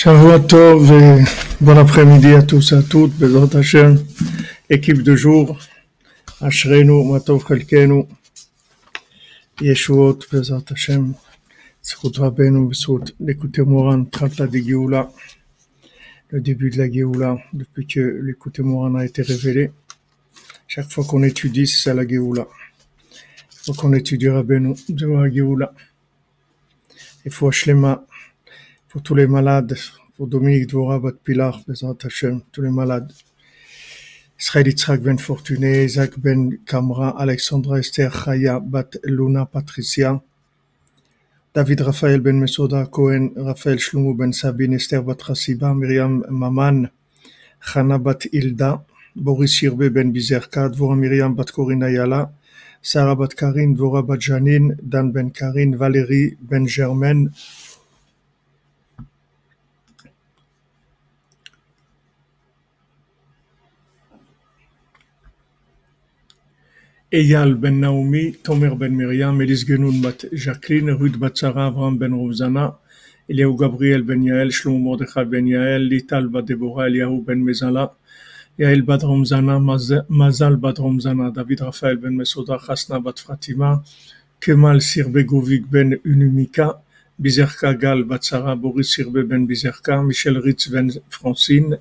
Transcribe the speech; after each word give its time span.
Et 0.00 1.24
bon 1.60 1.76
après-midi 1.76 2.28
à 2.28 2.42
tous 2.42 2.70
et 2.70 2.76
à 2.76 2.82
toutes, 2.82 3.14
Bezrat 3.18 3.58
Hashem, 3.58 3.98
équipe 4.70 5.02
de 5.02 5.16
jour, 5.16 5.58
Ashrenu, 6.40 7.10
Matov 7.10 7.44
Chalkenu, 7.48 8.04
Yeshuot, 9.60 10.20
Bezrat 10.30 10.62
Hashem, 10.70 11.14
Zchut 11.84 12.16
Rabbeinu, 12.16 12.68
Bezrat 12.68 13.06
l'écouter 13.18 13.62
Moran, 13.62 14.04
Trata 14.04 14.46
de 14.46 14.58
Géoula, 14.58 15.10
le 16.30 16.40
début 16.40 16.70
de 16.70 16.78
la 16.78 16.88
Géoula, 16.88 17.36
depuis 17.52 17.88
que 17.88 18.20
l'écouter 18.22 18.62
Moran 18.62 18.94
a 18.94 19.04
été 19.04 19.22
révélé. 19.22 19.72
Chaque 20.68 20.92
fois 20.92 21.04
qu'on 21.04 21.24
étudie, 21.24 21.66
c'est 21.66 21.82
ça 21.82 21.94
la 21.94 22.06
Géoula. 22.06 22.46
Faut 23.64 23.72
qu'on 23.72 23.92
étudie 23.94 24.28
Rabbeinu, 24.28 24.74
de 24.88 25.06
la 25.08 25.28
Géoula. 25.28 25.72
Il 27.24 27.32
faut 27.32 27.50
Shlema, 27.50 28.04
pour 28.88 29.02
tous 29.02 29.14
les 29.14 29.26
malades, 29.26 29.76
pour 30.16 30.26
Dominique 30.26 30.66
Dvora, 30.66 30.98
Bat 30.98 31.12
Pilar, 31.22 31.62
tous 32.52 32.62
les 32.62 32.70
malades. 32.70 33.12
Israël 34.40 34.68
Yitzhak 34.68 35.00
Ben 35.02 35.18
Fortuné, 35.18 35.84
Isaac 35.84 36.18
Ben 36.18 36.58
Kamra, 36.64 37.10
Alexandra 37.18 37.80
Esther 37.80 38.12
Chaya, 38.12 38.60
Bat 38.60 38.98
Luna 39.02 39.46
Patricia, 39.46 40.22
David 41.54 41.80
Raphaël 41.80 42.20
Ben 42.20 42.38
Mesoda 42.38 42.86
Cohen, 42.86 43.30
Raphaël 43.36 43.80
Shlomo 43.80 44.14
Ben 44.14 44.32
Sabine, 44.32 44.74
Esther 44.74 45.02
Bat 45.02 45.20
Rassiba, 45.22 45.74
Myriam 45.74 46.24
Maman, 46.30 46.88
Chana 47.60 47.98
Bat 47.98 48.28
Hilda, 48.32 48.84
Boris 49.16 49.60
Yirbe 49.60 49.90
Ben 49.90 50.12
Bizerka, 50.12 50.68
Dvora 50.68 50.94
Myriam 50.94 51.34
Bat 51.34 51.50
Corina 51.50 51.90
Yala, 51.90 52.30
Sarah 52.80 53.16
Bat 53.16 53.34
Karin, 53.34 53.74
Dvora 53.74 54.02
Bat 54.06 54.20
Janine, 54.20 54.76
Dan 54.80 55.10
Ben 55.10 55.30
Karin, 55.30 55.72
Valérie 55.76 56.36
Ben 56.40 56.64
Germaine, 56.68 57.30
Eyal 67.10 67.54
ben 67.62 67.80
Naomi, 67.80 68.34
Tomer 68.44 68.78
ben 68.80 68.92
Miriam, 68.94 69.40
Elis 69.40 69.64
Genoun 69.66 70.02
Jacqueline, 70.32 70.90
Ruth 70.90 71.18
bat 71.18 71.38
Sarah, 71.38 71.68
Avram 71.68 71.98
ben 71.98 72.12
Rovzana, 72.12 72.76
Eliaou 73.30 73.56
Gabriel 73.56 74.02
ben 74.02 74.22
Yael, 74.22 74.50
Shlomo 74.50 74.78
Mordechai 74.78 75.24
ben 75.24 75.46
Yael, 75.46 75.88
Lital 75.88 76.28
Deborah, 76.46 76.86
Eliaou 76.86 77.22
ben 77.26 77.42
Mezala, 77.42 77.94
Yael 78.58 78.82
bat 78.82 79.02
Romzana, 79.02 79.58
Mazal 80.10 80.56
bat 80.58 80.78
Romzana, 80.78 81.30
David 81.30 81.60
Raphaël 81.62 81.96
ben 81.96 82.14
Mesoda, 82.14 82.58
Chasna 82.58 83.02
bat 83.02 83.18
Fatima, 83.18 83.82
Kemal 84.38 84.82
Sirbegovic 84.82 85.64
ben 85.70 85.98
Unumika, 86.04 86.82
Bizerka 87.18 87.72
Gal 87.72 88.04
bat 88.04 88.22
Sarah, 88.22 88.54
Boris 88.54 88.92
Sirbe 88.94 89.22
ben 89.26 89.46
Bizerka, 89.48 90.02
Michel 90.02 90.36
Ritz 90.36 90.68
ben 90.68 90.90
Francine, 91.08 91.78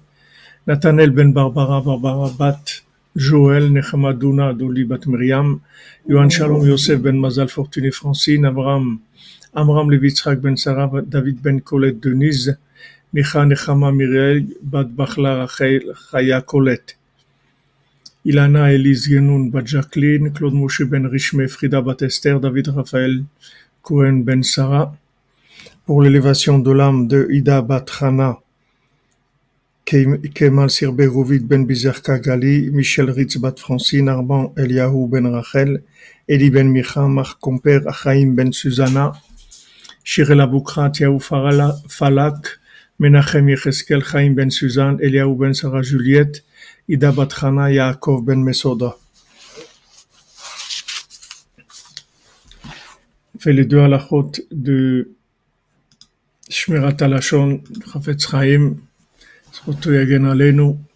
Nathanael 0.66 1.12
ben 1.12 1.34
Barbara, 1.34 1.82
Barbara 1.82 2.32
bat 2.40 2.87
Joël, 3.18 3.72
Nechama 3.72 4.14
Duna, 4.14 4.54
Doli 4.54 4.84
Bat 4.84 5.08
Miriam, 5.08 5.60
Yohan 6.08 6.30
Shalom 6.30 6.64
Yosef 6.68 7.02
Ben 7.02 7.18
Mazal 7.18 7.50
Fortuné 7.50 7.90
Francine, 7.92 8.46
Avram, 8.46 9.00
Amram 9.56 9.90
Levitzrak 9.90 10.40
Ben 10.40 10.56
Sarah, 10.56 11.02
David 11.02 11.42
Ben 11.42 11.60
Colette 11.60 12.00
Denise, 12.00 12.58
Micha 13.12 13.44
Nechama 13.44 13.92
Miriel, 13.92 14.46
Bat 14.62 14.90
Bachla 14.90 15.40
Rachel, 15.40 15.96
Chaya 16.12 16.42
Colette, 16.44 16.96
Ilana 18.24 18.72
Elise 18.72 19.08
Genoun 19.10 19.50
Bat 19.50 19.66
Jacqueline, 19.66 20.32
Claude 20.32 20.54
Moshe 20.54 20.84
Ben 20.84 21.08
Richme, 21.08 21.48
Frida 21.48 21.82
Bat 21.82 22.04
Esther, 22.04 22.40
David 22.40 22.68
Raphaël 22.68 23.24
Cohen 23.82 24.24
Ben 24.24 24.44
Sarah, 24.44 24.96
pour 25.88 26.04
l'élévation 26.04 26.60
de 26.60 26.72
l'âme 26.72 27.08
de 27.08 27.28
Ida 27.32 27.64
Bat 27.64 27.86
Hana, 28.00 28.38
Kemal 29.88 30.70
Sirberovic 30.70 31.48
ben 31.48 31.66
Bizerka 31.66 32.18
Gali, 32.18 32.70
Michel 32.72 33.10
Ritz 33.10 33.38
bat 33.42 33.58
Francine, 33.58 34.10
Arban 34.10 34.52
Eliahu 34.58 35.08
ben 35.08 35.26
Rachel, 35.34 35.82
Eli 36.28 36.50
ben 36.50 36.68
Micha, 36.68 37.08
Marc 37.08 37.40
Comper, 37.40 37.88
Achaim 37.88 38.36
ben 38.36 38.52
Susanna, 38.52 39.14
Shirel 40.04 40.42
Aboukrat, 40.42 41.00
Yahu 41.00 41.20
Falak, 41.20 42.60
Menachem 43.00 43.48
Yecheskel, 43.48 44.04
Chaim 44.04 44.36
ben 44.36 44.50
Suzanne, 44.50 45.00
Eliahu 45.00 45.38
ben 45.38 45.54
Sarah 45.54 45.84
Juliette, 45.84 46.44
Ida 46.90 47.14
bat 47.14 47.30
Chana, 47.30 47.72
Yaakov 47.72 48.26
ben 48.26 48.44
Mesoda. 48.44 48.98
fait 53.40 53.54
les 53.54 53.66
deux 53.66 53.80
halachot 53.80 54.32
de 54.52 55.12
Shmirat 56.50 56.98
Alashon, 57.02 57.62
Chafetz 57.94 58.28
Chaim, 58.28 58.76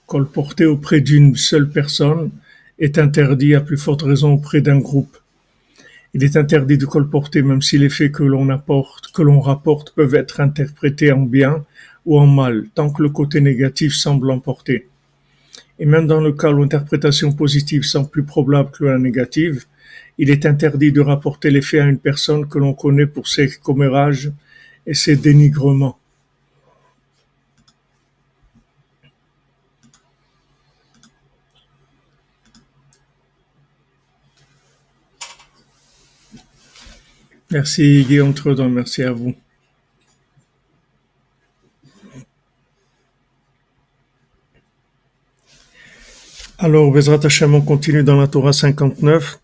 colporté 0.08 0.66
auprès 0.66 1.02
d'une 1.02 1.36
seule 1.36 1.70
personne 1.70 2.32
est 2.80 2.98
interdit 2.98 3.54
à 3.54 3.62
plus 3.62 3.78
forte 3.78 4.02
raison 4.02 4.34
auprès 4.34 4.62
d'un 4.62 4.80
groupe. 4.80 5.18
Il 6.14 6.24
est 6.24 6.38
interdit 6.38 6.78
de 6.78 6.86
colporter 6.86 7.42
même 7.42 7.62
si 7.62 7.78
les 7.78 7.90
faits 7.90 8.14
que 8.14 8.24
l'on 8.24 8.50
apporte, 8.50 9.12
que 9.14 9.22
l'on 9.22 9.42
rapporte 9.42 9.94
peuvent 9.94 10.16
être 10.16 10.40
interprétés 10.40 11.12
en 11.12 11.22
bien 11.22 11.66
ou 12.06 12.18
en 12.18 12.28
mal, 12.28 12.68
tant 12.74 12.90
que 12.90 13.04
le 13.04 13.10
côté 13.10 13.42
négatif 13.42 13.94
semble 13.94 14.28
l'emporter. 14.28 14.88
Et 15.80 15.86
même 15.86 16.08
dans 16.08 16.22
le 16.22 16.32
cas 16.32 16.52
où 16.52 16.60
l'interprétation 16.60 17.34
positive 17.34 17.84
semble 17.84 18.10
plus 18.10 18.24
probable 18.24 18.72
que 18.72 18.86
la 18.86 18.98
négative, 18.98 19.66
il 20.18 20.30
est 20.30 20.46
interdit 20.46 20.92
de 20.92 21.02
rapporter 21.02 21.52
les 21.52 21.62
faits 21.62 21.82
à 21.82 21.88
une 21.88 22.00
personne 22.00 22.48
que 22.48 22.60
l'on 22.60 22.74
connaît 22.74 23.08
pour 23.08 23.28
ses 23.28 23.50
commérages 23.50 24.32
et 24.86 24.94
ses 24.94 25.16
dénigrements. 25.16 26.01
Merci 37.52 38.06
Guillaume 38.08 38.34
Tredon, 38.34 38.70
merci 38.70 39.04
à 39.04 39.12
vous. 39.12 39.36
Alors, 46.58 46.90
Bezrat 46.94 47.20
Hashem, 47.26 47.54
on 47.54 47.62
continue 47.62 48.04
dans 48.04 48.18
la 48.18 48.28
Torah 48.28 48.54
59. 48.54 49.40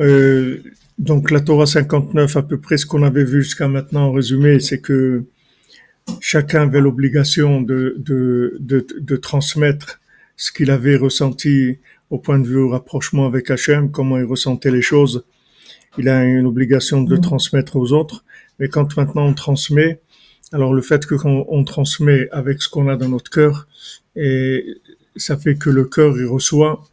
Euh, 0.00 0.62
donc, 0.98 1.30
la 1.30 1.40
Torah 1.40 1.64
59, 1.64 2.36
à 2.36 2.42
peu 2.42 2.58
près 2.58 2.76
ce 2.76 2.84
qu'on 2.84 3.02
avait 3.02 3.24
vu 3.24 3.42
jusqu'à 3.42 3.66
maintenant 3.66 4.08
en 4.08 4.12
résumé, 4.12 4.60
c'est 4.60 4.80
que 4.80 5.24
chacun 6.20 6.62
avait 6.62 6.82
l'obligation 6.82 7.62
de, 7.62 7.94
de, 7.96 8.58
de, 8.60 8.86
de, 9.00 9.16
transmettre 9.16 10.00
ce 10.36 10.52
qu'il 10.52 10.70
avait 10.70 10.96
ressenti 10.96 11.78
au 12.10 12.18
point 12.18 12.38
de 12.38 12.46
vue 12.46 12.64
rapprochement 12.66 13.24
avec 13.24 13.50
Hachem, 13.50 13.90
comment 13.90 14.18
il 14.18 14.24
ressentait 14.24 14.70
les 14.70 14.82
choses 14.82 15.24
il 15.98 16.08
a 16.08 16.24
une 16.24 16.46
obligation 16.46 17.02
de 17.02 17.14
le 17.14 17.20
transmettre 17.20 17.76
aux 17.76 17.92
autres. 17.92 18.24
Mais 18.58 18.68
quand 18.68 18.96
maintenant 18.96 19.26
on 19.26 19.34
transmet, 19.34 20.00
alors 20.52 20.74
le 20.74 20.82
fait 20.82 21.06
que 21.06 21.14
quand 21.14 21.46
on 21.48 21.64
transmet 21.64 22.28
avec 22.30 22.62
ce 22.62 22.68
qu'on 22.68 22.88
a 22.88 22.96
dans 22.96 23.08
notre 23.08 23.30
cœur, 23.30 23.66
et 24.16 24.66
ça 25.16 25.36
fait 25.36 25.56
que 25.56 25.70
le 25.70 25.84
cœur 25.84 26.18
il 26.18 26.26
reçoit, 26.26 26.84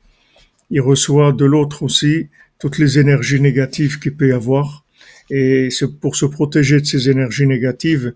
il 0.69 0.81
reçoit 0.81 1.31
de 1.31 1.45
l'autre 1.45 1.83
aussi 1.83 2.29
toutes 2.59 2.77
les 2.77 2.99
énergies 2.99 3.41
négatives 3.41 3.99
qu'il 3.99 4.15
peut 4.15 4.29
y 4.29 4.31
avoir. 4.31 4.85
Et 5.29 5.69
pour 6.01 6.15
se 6.15 6.25
protéger 6.25 6.81
de 6.81 6.85
ces 6.85 7.09
énergies 7.09 7.47
négatives, 7.47 8.13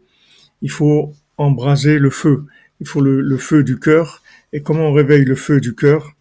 il 0.61 0.71
faut 0.71 1.13
embraser 1.37 1.99
le 1.99 2.09
feu. 2.09 2.45
Il 2.79 2.87
faut 2.87 3.01
le, 3.01 3.21
le 3.21 3.37
feu 3.37 3.63
du 3.63 3.79
cœur. 3.79 4.23
Et 4.51 4.61
comment 4.61 4.89
on 4.89 4.93
réveille 4.93 5.25
le 5.25 5.35
feu 5.35 5.59
du 5.61 5.75
cœur? 5.75 6.13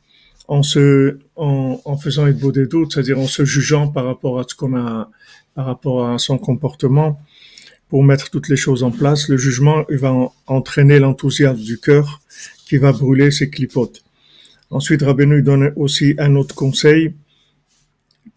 En 0.49 0.63
se, 0.63 1.19
en, 1.37 1.81
en 1.85 1.97
faisant 1.97 2.31
beau 2.31 2.53
des 2.53 2.67
doutes, 2.67 2.93
c'est-à-dire 2.93 3.19
en 3.19 3.27
se 3.27 3.45
jugeant 3.45 3.89
par 3.89 4.05
rapport 4.05 4.39
à 4.39 4.45
ce 4.47 4.55
qu'on 4.55 4.77
a, 4.77 5.11
par 5.55 5.67
rapport 5.67 6.09
à 6.09 6.19
son 6.19 6.39
comportement, 6.39 7.21
pour 7.89 8.05
mettre 8.05 8.31
toutes 8.31 8.49
les 8.49 8.57
choses 8.57 8.83
en 8.83 8.91
place. 8.91 9.29
Le 9.29 9.37
jugement, 9.37 9.85
il 9.91 9.99
va 9.99 10.15
entraîner 10.47 10.99
l'enthousiasme 10.99 11.61
du 11.61 11.79
cœur 11.79 12.21
qui 12.67 12.77
va 12.79 12.93
brûler 12.93 13.31
ses 13.31 13.51
clipotes. 13.51 14.03
Ensuite, 14.71 15.03
Rabbeinu 15.03 15.43
donne 15.43 15.73
aussi 15.77 16.15
un 16.19 16.35
autre 16.37 16.55
conseil 16.55 17.15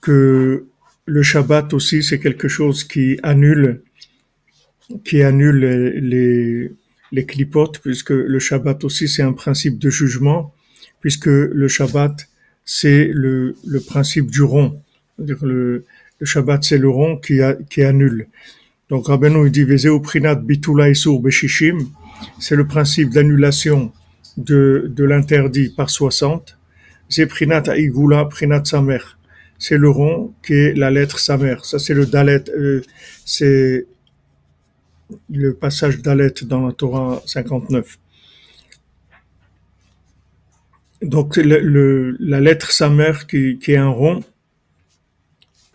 que 0.02 0.66
le 1.06 1.24
Shabbat 1.24 1.74
aussi, 1.74 2.04
c'est 2.04 2.20
quelque 2.20 2.48
chose 2.48 2.84
qui 2.84 3.18
annule, 3.24 3.82
qui 5.04 5.22
annule 5.22 5.60
les, 5.60 6.72
les 7.12 7.26
clipotes, 7.26 7.80
puisque 7.80 8.10
le 8.10 8.40
Shabbat 8.40 8.84
aussi, 8.84 9.08
c'est 9.08 9.22
un 9.22 9.34
principe 9.34 9.80
de 9.80 9.90
jugement 9.90 10.55
puisque 11.06 11.28
le 11.28 11.68
Shabbat, 11.68 12.28
c'est 12.64 13.12
le, 13.14 13.54
principe 13.86 14.32
du 14.32 14.42
rond. 14.42 14.82
Le, 15.20 15.86
Shabbat, 16.24 16.64
c'est 16.64 16.80
le 16.80 16.90
rond 16.90 17.18
qui, 17.18 17.42
qui 17.70 17.84
annule. 17.84 18.28
Donc, 18.90 19.06
Rabbeinu, 19.06 19.46
il 19.46 19.52
dit, 19.52 19.66
bitula 19.66 20.90
isur 20.90 21.20
beshishim, 21.20 21.78
c'est 22.40 22.56
le 22.56 22.66
principe 22.66 23.12
d'annulation 23.12 23.94
de, 24.38 24.88
de 24.90 25.04
l'interdit 25.04 25.70
par 25.78 25.92
60. 25.92 26.58
C'est 27.08 27.28
prinat 27.28 27.66
aigula 27.76 28.26
prinat 28.26 28.66
samer. 28.66 29.06
C'est 29.60 29.78
le 29.78 29.92
rond 29.92 30.34
qui 30.44 30.54
est 30.54 30.74
la 30.74 30.90
lettre 30.90 31.20
samer. 31.20 31.58
Ça, 31.62 31.78
c'est 31.78 31.94
le 31.94 32.08
dalet, 32.08 32.46
euh, 32.50 32.82
c'est 33.26 33.86
le 35.30 35.54
passage 35.54 36.02
d'Alet 36.02 36.34
dans 36.46 36.66
la 36.66 36.74
Torah 36.74 37.22
59. 37.28 38.00
Donc 41.06 41.38
le, 41.38 42.16
la 42.20 42.40
lettre 42.42 42.72
Samer 42.72 43.14
qui, 43.30 43.60
qui 43.60 43.74
est 43.74 43.78
un 43.78 43.90
rond, 43.90 44.24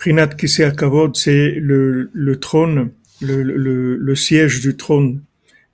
Prinat 0.00 0.28
Kisei 0.28 0.64
Akavod, 0.64 1.14
c'est 1.14 1.56
le, 1.60 2.36
trône, 2.40 2.90
le, 3.20 4.14
siège 4.14 4.60
du 4.60 4.74
trône. 4.74 5.22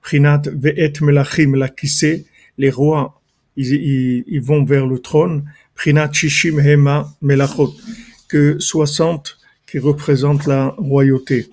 Prinat 0.01 0.41
Ve'et 0.53 0.93
Melachim 1.01 1.55
la 1.55 1.69
Kisei, 1.69 2.25
les 2.57 2.69
rois, 2.69 3.21
ils, 3.55 4.41
vont 4.41 4.65
vers 4.65 4.85
le 4.85 4.99
trône. 4.99 5.45
Prinat 5.75 6.11
Shishim 6.11 6.59
Hema 6.59 7.07
Melachot, 7.21 7.73
que 8.27 8.59
60 8.59 9.37
qui 9.65 9.79
représentent 9.79 10.45
la 10.45 10.75
royauté. 10.77 11.47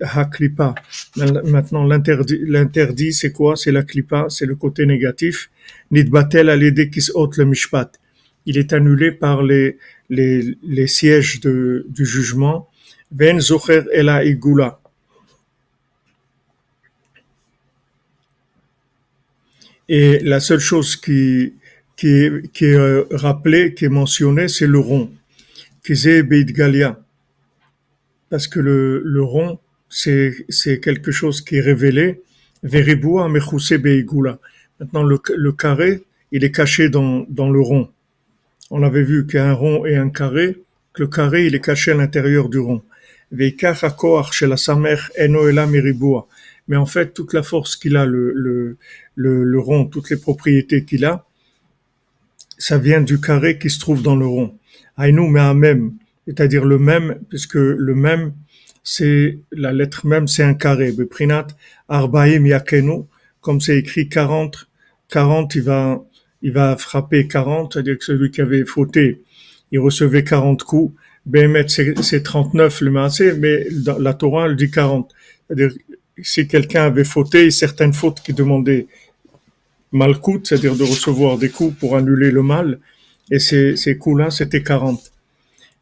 Haklipa. 0.00 0.74
Maintenant, 1.16 1.84
l'interdit, 1.84 2.40
l'interdit, 2.46 3.12
c'est 3.12 3.32
quoi? 3.32 3.56
C'est 3.56 3.72
la 3.72 3.82
klipa, 3.82 4.26
c'est 4.28 4.46
le 4.46 4.56
côté 4.56 4.86
négatif. 4.86 5.50
Nidbatel 5.90 6.48
alede 6.48 6.90
kisot 6.90 7.30
le 7.36 7.44
mishpat. 7.44 8.00
Il 8.46 8.56
est 8.58 8.72
annulé 8.72 9.12
par 9.12 9.42
les, 9.42 9.76
les, 10.08 10.56
les 10.62 10.86
sièges 10.86 11.40
de, 11.40 11.86
du 11.88 12.06
jugement. 12.06 12.68
Ven 13.12 13.40
zocher 13.40 13.82
ela 13.92 14.24
igula. 14.24 14.80
Et 19.88 20.20
la 20.20 20.38
seule 20.38 20.60
chose 20.60 20.94
qui, 20.94 21.54
qui 21.96 22.28
qui 22.52 22.64
est 22.66 22.76
euh, 22.76 23.04
rappelée, 23.10 23.74
qui 23.74 23.86
est 23.86 23.88
mentionnée, 23.88 24.46
c'est 24.46 24.68
le 24.68 24.78
rond. 24.78 25.10
Kizé 25.84 26.22
Beit 26.22 26.44
Galia. 26.44 27.00
Parce 28.30 28.48
que 28.48 28.60
le, 28.60 29.02
le 29.04 29.22
rond, 29.22 29.58
c'est, 29.88 30.46
quelque 30.80 31.10
chose 31.10 31.42
qui 31.42 31.56
est 31.56 31.60
révélé. 31.60 32.22
Veriboua 32.62 33.28
mechuse 33.28 33.72
beigula. 33.72 34.38
Maintenant, 34.78 35.02
le, 35.02 35.18
le 35.36 35.52
carré, 35.52 36.02
il 36.32 36.44
est 36.44 36.52
caché 36.52 36.88
dans, 36.88 37.26
dans 37.28 37.50
le 37.50 37.60
rond. 37.60 37.90
On 38.70 38.82
avait 38.82 39.02
vu 39.02 39.26
qu'il 39.26 39.36
y 39.36 39.38
a 39.38 39.50
un 39.50 39.52
rond 39.52 39.84
et 39.84 39.96
un 39.96 40.10
carré, 40.10 40.56
que 40.92 41.02
le 41.02 41.08
carré, 41.08 41.46
il 41.46 41.54
est 41.54 41.60
caché 41.60 41.90
à 41.90 41.94
l'intérieur 41.94 42.48
du 42.48 42.58
rond. 42.58 42.82
Mais 43.32 43.54
en 46.76 46.86
fait, 46.86 47.14
toute 47.14 47.32
la 47.32 47.42
force 47.42 47.76
qu'il 47.76 47.96
a, 47.96 48.06
le, 48.06 48.32
le, 48.32 48.76
le, 49.16 49.44
le 49.44 49.58
rond, 49.58 49.86
toutes 49.86 50.10
les 50.10 50.16
propriétés 50.16 50.84
qu'il 50.84 51.04
a, 51.04 51.24
ça 52.58 52.78
vient 52.78 53.00
du 53.00 53.20
carré 53.20 53.58
qui 53.58 53.70
se 53.70 53.80
trouve 53.80 54.02
dans 54.02 54.16
le 54.16 54.26
rond. 54.26 54.56
Aïnou 54.96 55.28
même, 55.28 55.92
c'est-à-dire 56.26 56.64
le 56.64 56.78
même, 56.78 57.20
puisque 57.28 57.54
le 57.54 57.94
même, 57.94 58.32
c'est 58.82 59.38
la 59.52 59.72
lettre 59.72 60.06
même, 60.06 60.26
c'est 60.26 60.42
un 60.42 60.54
carré. 60.54 60.92
Beprinat 60.92 61.48
arbaim 61.88 62.46
yakenu, 62.46 63.04
comme 63.40 63.60
c'est 63.60 63.78
écrit 63.78 64.08
40, 64.08 64.68
40, 65.08 65.54
il 65.54 65.62
va, 65.62 66.04
il 66.42 66.52
va 66.52 66.76
frapper 66.76 67.26
40, 67.26 67.72
c'est-à-dire 67.72 67.98
que 67.98 68.04
celui 68.04 68.30
qui 68.30 68.40
avait 68.40 68.64
fauté, 68.64 69.22
il 69.72 69.78
recevait 69.80 70.24
40 70.24 70.62
coups. 70.62 70.94
Behemet, 71.26 71.68
c'est 71.68 72.02
c'est 72.02 72.22
39 72.22 72.80
le 72.80 72.90
maasé, 72.90 73.34
mais 73.34 73.66
la 73.98 74.14
Torah, 74.14 74.46
elle 74.46 74.56
dit 74.56 74.70
40. 74.70 75.12
C'est-à-dire, 75.46 75.72
si 76.22 76.46
quelqu'un 76.48 76.84
avait 76.84 77.04
fauté, 77.04 77.50
certaines 77.50 77.92
fautes 77.92 78.20
qui 78.20 78.32
demandaient 78.32 78.86
malkout, 79.92 80.46
c'est-à-dire 80.46 80.76
de 80.76 80.84
recevoir 80.84 81.38
des 81.38 81.50
coups 81.50 81.76
pour 81.78 81.96
annuler 81.96 82.30
le 82.30 82.42
mal, 82.42 82.78
et 83.30 83.38
ces, 83.38 83.76
ces 83.76 83.96
coups-là, 83.96 84.30
c'était 84.30 84.62
40. 84.62 85.12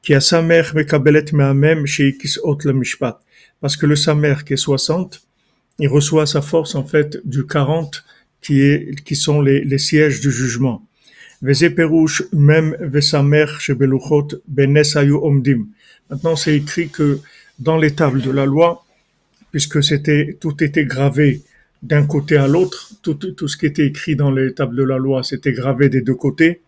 Qui 0.02 0.14
a 0.14 0.20
sa 0.20 0.42
mère 0.42 0.74
mekabelet 0.74 1.32
mehamem 1.32 1.86
sheikis 1.86 2.38
ot 2.42 2.58
le 2.64 2.72
mishpat. 2.72 3.18
Parce 3.60 3.76
que 3.76 3.86
le 3.86 3.96
samer 3.96 4.36
qui 4.46 4.54
est 4.54 4.56
60, 4.56 5.20
il 5.80 5.88
reçoit 5.88 6.26
sa 6.26 6.42
force 6.42 6.74
en 6.74 6.84
fait 6.84 7.18
du 7.24 7.46
40 7.46 8.04
qui 8.40 8.60
est 8.60 9.02
qui 9.04 9.16
sont 9.16 9.40
les, 9.40 9.64
les 9.64 9.78
sièges 9.78 10.20
du 10.20 10.30
jugement. 10.30 10.86
Veze 11.42 11.68
perouche 11.74 12.22
même 12.32 12.76
vesamer 12.80 13.46
shebeluchot 13.58 14.42
benes 14.48 14.96
ayu 14.96 15.14
omdim. 15.14 15.66
Maintenant, 16.10 16.36
c'est 16.36 16.56
écrit 16.56 16.88
que 16.88 17.20
dans 17.58 17.76
les 17.76 17.94
tables 17.94 18.22
de 18.22 18.30
la 18.30 18.46
loi, 18.46 18.84
puisque 19.50 19.82
c'était 19.82 20.36
tout 20.40 20.62
était 20.64 20.84
gravé 20.84 21.42
d'un 21.82 22.06
côté 22.06 22.36
à 22.36 22.48
l'autre, 22.48 22.90
tout, 23.02 23.14
tout 23.14 23.48
ce 23.48 23.56
qui 23.56 23.66
était 23.66 23.86
écrit 23.86 24.16
dans 24.16 24.30
les 24.30 24.52
tables 24.54 24.74
de 24.74 24.82
la 24.82 24.98
loi, 24.98 25.22
c'était 25.22 25.52
gravé 25.52 25.88
des 25.88 26.00
deux 26.00 26.14
côtés. 26.14 26.62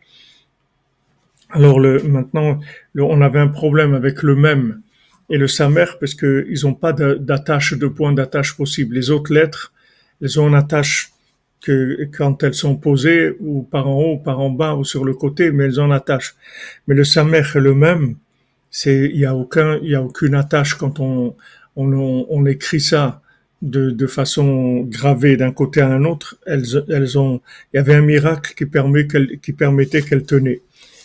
Alors 1.52 1.80
le, 1.80 2.02
maintenant, 2.02 2.60
on 2.96 3.20
avait 3.20 3.40
un 3.40 3.48
problème 3.48 3.94
avec 3.94 4.22
le 4.22 4.36
même 4.36 4.82
et 5.28 5.38
le 5.38 5.48
samer 5.48 5.86
parce 5.98 6.14
que 6.14 6.46
ils 6.48 6.64
n'ont 6.64 6.74
pas 6.74 6.92
d'attache, 6.92 7.74
de 7.74 7.86
point 7.86 8.12
d'attache 8.12 8.56
possible. 8.56 8.94
Les 8.94 9.10
autres 9.10 9.32
lettres, 9.32 9.72
elles 10.20 10.40
ont 10.40 10.48
une 10.48 10.54
attache 10.54 11.12
que 11.60 12.08
quand 12.16 12.42
elles 12.42 12.54
sont 12.54 12.76
posées 12.76 13.36
ou 13.40 13.62
par 13.62 13.88
en 13.88 14.00
haut, 14.00 14.18
par 14.18 14.40
en 14.40 14.50
bas 14.50 14.74
ou 14.74 14.84
sur 14.84 15.04
le 15.04 15.14
côté, 15.14 15.50
mais 15.50 15.64
elles 15.64 15.80
ont 15.80 15.86
une 15.86 15.92
attache. 15.92 16.34
Mais 16.86 16.94
le 16.94 17.04
samer 17.04 17.42
est 17.54 17.58
le 17.58 17.74
même. 17.74 18.16
Il 18.86 19.16
y 19.16 19.24
a 19.24 19.34
aucun, 19.34 19.78
il 19.82 19.90
y 19.90 19.94
a 19.94 20.02
aucune 20.02 20.34
attache 20.34 20.74
quand 20.74 21.00
on, 21.00 21.36
on, 21.76 22.26
on, 22.28 22.46
écrit 22.46 22.80
ça 22.80 23.20
de, 23.62 23.90
de 23.90 24.06
façon 24.06 24.82
gravée 24.82 25.36
d'un 25.36 25.52
côté 25.52 25.80
à 25.80 25.88
un 25.88 26.04
autre. 26.04 26.38
Elles, 26.46 26.84
elles 26.88 27.18
ont, 27.18 27.40
il 27.72 27.76
y 27.76 27.80
avait 27.80 27.94
un 27.94 28.02
miracle 28.02 28.54
qui 28.54 28.66
permet 28.66 29.06
qui 29.06 29.52
permettait 29.52 30.02
qu'elles 30.02 30.24
tenaient 30.24 30.62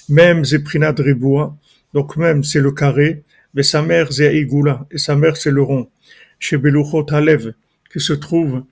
même 0.10 0.46
Zeprina 0.46 0.94
Driboua, 0.94 1.56
donc 1.94 2.18
même 2.18 2.44
c'est 2.44 2.62
le 2.62 2.72
carré, 2.72 3.24
mais 3.54 3.64
sa 3.64 3.82
mère 3.82 4.12
c'est 4.12 4.36
Igula, 4.36 4.86
et 4.92 4.98
sa 4.98 5.16
mère 5.16 5.38
c'est 5.38 5.52
le 5.52 5.62
rond, 5.62 5.90
chez 6.40 6.58
Beluchot 6.58 7.06
Halev, 7.12 7.54
qui 7.92 8.00
se 8.00 8.14
trouve 8.14 8.64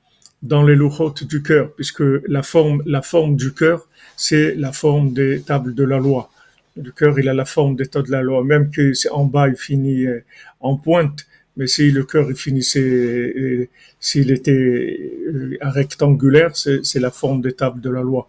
dans 0.44 0.64
les 0.64 0.76
luchot 0.76 1.14
du 1.22 1.42
cœur, 1.42 1.74
puisque 1.74 2.04
la 2.28 2.44
forme, 2.44 2.84
la 2.86 3.02
forme 3.02 3.36
du 3.36 3.54
cœur, 3.54 3.88
c'est 4.18 4.56
la 4.56 4.74
forme 4.74 5.14
des 5.14 5.42
tables 5.42 5.74
de 5.74 5.84
la 5.84 5.98
loi. 5.98 6.30
Le 6.76 6.92
cœur, 6.92 7.18
il 7.18 7.30
a 7.30 7.34
la 7.34 7.46
forme 7.46 7.76
des 7.76 7.86
tables 7.86 8.08
de 8.08 8.12
la 8.12 8.22
loi, 8.22 8.44
même 8.44 8.70
que 8.70 8.94
c'est 8.94 9.10
en 9.10 9.26
bas, 9.26 9.48
il 9.48 9.56
finit 9.56 10.06
euh, 10.06 10.24
en 10.60 10.76
pointe, 10.76 11.26
mais 11.56 11.68
si 11.68 11.92
le 11.92 12.04
cœur, 12.04 12.30
il 12.30 12.36
finissait, 12.36 12.82
euh, 12.82 13.70
s'il 14.00 14.32
était 14.32 14.52
euh, 14.52 15.58
rectangulaire, 15.62 16.56
c'est 16.58 17.00
la 17.00 17.12
forme 17.12 17.42
des 17.42 17.54
tables 17.54 17.80
de 17.80 17.90
la 17.90 18.02
loi. 18.02 18.28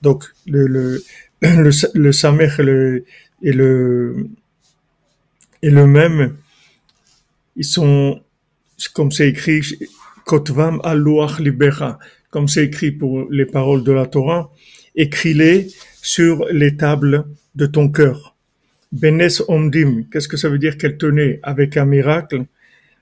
Donc, 0.00 0.24
le, 0.46 0.66
le, 0.66 1.04
le, 1.42 1.70
le 1.94 2.12
samer 2.12 2.48
et 2.58 2.62
le, 2.62 3.04
et 5.62 5.70
le, 5.70 5.86
même, 5.86 6.36
ils 7.56 7.64
sont, 7.64 8.20
comme 8.94 9.10
c'est 9.10 9.28
écrit, 9.28 9.60
Kotvam 10.24 10.80
al 10.84 11.04
libera, 11.40 11.98
comme 12.30 12.48
c'est 12.48 12.64
écrit 12.64 12.92
pour 12.92 13.26
les 13.30 13.46
paroles 13.46 13.82
de 13.82 13.92
la 13.92 14.06
Torah, 14.06 14.52
écris-les 14.94 15.68
sur 16.00 16.46
les 16.50 16.76
tables 16.76 17.26
de 17.54 17.66
ton 17.66 17.88
cœur. 17.88 18.36
Benes 18.92 19.42
omdim, 19.48 20.04
qu'est-ce 20.12 20.28
que 20.28 20.36
ça 20.36 20.48
veut 20.48 20.58
dire 20.58 20.76
qu'elle 20.76 20.96
tenait 20.96 21.40
avec 21.42 21.76
un 21.76 21.86
miracle? 21.86 22.44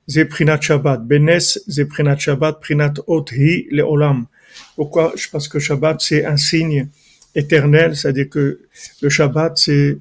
Zeprinat 0.08 0.60
Shabbat. 0.60 1.06
Benes, 1.06 1.58
Zeprinat 1.68 2.18
Shabbat, 2.18 2.60
Prinat 2.60 2.94
Ot 3.06 3.26
Hi 3.32 3.66
le 3.70 3.82
Olam. 3.82 4.26
Pourquoi? 4.76 5.14
Parce 5.30 5.46
que 5.46 5.58
Shabbat, 5.58 6.00
c'est 6.00 6.24
un 6.24 6.36
signe 6.36 6.88
éternel, 7.34 7.96
c'est-à-dire 7.96 8.28
que 8.28 8.60
le 9.02 9.08
Shabbat, 9.08 9.56
c'est 9.56 9.98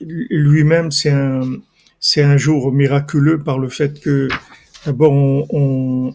lui-même, 0.00 0.90
c'est 0.90 1.10
un, 1.10 2.36
jour 2.36 2.72
miraculeux 2.72 3.38
par 3.38 3.58
le 3.58 3.68
fait 3.68 4.00
que 4.00 4.28
d'abord 4.86 5.12
on, 5.52 6.14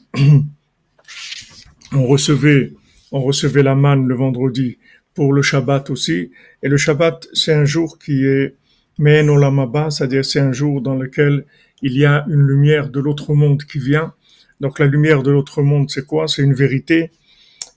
recevait, 1.92 2.74
on 3.12 3.22
recevait 3.22 3.64
la 3.64 3.76
manne 3.76 4.08
le 4.08 4.16
vendredi 4.16 4.78
pour 5.14 5.34
le 5.34 5.42
Shabbat 5.42 5.90
aussi, 5.90 6.32
et 6.64 6.70
le 6.70 6.78
Shabbat, 6.78 7.28
c'est 7.34 7.54
un 7.54 7.66
jour 7.66 8.00
qui 8.00 8.26
est 8.26 8.56
Men 8.98 9.30
Olamaba, 9.30 9.90
c'est-à-dire 9.90 10.24
c'est 10.24 10.40
un 10.40 10.52
jour 10.52 10.82
dans 10.82 10.96
lequel 10.96 11.46
il 11.82 11.98
y 11.98 12.06
a 12.06 12.26
une 12.30 12.42
lumière 12.42 12.90
de 12.90 13.00
l'autre 13.00 13.34
monde 13.34 13.64
qui 13.64 13.80
vient. 13.80 14.14
Donc 14.60 14.80
la 14.80 14.86
lumière 14.86 15.24
de 15.24 15.32
l'autre 15.32 15.62
monde, 15.62 15.90
c'est 15.90 16.06
quoi? 16.06 16.28
C'est 16.28 16.42
une 16.42 16.54
vérité 16.54 17.12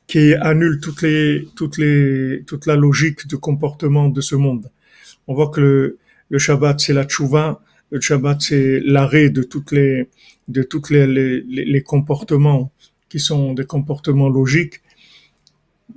qui 0.06 0.34
annule 0.34 0.80
toutes 0.80 1.02
les, 1.02 1.48
toutes 1.56 1.78
les, 1.78 2.42
toute 2.46 2.66
la 2.66 2.76
logique 2.76 3.26
de 3.26 3.36
comportement 3.36 4.08
de 4.08 4.20
ce 4.20 4.36
monde. 4.36 4.70
On 5.26 5.34
voit 5.34 5.50
que 5.50 5.60
le, 5.60 5.98
le 6.30 6.38
Shabbat, 6.38 6.78
c'est 6.78 6.92
la 6.92 7.04
tchouva, 7.04 7.60
le 7.90 8.00
Shabbat, 8.00 8.40
c'est 8.40 8.80
l'arrêt 8.84 9.30
de 9.30 9.42
toutes 9.42 9.72
les, 9.72 10.08
de 10.48 10.62
toutes 10.62 10.90
les, 10.90 11.06
les, 11.06 11.40
les 11.42 11.82
comportements 11.82 12.70
qui 13.08 13.18
sont 13.18 13.52
des 13.52 13.64
comportements 13.64 14.28
logiques. 14.28 14.80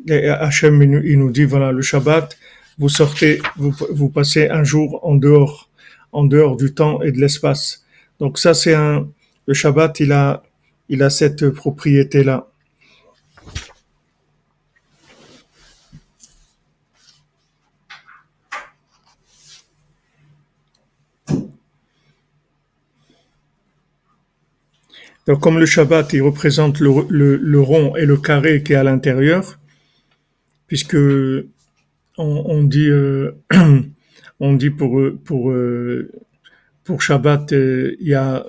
Et 0.07 0.27
Hachem, 0.29 0.81
il 0.81 1.19
nous 1.19 1.31
dit, 1.31 1.45
voilà, 1.45 1.71
le 1.71 1.81
Shabbat, 1.81 2.37
vous 2.77 2.89
sortez, 2.89 3.41
vous, 3.57 3.73
vous 3.91 4.09
passez 4.09 4.47
un 4.47 4.63
jour 4.63 4.99
en 5.03 5.15
dehors, 5.15 5.69
en 6.11 6.25
dehors 6.25 6.57
du 6.57 6.73
temps 6.73 7.01
et 7.01 7.11
de 7.11 7.19
l'espace. 7.19 7.85
Donc 8.19 8.39
ça, 8.39 8.53
c'est 8.53 8.73
un, 8.73 9.07
le 9.45 9.53
Shabbat, 9.53 9.99
il 9.99 10.11
a, 10.11 10.43
il 10.89 11.03
a 11.03 11.09
cette 11.09 11.49
propriété-là. 11.49 12.47
Donc, 25.29 25.41
comme 25.41 25.59
le 25.59 25.67
Shabbat, 25.67 26.11
il 26.13 26.23
représente 26.23 26.79
le, 26.79 26.89
le, 27.07 27.35
le 27.37 27.59
rond 27.59 27.95
et 27.95 28.07
le 28.07 28.17
carré 28.17 28.63
qui 28.63 28.73
est 28.73 28.77
à 28.77 28.83
l'intérieur, 28.83 29.59
puisque 30.65 30.97
on, 32.17 32.63
dit, 32.63 32.89
euh, 32.89 33.33
on 34.39 34.53
dit 34.53 34.71
pour 34.71 34.99
pour 35.23 35.51
euh, 35.51 36.11
pour 36.83 37.03
Shabbat, 37.03 37.53
euh, 37.53 37.95
il 37.99 38.07
y 38.07 38.15
a 38.15 38.43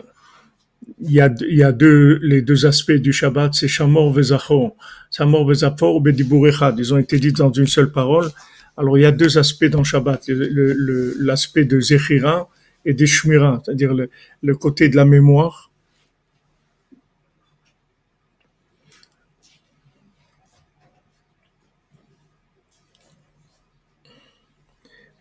y 1.02 1.20
a, 1.20 1.30
y 1.50 1.62
a 1.62 1.72
deux, 1.72 2.18
les 2.22 2.40
deux 2.40 2.64
aspects 2.64 2.92
du 2.92 3.12
Shabbat, 3.12 3.52
c'est 3.52 3.68
Shamor 3.68 4.14
Vezachor. 4.14 4.74
Shamor 5.14 5.46
Vezachor, 5.46 6.00
Bedibourechad. 6.00 6.78
Ils 6.78 6.94
ont 6.94 6.98
été 6.98 7.18
dits 7.18 7.34
dans 7.34 7.52
une 7.52 7.66
seule 7.66 7.92
parole. 7.92 8.30
Alors, 8.78 8.96
il 8.96 9.02
y 9.02 9.06
a 9.06 9.12
deux 9.12 9.36
aspects 9.36 9.66
dans 9.66 9.84
Shabbat. 9.84 10.30
L'aspect 10.30 11.66
de 11.66 11.78
Zechira 11.78 12.48
et 12.86 12.94
de 12.94 13.04
Shmira, 13.04 13.60
c'est-à-dire 13.62 13.92
le, 13.92 14.08
le 14.40 14.54
côté 14.54 14.88
de 14.88 14.96
la 14.96 15.04
mémoire. 15.04 15.69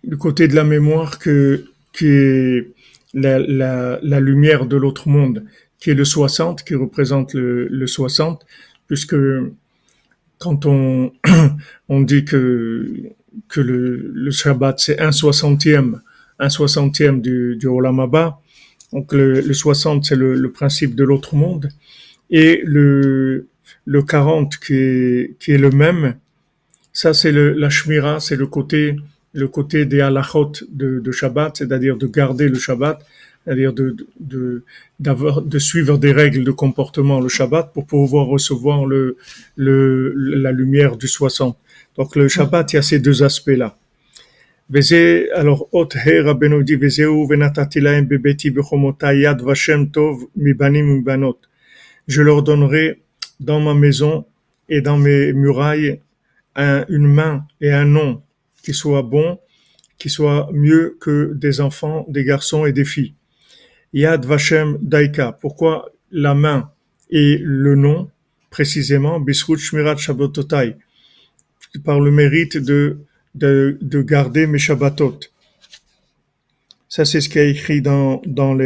Le 0.10 0.18
côté 0.18 0.48
de 0.48 0.56
la 0.56 0.63
mémoire 0.63 1.20
que, 1.20 1.66
qui 1.94 2.08
est 2.08 2.72
la, 3.13 3.38
la, 3.38 4.00
la 4.01 4.20
lumière 4.20 4.66
de 4.66 4.75
l'autre 4.75 5.08
monde, 5.08 5.46
qui 5.80 5.92
est 5.92 5.94
le 5.94 6.06
60, 6.06 6.63
qui 6.63 6.74
représente 6.74 7.36
le, 7.36 7.68
le 7.68 7.88
60, 7.88 8.44
puisque 8.88 9.16
quand 10.39 10.66
on, 10.66 11.12
on 11.89 12.01
dit 12.01 12.25
que, 12.25 13.12
que 13.48 13.62
le, 13.62 14.12
le 14.13 14.32
Shabbat 14.32 14.80
c'est 14.80 15.00
un 15.00 15.12
soixantième, 15.12 16.01
un 16.39 16.50
soixantième 16.50 17.22
du, 17.22 17.56
du 17.56 17.68
Olam 17.68 18.00
Abba, 18.00 18.39
donc 18.92 19.13
le, 19.13 19.42
le 19.42 19.54
60 19.54 20.06
c'est 20.06 20.16
le, 20.16 20.34
le, 20.34 20.51
principe 20.51 20.96
de 20.96 21.04
l'autre 21.04 21.36
monde, 21.36 21.70
et 22.32 22.62
le, 22.66 23.48
le 23.86 24.01
40 24.01 24.58
qui 24.58 24.74
est, 24.74 25.36
qui 25.39 25.51
est 25.51 25.58
le 25.58 25.70
même, 25.70 26.16
ça 26.94 27.13
c'est 27.13 27.32
la 27.32 27.70
Shmira, 27.70 28.20
c'est 28.20 28.36
le 28.36 28.48
côté 28.48 28.96
le 29.34 29.48
côté 29.48 29.86
des 29.86 30.02
halachot 30.02 30.52
de, 30.70 31.00
de 31.00 31.12
Shabbat, 31.12 31.58
c'est-à-dire 31.58 31.98
de 31.98 32.08
garder 32.08 32.48
le 32.48 32.56
Shabbat, 32.56 33.00
c'est-à-dire 33.46 33.74
de, 33.74 33.96
de, 34.20 34.64
d'avoir, 35.00 35.42
de 35.42 35.60
suivre 35.60 35.98
des 35.98 36.12
règles 36.12 36.44
de 36.44 36.52
comportement 36.52 37.20
le 37.20 37.30
Shabbat 37.30 37.72
pour 37.74 37.86
pouvoir 37.86 38.28
recevoir 38.28 38.86
le, 38.86 39.18
le, 39.56 40.14
la 40.16 40.52
lumière 40.52 40.98
du 40.98 41.08
60. 41.08 41.58
Donc 41.98 42.16
le 42.16 42.28
Shabbat, 42.28 42.74
il 42.74 42.76
y 42.78 42.80
a 42.80 42.82
ces 42.82 43.00
deux 43.00 43.24
aspects-là. 43.24 43.78
Alors, 45.36 45.68
bebeti 48.04 48.50
vashem 48.52 49.90
tov 49.90 50.18
mibanim 50.36 50.86
mibanot. 50.86 51.40
Je 52.08 52.22
leur 52.22 52.44
donnerai 52.44 53.02
dans 53.40 53.60
ma 53.60 53.74
maison 53.74 54.26
et 54.68 54.82
dans 54.82 54.98
mes 54.98 55.34
murailles 55.34 56.00
un, 56.56 56.86
une 56.90 57.08
main 57.08 57.46
et 57.62 57.72
un 57.72 57.86
nom 57.86 58.22
qui 58.63 58.74
soit 58.74 59.04
bon, 59.04 59.39
qui 59.98 60.10
soit 60.10 60.50
mieux 60.54 60.98
que 61.00 61.34
des 61.36 61.62
enfants, 61.62 62.06
des 62.10 62.24
garçons 62.24 62.66
et 62.66 62.74
des 62.74 62.86
filles. 62.86 63.13
Yad 63.94 64.25
Vashem 64.25 64.78
Daika. 64.82 65.32
Pourquoi 65.34 65.92
la 66.12 66.36
main 66.36 66.72
et 67.10 67.39
le 67.42 67.75
nom 67.75 68.10
précisément 68.50 69.20
Bisrut 69.20 69.58
Shmirat 69.58 69.98
Shabbototai 69.98 70.78
par 71.84 72.00
le 72.00 72.12
mérite 72.12 72.58
de, 72.58 73.00
de, 73.36 73.78
de 73.82 74.01
garder 74.01 74.48
mes 74.48 74.58
Shabbatot. 74.58 75.20
Ça, 76.88 77.06
c'est 77.06 77.22
ce 77.22 77.30
qui 77.30 77.38
est 77.38 77.51
écrit 77.51 77.82
dans, 77.82 78.22
dans 78.25 78.58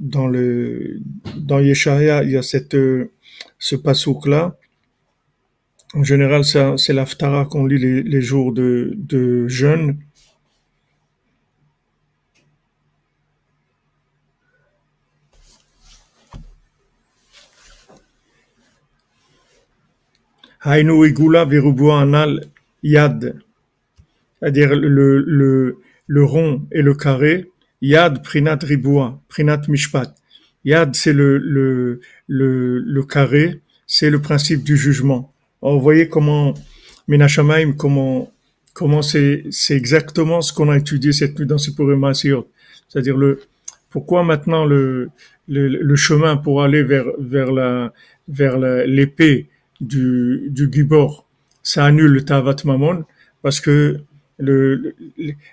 dans 0.00 0.26
le, 0.28 1.00
dans 1.36 1.58
Yeshaya, 1.60 2.22
il 2.24 2.30
y 2.30 2.36
a 2.36 2.42
cette, 2.42 2.76
ce 3.58 3.76
pasouk-là. 3.76 4.56
En 5.96 6.04
général, 6.04 6.44
c'est 6.44 6.92
l'Aftara 6.92 7.46
qu'on 7.46 7.64
lit 7.64 7.78
les, 7.78 8.20
jours 8.20 8.52
de, 8.52 9.48
jeûne. 9.48 9.96
Anal 20.60 22.40
Yad, 22.82 23.36
c'est-à-dire 24.38 24.76
le, 24.76 25.78
rond 26.24 26.66
et 26.72 26.82
le 26.82 26.94
carré. 26.94 27.50
Yad 27.80 28.22
Prinat 28.22 28.58
Riboua, 28.62 29.18
Prinat 29.28 29.62
Mishpat. 29.68 30.14
Yad, 30.66 30.94
c'est 30.94 31.14
le 31.14 32.00
carré, 33.08 33.62
c'est 33.86 34.10
le 34.10 34.20
principe 34.20 34.62
du 34.62 34.76
jugement. 34.76 35.32
Alors, 35.62 35.76
vous 35.76 35.82
voyez 35.82 36.08
comment, 36.08 36.54
Menachamaim, 37.08 37.72
comment, 37.72 38.32
comment 38.74 39.02
c'est, 39.02 39.44
exactement 39.70 40.40
ce 40.40 40.52
qu'on 40.52 40.70
a 40.70 40.76
étudié 40.76 41.12
cette 41.12 41.38
nuit 41.38 41.46
dans 41.46 41.58
ce 41.58 41.70
Purim 41.70 42.12
C'est-à-dire 42.14 43.16
le, 43.16 43.40
pourquoi 43.90 44.22
maintenant 44.22 44.64
le, 44.64 45.10
le, 45.48 45.68
le, 45.68 45.96
chemin 45.96 46.36
pour 46.36 46.62
aller 46.62 46.82
vers, 46.82 47.06
vers 47.18 47.52
la, 47.52 47.92
vers 48.28 48.58
l'épée 48.58 49.46
du, 49.80 50.48
du 50.50 50.68
Gibor, 50.70 51.26
ça 51.62 51.84
annule 51.84 52.12
le 52.12 52.24
Tavat 52.24 52.56
Mamon 52.64 53.04
parce 53.42 53.60
que 53.60 54.00
le, 54.38 54.94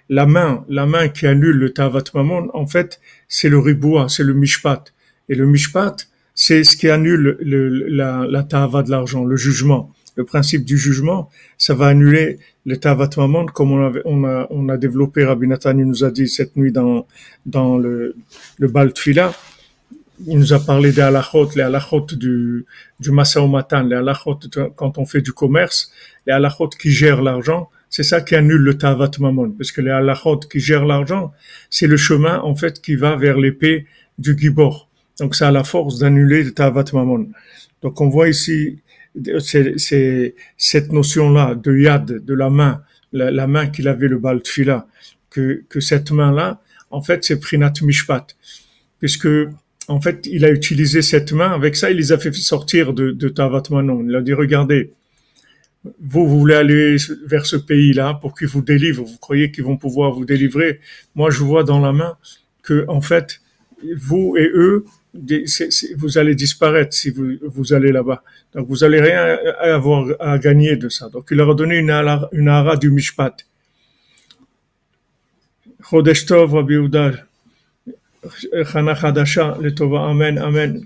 la 0.10 0.26
main, 0.26 0.66
la 0.70 0.86
main 0.86 1.08
qui 1.08 1.26
annule 1.28 1.58
le 1.58 1.70
Tavat 1.72 2.04
Mamon, 2.14 2.50
en 2.54 2.68
fait, 2.68 3.00
c'est 3.28 3.50
le 3.50 3.60
Riboua, 3.60 4.10
c'est 4.10 4.24
le 4.24 4.34
Mishpat. 4.34 4.94
Et 5.30 5.36
le 5.36 5.46
Mishpat, 5.46 6.10
c'est 6.36 6.64
ce 6.64 6.76
qui 6.78 6.90
annule 6.90 7.38
le, 7.40 7.70
la, 7.88 8.26
la 8.30 8.44
Tava 8.44 8.84
de 8.84 8.90
l'argent, 8.90 9.24
le 9.24 9.36
jugement. 9.36 9.92
Le 10.16 10.26
principe 10.26 10.64
du 10.64 10.78
jugement, 10.78 11.30
ça 11.58 11.74
va 11.74 11.88
annuler 11.88 12.38
le 12.66 12.78
Tavat 12.78 13.10
Mamon 13.18 13.48
comme 13.48 13.72
on, 13.72 13.84
avait, 13.84 14.02
on, 14.06 14.24
a, 14.26 14.46
on 14.52 14.70
a 14.70 14.78
développé, 14.78 15.26
Rabbi 15.26 15.48
Nathan 15.48 15.74
nous 15.74 16.04
a 16.04 16.12
dit 16.12 16.28
cette 16.28 16.56
nuit 16.56 16.72
dans, 16.72 17.08
dans 17.48 17.78
le, 17.78 18.16
le 18.60 18.68
Bal 18.68 18.94
il 20.28 20.38
nous 20.38 20.54
a 20.54 20.60
parlé 20.60 20.92
des 20.92 21.02
halachot, 21.02 21.50
les 21.56 21.64
halachot 21.64 22.06
du, 22.12 22.66
du 23.00 23.12
matan, 23.12 23.84
les 23.84 23.96
halachot 23.96 24.40
quand 24.76 24.98
on 24.98 25.06
fait 25.06 25.22
du 25.22 25.34
commerce, 25.34 25.92
les 26.28 26.34
halachot 26.34 26.70
qui 26.70 26.92
gèrent 26.92 27.22
l'argent, 27.22 27.70
c'est 27.90 28.04
ça 28.04 28.22
qui 28.22 28.36
annule 28.36 28.62
le 28.62 28.78
tavat 28.78 29.12
mamon, 29.20 29.52
parce 29.52 29.72
que 29.72 29.82
les 29.82 29.92
halachot 29.92 30.40
qui 30.40 30.60
gèrent 30.60 30.86
l'argent, 30.86 31.32
c'est 31.70 31.88
le 31.88 31.98
chemin 31.98 32.40
en 32.42 32.56
fait 32.56 32.82
qui 32.82 32.96
va 32.96 33.16
vers 33.16 33.38
l'épée 33.38 33.86
du 34.18 34.38
gibor. 34.38 34.88
Donc 35.20 35.36
ça 35.36 35.50
a 35.50 35.52
la 35.52 35.64
force 35.64 36.00
d'annuler 36.00 36.44
le 36.44 36.54
tavat 36.54 36.86
mamon. 36.94 37.30
Donc 37.82 38.02
on 38.02 38.10
voit 38.10 38.30
ici 38.30 38.80
cette 40.58 40.92
notion-là 40.92 41.56
de 41.56 41.78
yad, 41.78 42.26
de 42.26 42.34
la 42.34 42.50
main, 42.50 42.82
la, 43.12 43.48
main 43.48 43.68
qu'il 43.68 43.88
avait 43.88 44.08
le 44.08 44.18
bal 44.18 44.42
que, 45.30 45.64
que 45.70 45.80
cette 45.80 46.12
main-là, 46.12 46.62
en 46.90 47.02
fait, 47.02 47.24
c'est 47.24 47.40
prinat 47.40 47.74
mishpat, 47.82 48.36
puisque 49.00 49.28
en 49.88 50.00
fait, 50.00 50.28
il 50.28 50.46
a 50.46 50.52
utilisé 50.52 51.02
cette 51.02 51.34
main. 51.34 51.52
Avec 51.52 51.76
ça, 51.76 51.92
il 51.92 51.98
les 51.98 52.12
a 52.12 52.18
fait 52.18 52.32
sortir 52.34 52.94
de, 52.94 53.12
de 53.12 53.30
Tavat 53.30 53.64
Manon. 53.70 54.06
Il 54.08 54.16
a 54.16 54.22
dit, 54.22 54.34
regardez, 54.34 54.94
vous, 55.84 56.28
vous 56.28 56.40
voulez 56.40 56.56
aller 56.56 56.96
vers 57.26 57.46
ce 57.46 57.58
pays-là 57.58 58.14
pour 58.22 58.38
qu'il 58.38 58.48
vous 58.48 58.62
délivre. 58.62 59.04
Vous 59.04 59.18
croyez 59.18 59.52
qu'ils 59.52 59.66
vont 59.66 59.78
pouvoir 59.78 60.14
vous 60.14 60.26
délivrer. 60.26 60.80
Moi, 61.16 61.30
je 61.32 61.40
vois 61.40 61.64
dans 61.64 61.80
la 61.80 61.92
main 61.92 62.18
que, 62.62 62.86
en 62.88 63.02
fait, 63.02 63.42
vous 63.98 64.36
et 64.38 64.50
eux, 64.54 64.86
vous 65.14 66.18
allez 66.18 66.36
disparaître 66.36 66.94
si 66.94 67.12
vous, 67.12 67.34
vous 67.44 67.74
allez 67.74 67.92
là-bas. 67.92 68.24
Donc, 68.54 68.68
vous 68.68 68.84
allez 68.84 69.00
rien 69.00 69.38
avoir 69.62 70.08
à 70.20 70.38
gagner 70.40 70.76
de 70.76 70.90
ça. 70.90 71.10
Donc, 71.10 71.28
il 71.32 71.38
leur 71.38 71.52
a 71.52 71.56
donné 71.56 71.78
une 71.78 71.90
ara, 71.90 72.78
du 72.78 72.90
Mishpat. 72.90 73.36
Chodesh 75.90 76.26
Tov, 76.26 76.54
Rabbi 76.54 76.78
Chana 78.72 78.96
Chadasha, 78.96 79.58
le 79.62 79.76
Tova, 79.76 80.06
Amen, 80.10 80.38
Amen. 80.38 80.86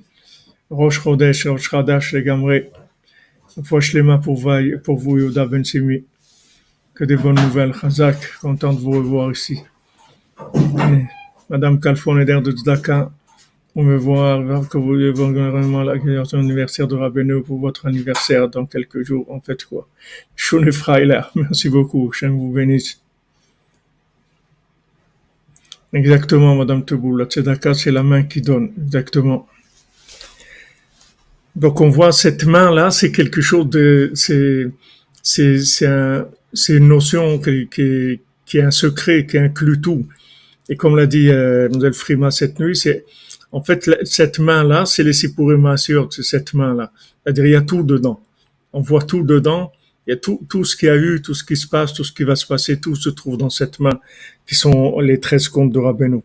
Rosh 0.70 1.02
Chodesh, 1.02 1.46
Rosh 1.48 1.70
Chadash, 1.70 2.12
les 2.14 2.24
Gamré. 2.24 2.72
Shlema 3.80 4.18
pour, 4.18 4.38
vous, 4.38 5.18
Yoda 5.18 5.46
Ben 5.46 5.64
Simi. 5.64 6.04
Que 6.94 7.06
des 7.06 7.16
bonnes 7.16 7.40
nouvelles. 7.40 7.74
Chazak, 7.74 8.18
content 8.42 8.74
de 8.74 8.80
vous 8.80 8.92
revoir 8.92 9.32
ici. 9.32 9.60
Madame 11.50 11.80
Kalfon 11.80 12.20
Eder 12.20 12.42
de 12.42 12.52
Tzedaka, 12.52 13.12
on 13.80 13.84
me 13.84 13.96
voir, 13.96 14.68
que 14.68 14.80
vous 14.80 14.96
ayez 14.96 15.12
vraiment 15.12 15.84
l'anniversaire 15.84 16.88
de 16.88 16.96
Rabbeinu 16.96 17.44
pour 17.44 17.60
votre 17.60 17.86
anniversaire 17.86 18.50
dans 18.50 18.66
quelques 18.66 19.04
jours. 19.04 19.32
En 19.32 19.40
fait, 19.40 19.64
quoi. 19.66 19.88
Shune 20.36 20.72
Freiler. 20.72 21.22
Merci 21.36 21.70
beaucoup. 21.70 22.12
Je 22.12 22.26
vous 22.26 22.52
bénisse. 22.52 23.00
Exactement, 25.94 26.56
Madame 26.56 26.84
Teboul. 26.84 27.20
La 27.20 27.26
tzedaka, 27.26 27.76
c'est 27.76 27.92
la 27.92 28.02
main 28.02 28.24
qui 28.24 28.42
donne. 28.42 28.72
Exactement. 28.84 29.48
Donc, 31.56 31.80
on 31.80 31.90
voit 31.90 32.12
cette 32.12 32.46
main-là, 32.46 32.90
c'est 32.90 33.12
quelque 33.12 33.42
chose 33.42 33.70
de, 33.70 34.10
c'est, 34.16 34.72
c'est, 35.22 35.60
c'est 35.60 35.86
un, 35.86 36.28
c'est 36.52 36.78
une 36.78 36.88
notion 36.88 37.38
qui, 37.38 37.68
qui, 37.68 38.22
qui, 38.44 38.58
est 38.58 38.64
un 38.64 38.72
secret, 38.72 39.28
qui 39.28 39.38
inclut 39.38 39.80
tout. 39.80 40.04
Et 40.68 40.76
comme 40.76 40.96
l'a 40.98 41.06
dit 41.06 41.30
euh, 41.30 41.92
Frima 41.94 42.32
cette 42.32 42.60
nuit, 42.60 42.76
c'est, 42.76 43.06
En 43.52 43.64
fait, 43.64 43.90
cette 44.04 44.40
main-là, 44.40 44.86
c'est 44.86 45.04
les 45.04 45.14
Sipurim 45.14 45.76
c'est 45.78 46.24
cette 46.24 46.54
main-là. 46.54 46.92
C'est-à-dire, 47.24 47.46
il 47.46 47.52
y 47.52 47.56
a 47.56 47.62
tout 47.62 47.84
dedans. 47.84 48.22
On 48.74 48.82
voit 48.82 49.04
tout 49.04 49.24
dedans. 49.24 49.72
Il 50.06 50.12
y 50.12 50.14
a 50.14 50.18
tout, 50.18 50.42
tout 50.50 50.64
ce 50.64 50.76
qu'il 50.76 50.88
y 50.88 50.92
a 50.92 50.96
eu, 50.96 51.22
tout 51.22 51.34
ce 51.34 51.44
qui 51.44 51.58
se 51.58 51.68
passe, 51.68 51.94
tout 51.94 52.04
ce 52.04 52.14
qui 52.14 52.24
va 52.24 52.36
se 52.36 52.46
passer, 52.46 52.80
tout 52.80 52.96
se 52.96 53.10
trouve 53.10 53.38
dans 53.38 53.50
cette 53.50 53.80
main, 53.80 54.00
qui 54.46 54.56
sont 54.56 55.00
les 55.00 55.20
13 55.20 55.50
comptes 55.50 55.74
de 55.74 55.80
Rabbeinu. 55.80 56.22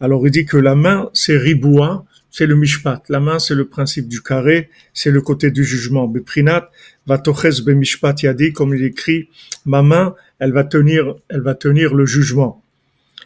Alors, 0.00 0.24
il 0.26 0.30
dit 0.30 0.44
que 0.44 0.56
la 0.56 0.76
main, 0.76 1.10
c'est 1.12 1.36
Riboua, 1.36 2.04
c'est 2.30 2.46
le 2.46 2.54
mishpat. 2.54 3.02
La 3.08 3.18
main, 3.18 3.38
c'est 3.40 3.56
le 3.56 3.66
principe 3.66 4.06
du 4.06 4.22
carré, 4.22 4.70
c'est 4.94 5.10
le 5.10 5.20
côté 5.20 5.50
du 5.50 5.64
jugement. 5.64 6.06
Beprinat, 6.06 6.70
va 7.06 7.18
toches 7.18 7.62
be 7.64 7.70
mishpat 7.70 8.22
yadi, 8.22 8.52
comme 8.52 8.74
il 8.74 8.84
écrit, 8.84 9.28
ma 9.64 9.82
main, 9.82 10.14
elle 10.38 10.52
va 10.52 10.62
tenir, 10.62 11.16
elle 11.28 11.40
va 11.40 11.54
tenir 11.54 11.94
le 11.94 12.06
jugement. 12.06 12.62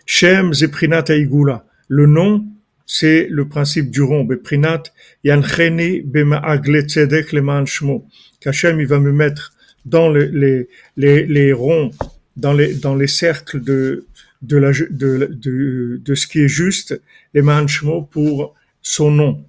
Shem 0.07 0.55
zeprinat 0.55 1.05
aigula. 1.09 1.67
Le 1.89 2.07
nom, 2.07 2.47
c'est 2.87 3.27
le 3.31 3.49
principe 3.49 3.91
du 3.91 4.03
rond. 4.03 4.25
Beprinat, 4.25 4.85
yancheni 5.25 6.01
bema'agle 6.03 6.83
tzedek 6.83 7.33
leman 7.33 7.67
shmo. 7.67 8.07
Qu'Hachem, 8.41 8.81
il 8.81 8.87
va 8.87 8.99
me 8.99 9.13
mettre 9.13 9.53
dans 9.85 10.11
les, 10.11 10.29
les, 10.29 10.69
les, 10.97 11.27
les 11.27 11.53
ronds, 11.53 11.91
dans 12.37 12.53
les, 12.53 12.75
dans 12.75 12.95
les 12.95 13.07
cercles 13.07 13.61
de, 13.61 14.07
de, 14.43 14.57
la, 14.57 14.73
de, 14.73 15.29
de, 15.31 16.01
de 16.05 16.15
ce 16.15 16.27
qui 16.27 16.41
est 16.41 16.49
juste, 16.49 17.01
les 17.35 17.43
manchemo 17.43 18.03
pour 18.03 18.55
son 18.81 19.11
nom. 19.11 19.45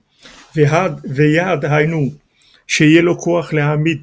Veyad 0.55 1.65
hainu, 1.65 2.13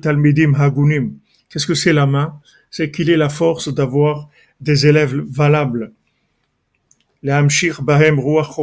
talmidim 0.01 0.55
hagunim. 0.55 1.15
Qu'est-ce 1.49 1.67
que 1.67 1.75
c'est 1.75 1.93
la 1.93 2.07
main? 2.07 2.41
C'est 2.71 2.91
qu'il 2.91 3.11
est 3.11 3.17
la 3.17 3.29
force 3.29 3.73
d'avoir 3.73 4.29
des 4.61 4.87
élèves 4.87 5.17
valables. 5.29 5.93
Lehamshir 7.23 7.83
bahem 7.83 8.19
ruach 8.19 8.59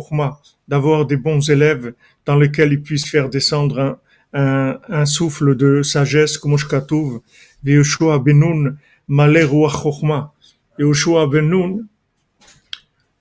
d'avoir 0.68 1.06
des 1.06 1.18
bons 1.18 1.50
élèves 1.50 1.94
dans 2.26 2.38
lesquels 2.38 2.74
ils 2.74 2.82
puissent 2.82 3.10
faire 3.10 3.30
descendre 3.30 3.80
un, 3.80 4.00
un, 4.34 4.80
un 4.90 5.06
souffle 5.06 5.56
de 5.56 5.82
sagesse, 5.82 6.38
comme 6.38 6.58
Shkatouv, 6.58 7.22
Yehoshua 7.64 8.20
benun 8.20 8.78
malé 9.08 9.44
ruach 9.44 9.82
chokhma. 9.84 10.34
Yehoshua 10.80 11.28
benun, 11.28 11.88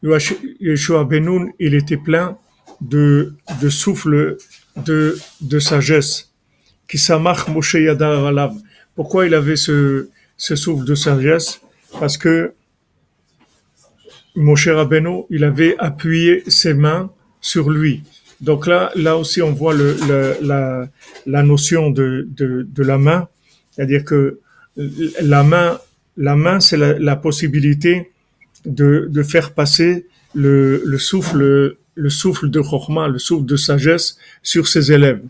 Yehoshua 0.02 1.04
benun, 1.04 1.48
il 1.58 1.74
était 1.74 1.96
plein 1.96 2.38
de, 2.80 3.34
de 3.60 3.68
souffle 3.68 4.36
de, 4.76 5.18
de 5.40 5.58
sagesse. 5.58 6.32
Qui 6.88 6.98
s'amach 6.98 7.48
Moshe 7.48 7.74
Yadar 7.74 8.26
Alav. 8.26 8.54
Pourquoi 8.94 9.26
il 9.26 9.34
avait 9.34 9.56
ce, 9.56 10.08
ce 10.36 10.54
souffle 10.54 10.84
de 10.84 10.94
sagesse? 10.94 11.60
Parce 11.98 12.16
que 12.16 12.54
Moshe 14.36 14.68
Rabbeinu, 14.68 15.22
il 15.30 15.44
avait 15.44 15.74
appuyé 15.78 16.42
ses 16.46 16.74
mains 16.74 17.10
sur 17.46 17.70
lui. 17.70 18.02
Donc 18.40 18.66
là, 18.66 19.16
aussi, 19.16 19.40
on 19.40 19.52
voit 19.52 19.72
la, 19.72 21.42
notion 21.42 21.90
de, 21.90 22.28
la 22.76 22.98
main, 22.98 23.28
c'est-à-dire 23.70 24.04
que 24.04 24.40
la 24.76 25.44
main, 25.44 26.60
c'est 26.60 26.76
la, 26.76 27.16
possibilité 27.16 28.10
de, 28.64 29.22
faire 29.22 29.52
passer 29.54 30.06
le, 30.34 30.82
le 30.84 30.98
souffle 30.98 31.76
le 31.98 32.10
souffle 32.10 32.50
de 32.50 32.60
Chokhmah, 32.60 33.08
le 33.08 33.18
souffle 33.18 33.46
de 33.46 33.56
sagesse 33.56 34.18
sur 34.42 34.68
ses 34.68 34.92
élèves. 34.92 35.22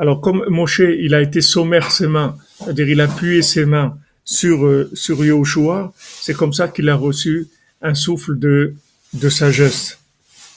Alors 0.00 0.22
comme 0.22 0.42
Moshe, 0.48 0.80
il 1.06 1.14
a 1.14 1.20
été 1.20 1.42
sommaire 1.42 1.90
ses 1.90 2.08
mains, 2.08 2.34
c'est-à-dire 2.58 2.88
il 2.88 3.00
a 3.02 3.04
appuyé 3.04 3.42
ses 3.42 3.66
mains 3.66 3.98
sur 4.24 4.64
euh, 4.64 4.90
sur 4.94 5.22
Yahushua, 5.22 5.92
c'est 6.24 6.34
comme 6.34 6.54
ça 6.54 6.68
qu'il 6.68 6.88
a 6.88 6.94
reçu 6.94 7.48
un 7.82 7.94
souffle 7.94 8.38
de 8.38 8.74
de 9.12 9.28
sagesse. 9.28 9.98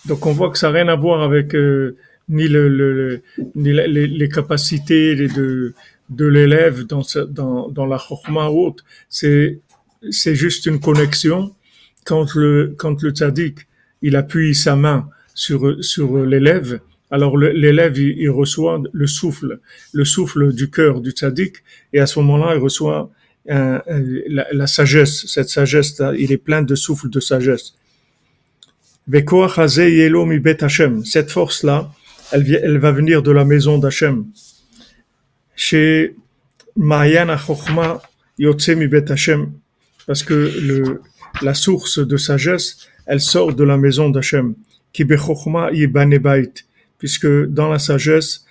Donc 0.05 0.25
on 0.25 0.31
voit 0.31 0.49
que 0.49 0.57
ça 0.57 0.67
n'a 0.67 0.75
rien 0.79 0.87
à 0.87 0.95
voir 0.95 1.23
avec 1.23 1.55
euh, 1.55 1.97
ni, 2.29 2.47
le, 2.47 2.69
le, 2.69 3.21
ni 3.55 3.73
les, 3.73 4.07
les, 4.07 4.29
capacités 4.29 5.15
de, 5.15 5.73
de 6.09 6.25
l'élève 6.25 6.83
dans, 6.85 7.03
dans, 7.27 7.69
dans 7.69 7.85
la 7.85 7.97
chokma 7.97 8.49
ou 8.49 8.67
autre. 8.67 8.85
C'est, 9.09 9.59
c'est 10.09 10.35
juste 10.35 10.65
une 10.65 10.79
connexion. 10.79 11.53
Quand 12.05 12.33
le, 12.35 12.75
quand 12.77 13.01
le 13.01 13.11
tzaddik, 13.11 13.59
il 14.01 14.15
appuie 14.15 14.55
sa 14.55 14.75
main 14.75 15.09
sur, 15.33 15.83
sur 15.83 16.25
l'élève, 16.25 16.79
alors 17.13 17.37
l'élève, 17.37 17.95
il, 17.99 18.31
reçoit 18.31 18.81
le 18.91 19.05
souffle, 19.05 19.59
le 19.91 20.03
souffle 20.03 20.51
du 20.51 20.71
cœur 20.71 20.99
du 20.99 21.11
tzaddik, 21.11 21.57
et 21.93 21.99
à 21.99 22.07
ce 22.07 22.17
moment-là, 22.19 22.55
il 22.55 22.59
reçoit 22.59 23.11
la, 23.45 24.65
sagesse. 24.65 25.27
Cette 25.27 25.47
sagesse, 25.47 26.01
il 26.17 26.31
est 26.31 26.37
plein 26.37 26.63
de 26.63 26.73
souffle 26.73 27.11
de 27.11 27.19
sagesse. 27.19 27.75
Cette 31.05 31.29
force-là, 31.29 31.91
elle, 32.31 32.79
va 32.79 32.91
venir 32.91 33.21
de 33.21 33.31
la 33.31 33.45
maison 33.45 33.77
d'Hachem. 33.77 34.25
Chez 35.55 36.15
Hachem, 39.09 39.51
parce 40.07 40.23
que 40.23 40.99
la 41.43 41.53
source 41.53 41.99
de 41.99 42.17
sagesse, 42.17 42.87
elle 43.05 43.21
sort 43.21 43.53
de 43.53 43.63
la 43.63 43.77
maison 43.77 44.09
d'Hachem. 44.09 44.55
Puisque 47.03 47.27
dans 47.27 47.67
la 47.67 47.79
sagesse 47.79 48.45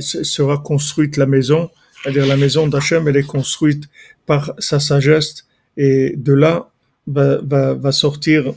sera 0.00 0.56
construite 0.56 1.18
la 1.18 1.26
maison, 1.26 1.68
c'est-à-dire 2.02 2.26
la 2.26 2.38
maison 2.38 2.66
d'Hachem, 2.66 3.06
elle 3.08 3.18
est 3.18 3.26
construite 3.26 3.90
par 4.24 4.54
sa 4.58 4.80
sagesse, 4.80 5.46
et 5.76 6.14
de 6.16 6.32
là 6.32 6.70
va, 7.06 7.92
sortir 7.92 8.54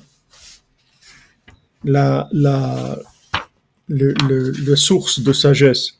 la, 1.83 2.29
source 4.77 5.19
de 5.19 5.33
sagesse. 5.33 5.99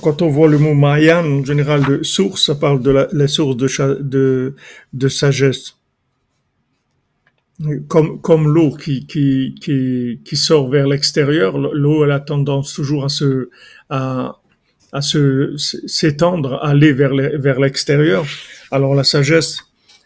Quand 0.00 0.22
on 0.22 0.28
voit 0.28 0.48
le 0.48 0.58
mot 0.58 0.74
Mayan, 0.74 1.24
en 1.24 1.44
général, 1.44 1.84
de 1.84 2.02
source, 2.02 2.46
ça 2.46 2.54
parle 2.54 2.80
de 2.82 2.90
la, 2.90 3.08
la 3.12 3.28
source 3.28 3.56
de, 3.56 4.02
de, 4.02 4.54
de 4.92 5.08
sagesse. 5.08 5.76
Comme, 7.88 8.20
comme 8.20 8.48
l'eau 8.48 8.74
qui, 8.74 9.06
qui, 9.06 9.54
qui, 9.60 10.20
qui 10.24 10.36
sort 10.36 10.68
vers 10.70 10.88
l'extérieur, 10.88 11.58
l'eau, 11.58 12.04
elle 12.04 12.10
a 12.10 12.20
tendance 12.20 12.72
toujours 12.72 13.04
à 13.04 13.08
se, 13.08 13.50
à, 13.90 14.40
à 14.92 15.00
se 15.00 15.54
s'étendre, 15.56 16.58
aller 16.62 16.92
vers 16.92 17.14
vers 17.14 17.58
l'extérieur. 17.58 18.26
Alors 18.70 18.94
la 18.94 19.04
sagesse, 19.04 19.58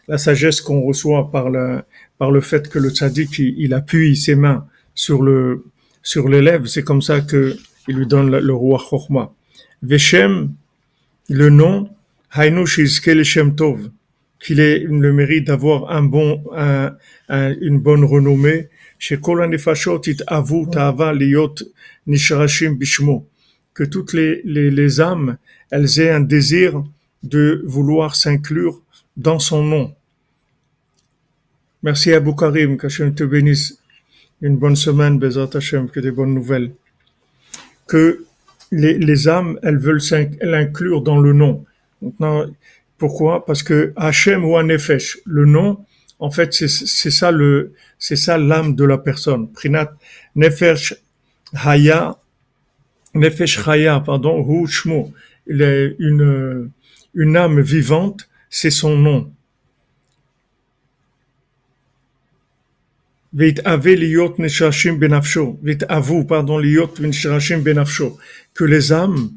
la 0.07 0.17
sagesse 0.17 0.61
qu'on 0.61 0.81
reçoit 0.81 1.29
par 1.29 1.49
le 1.49 1.81
par 2.17 2.31
le 2.31 2.41
fait 2.41 2.69
que 2.69 2.79
le 2.79 2.89
tzaddik 2.89 3.37
il, 3.39 3.73
appuie 3.73 4.15
ses 4.15 4.35
mains 4.35 4.65
sur 4.95 5.21
le 5.21 5.65
sur 6.01 6.29
l'élève, 6.29 6.65
c'est 6.65 6.83
comme 6.83 7.01
ça 7.01 7.19
que 7.19 7.57
il 7.89 7.97
lui 7.97 8.07
donne 8.07 8.31
le, 8.31 8.53
roi 8.53 8.79
chokma. 8.79 9.33
Veshem, 9.81 10.53
le 11.29 11.49
nom, 11.49 11.89
Tov, 13.55 13.89
qu'il 14.39 14.59
ait 14.59 14.79
le 14.79 15.13
mérite 15.13 15.47
d'avoir 15.47 15.91
un 15.91 16.03
bon, 16.03 16.43
un, 16.55 16.95
une 17.29 17.79
bonne 17.79 18.03
renommée. 18.03 18.69
Que 23.73 23.83
toutes 23.83 24.13
les, 24.13 24.41
les, 24.43 24.71
les 24.71 25.01
âmes, 25.01 25.37
elles 25.69 25.99
aient 25.99 26.09
un 26.09 26.21
désir 26.21 26.83
de 27.23 27.63
vouloir 27.65 28.15
s'inclure 28.15 28.81
dans 29.15 29.39
son 29.39 29.63
nom. 29.63 29.93
Merci 31.83 32.13
à 32.13 32.19
Karim, 32.19 32.77
qu'Hachem 32.77 33.13
te 33.13 33.23
bénisse. 33.23 33.79
Une 34.41 34.57
bonne 34.57 34.75
semaine, 34.75 35.19
Bezat 35.19 35.49
Hachem, 35.53 35.89
que 35.89 35.99
des 35.99 36.11
bonnes 36.11 36.33
nouvelles. 36.33 36.73
Que 37.87 38.26
les, 38.71 38.97
les 38.97 39.27
âmes, 39.27 39.59
elles 39.63 39.77
veulent 39.77 40.01
l'inclure 40.41 41.01
dans 41.01 41.19
le 41.19 41.33
nom. 41.33 41.65
Pourquoi? 42.97 43.45
Parce 43.45 43.63
que 43.63 43.93
Hachem 43.95 44.43
ou 44.43 44.57
Anefesh, 44.57 45.19
le 45.25 45.45
nom, 45.45 45.85
en 46.19 46.31
fait, 46.31 46.53
c'est 46.53 47.11
ça 47.11 47.31
le, 47.31 47.73
c'est 47.99 48.15
ça 48.15 48.37
l'âme 48.37 48.75
de 48.75 48.83
la 48.83 48.97
personne. 48.97 49.51
Prinat 49.51 49.93
Nefesh 50.35 50.95
Haya 51.53 52.17
Nefesh 53.13 53.63
Chaya, 53.63 53.99
pardon, 53.99 54.45
Hu 54.47 54.67
Shmo, 54.67 55.11
une, 55.47 56.71
une 57.13 57.37
âme 57.37 57.61
vivante, 57.61 58.29
c'est 58.49 58.69
son 58.69 58.97
nom. 58.97 59.31
Que 68.53 68.63
les 68.63 68.93
âmes, 68.93 69.29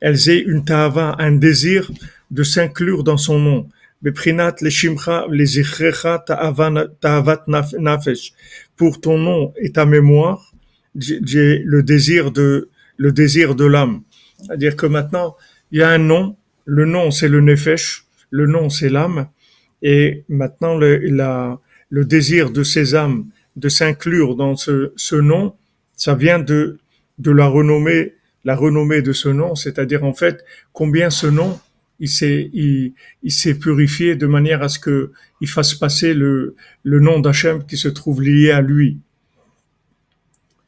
elles 0.00 0.28
aient 0.28 0.40
une 0.40 0.64
tava, 0.64 1.16
un 1.18 1.32
désir 1.32 1.90
de 2.30 2.42
s'inclure 2.42 3.04
dans 3.04 3.16
son 3.16 3.38
nom. 3.38 3.68
Beprinat 4.02 4.56
leshimcha 4.60 5.26
lezichrecha 5.28 6.24
ta'avat 6.26 7.44
nafesh. 7.78 8.32
Pour 8.76 9.00
ton 9.00 9.18
nom 9.18 9.52
et 9.56 9.72
ta 9.72 9.86
mémoire, 9.86 10.52
j'ai 10.94 11.62
le 11.64 11.82
désir 11.82 12.30
de 12.30 12.70
le 12.96 13.12
désir 13.12 13.54
de 13.54 13.64
l'âme. 13.64 14.02
C'est-à-dire 14.38 14.76
que 14.76 14.86
maintenant, 14.86 15.36
il 15.72 15.80
y 15.80 15.82
a 15.82 15.90
un 15.90 15.98
nom. 15.98 16.36
Le 16.64 16.84
nom, 16.84 17.10
c'est 17.10 17.28
le 17.28 17.40
nefesh. 17.40 18.04
Le 18.30 18.46
nom, 18.46 18.68
c'est 18.68 18.88
l'âme. 18.88 19.28
Et 19.82 20.24
maintenant, 20.28 20.76
le, 20.76 20.98
la, 20.98 21.60
le 21.90 22.04
désir 22.04 22.50
de 22.50 22.62
ces 22.62 22.94
âmes 22.94 23.26
de 23.56 23.68
s'inclure 23.68 24.36
dans 24.36 24.56
ce, 24.56 25.14
nom, 25.14 25.54
ça 25.96 26.14
vient 26.14 26.38
de, 26.38 26.78
de 27.18 27.30
la 27.30 27.46
renommée, 27.46 28.14
la 28.44 28.54
renommée 28.54 29.02
de 29.02 29.12
ce 29.12 29.28
nom, 29.28 29.54
c'est-à-dire 29.54 30.04
en 30.04 30.12
fait 30.12 30.44
combien 30.72 31.10
ce 31.10 31.26
nom 31.26 31.58
il 32.00 32.08
s'est 32.08 33.54
purifié 33.58 34.14
de 34.14 34.26
manière 34.26 34.62
à 34.62 34.68
ce 34.68 34.78
que 34.78 35.10
il 35.40 35.48
fasse 35.48 35.74
passer 35.74 36.14
le, 36.14 36.54
nom 36.84 37.20
d'Hachem 37.20 37.64
qui 37.64 37.76
se 37.76 37.88
trouve 37.88 38.22
lié 38.22 38.50
à 38.50 38.60
lui. 38.60 39.00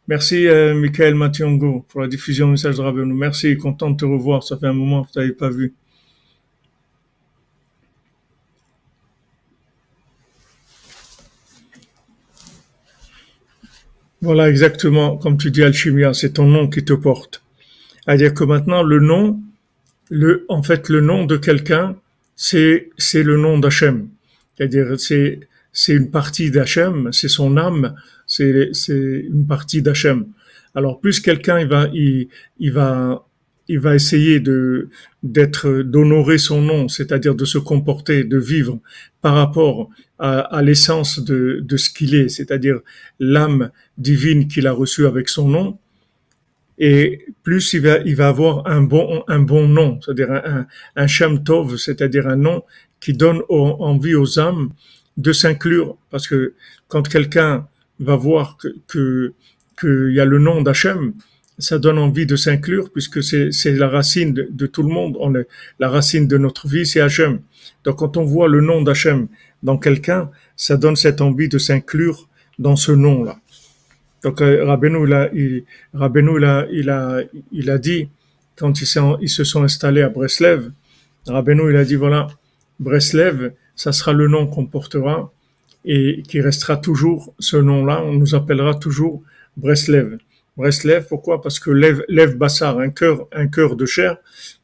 Merci 0.08 0.48
euh, 0.48 0.74
Michael 0.74 1.14
Mationgo 1.14 1.86
pour 1.88 2.00
la 2.00 2.08
diffusion 2.08 2.46
du 2.46 2.52
message 2.52 2.76
de 2.76 2.82
Rabbeinu. 2.82 3.14
Merci, 3.14 3.56
content 3.56 3.90
de 3.90 3.96
te 3.96 4.04
revoir. 4.04 4.42
Ça 4.42 4.56
fait 4.58 4.66
un 4.66 4.72
moment 4.72 5.04
que 5.04 5.12
tu 5.12 5.18
n'avais 5.20 5.32
pas 5.32 5.50
vu. 5.50 5.74
Voilà 14.22 14.50
exactement 14.50 15.16
comme 15.16 15.38
tu 15.38 15.50
dis 15.50 15.62
Alchimia, 15.62 16.12
c'est 16.12 16.34
ton 16.34 16.46
nom 16.46 16.68
qui 16.68 16.84
te 16.84 16.92
porte. 16.92 17.42
C'est-à-dire 18.04 18.34
que 18.34 18.44
maintenant 18.44 18.82
le 18.82 19.00
nom, 19.00 19.40
le, 20.10 20.44
en 20.48 20.62
fait 20.62 20.88
le 20.88 21.00
nom 21.00 21.24
de 21.24 21.36
quelqu'un, 21.36 21.96
c'est 22.36 22.90
c'est 22.98 23.22
le 23.22 23.36
nom 23.38 23.58
d'Hachem. 23.58 24.08
C'est-à-dire 24.56 24.98
c'est 24.98 25.40
c'est 25.72 25.94
une 25.94 26.10
partie 26.10 26.50
d'Hachem, 26.50 27.10
c'est 27.12 27.28
son 27.28 27.56
âme, 27.56 27.94
c'est 28.26 28.70
c'est 28.74 29.26
une 29.30 29.46
partie 29.46 29.80
d'Hachem. 29.80 30.26
Alors 30.74 31.00
plus 31.00 31.20
quelqu'un 31.20 31.58
il 31.60 31.68
va 31.68 31.88
il, 31.94 32.28
il 32.58 32.72
va 32.72 33.24
il 33.70 33.78
va 33.78 33.94
essayer 33.94 34.40
de 34.40 34.88
d'être 35.22 35.82
d'honorer 35.82 36.38
son 36.38 36.60
nom, 36.60 36.88
c'est-à-dire 36.88 37.34
de 37.34 37.44
se 37.44 37.58
comporter, 37.58 38.24
de 38.24 38.38
vivre 38.38 38.80
par 39.22 39.34
rapport 39.34 39.88
à, 40.18 40.60
l'essence 40.62 41.18
de, 41.18 41.60
de 41.62 41.76
ce 41.76 41.88
qu'il 41.88 42.14
est, 42.14 42.28
c'est-à-dire 42.28 42.80
l'âme 43.20 43.70
divine 43.96 44.48
qu'il 44.48 44.66
a 44.66 44.72
reçue 44.72 45.06
avec 45.06 45.28
son 45.28 45.48
nom. 45.48 45.78
Et 46.78 47.26
plus 47.42 47.72
il 47.74 47.82
va, 47.82 47.98
il 47.98 48.16
va 48.16 48.28
avoir 48.28 48.66
un 48.66 48.82
bon, 48.82 49.22
un 49.28 49.40
bon 49.40 49.68
nom, 49.68 49.98
c'est-à-dire 50.00 50.30
un, 50.32 50.66
un, 50.96 51.06
Shem 51.06 51.44
Tov, 51.44 51.76
c'est-à-dire 51.76 52.26
un 52.26 52.36
nom 52.36 52.62
qui 53.00 53.12
donne 53.12 53.40
envie 53.48 54.14
aux 54.14 54.38
âmes 54.38 54.70
de 55.16 55.32
s'inclure. 55.32 55.96
Parce 56.10 56.26
que 56.26 56.54
quand 56.88 57.06
quelqu'un 57.08 57.66
va 57.98 58.16
voir 58.16 58.56
que, 58.58 58.68
que, 58.88 59.32
qu'il 59.78 60.12
y 60.14 60.20
a 60.20 60.24
le 60.24 60.38
nom 60.38 60.60
d'Hachem, 60.62 61.14
ça 61.60 61.78
donne 61.78 61.98
envie 61.98 62.26
de 62.26 62.36
s'inclure 62.36 62.90
puisque 62.90 63.22
c'est, 63.22 63.50
la 63.72 63.88
racine 63.88 64.32
de, 64.32 64.66
tout 64.66 64.82
le 64.82 64.88
monde. 64.88 65.16
On 65.20 65.34
est, 65.34 65.46
la 65.78 65.88
racine 65.88 66.26
de 66.26 66.38
notre 66.38 66.68
vie, 66.68 66.86
c'est 66.86 67.00
Hachem. 67.00 67.40
Donc 67.84 67.96
quand 67.96 68.16
on 68.16 68.24
voit 68.24 68.48
le 68.48 68.60
nom 68.60 68.82
d'Hachem 68.82 69.28
dans 69.62 69.78
quelqu'un, 69.78 70.30
ça 70.56 70.76
donne 70.76 70.96
cette 70.96 71.20
envie 71.20 71.48
de 71.48 71.58
s'inclure 71.58 72.28
dans 72.58 72.76
ce 72.76 72.92
nom-là. 72.92 73.38
Donc 74.22 74.42
euh, 74.42 74.64
Rabbeinu, 74.64 75.06
il 75.06 75.14
a, 75.14 75.30
il, 75.32 76.90
a, 76.90 77.22
il 77.52 77.70
a, 77.70 77.78
dit, 77.78 78.08
quand 78.56 78.80
ils, 78.80 78.88
ils 79.22 79.28
se 79.28 79.44
sont 79.44 79.62
installés 79.62 80.02
à 80.02 80.08
Breslev, 80.08 80.70
Rabbeinu, 81.26 81.70
il 81.70 81.76
a 81.76 81.84
dit, 81.84 81.94
voilà, 81.94 82.28
Breslev, 82.78 83.52
ça 83.76 83.92
sera 83.92 84.12
le 84.12 84.28
nom 84.28 84.46
qu'on 84.46 84.66
portera 84.66 85.32
et 85.84 86.22
qui 86.28 86.40
restera 86.40 86.76
toujours 86.76 87.34
ce 87.38 87.56
nom-là, 87.56 88.02
on 88.04 88.12
nous 88.12 88.34
appellera 88.34 88.74
toujours 88.74 89.22
Breslev. 89.56 90.18
Breslev, 90.60 91.06
pourquoi? 91.08 91.40
Parce 91.40 91.58
que 91.58 91.70
lève, 91.70 92.04
lève 92.08 92.36
Bassar, 92.36 92.78
un 92.78 92.90
cœur, 92.90 93.26
un 93.32 93.48
cœur 93.48 93.76
de 93.76 93.86
chair. 93.86 94.18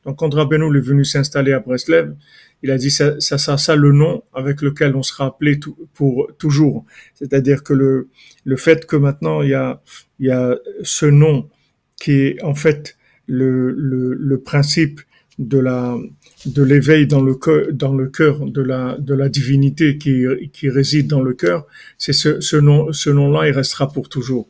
Donc 0.05 0.19
quand 0.19 0.33
Rabbeinu 0.35 0.77
est 0.77 0.81
venu 0.81 1.05
s'installer 1.07 1.53
à 1.55 1.61
Breslev, 1.61 2.15
il 2.63 2.71
a 2.71 2.77
dit 2.77 2.91
ça, 2.91 3.19
ça 3.19 3.39
ça 3.57 3.77
le 3.77 3.93
nom 3.93 4.23
avec 4.35 4.61
lequel 4.61 4.95
on 4.95 5.03
sera 5.03 5.27
appelé 5.27 5.59
pour 5.95 6.31
toujours. 6.39 6.85
C'est-à-dire 7.15 7.63
que 7.63 7.73
le, 7.73 8.09
le 8.45 8.57
fait 8.57 8.85
que 8.87 8.97
maintenant 8.97 9.41
il 9.41 9.51
y 9.51 9.55
a, 9.55 9.81
il 10.19 10.27
y 10.27 10.31
a 10.31 10.57
ce 10.83 11.07
nom 11.07 11.49
qui 11.97 12.13
est 12.13 12.43
en 12.43 12.55
fait 12.55 12.99
le, 13.27 13.71
le, 13.73 14.13
le 14.15 14.39
principe 14.41 15.01
de 15.39 15.59
la 15.59 15.97
de 16.47 16.63
l'éveil 16.63 17.07
dans 17.07 17.23
le 17.23 17.35
cœur 17.35 17.67
dans 17.73 17.95
le 17.95 18.09
cœur 18.09 18.47
de 18.47 18.63
la 18.63 18.97
de 18.99 19.15
la 19.15 19.29
divinité 19.29 19.99
qui 19.99 20.25
qui 20.53 20.71
réside 20.71 21.09
dans 21.09 21.21
le 21.23 21.35
cœur 21.35 21.67
c'est 21.99 22.15
ce, 22.15 22.41
ce 22.41 22.57
nom 22.57 22.91
ce 22.93 23.11
nom 23.11 23.31
là 23.31 23.47
il 23.47 23.53
restera 23.53 23.93
pour 23.93 24.09
toujours 24.09 24.49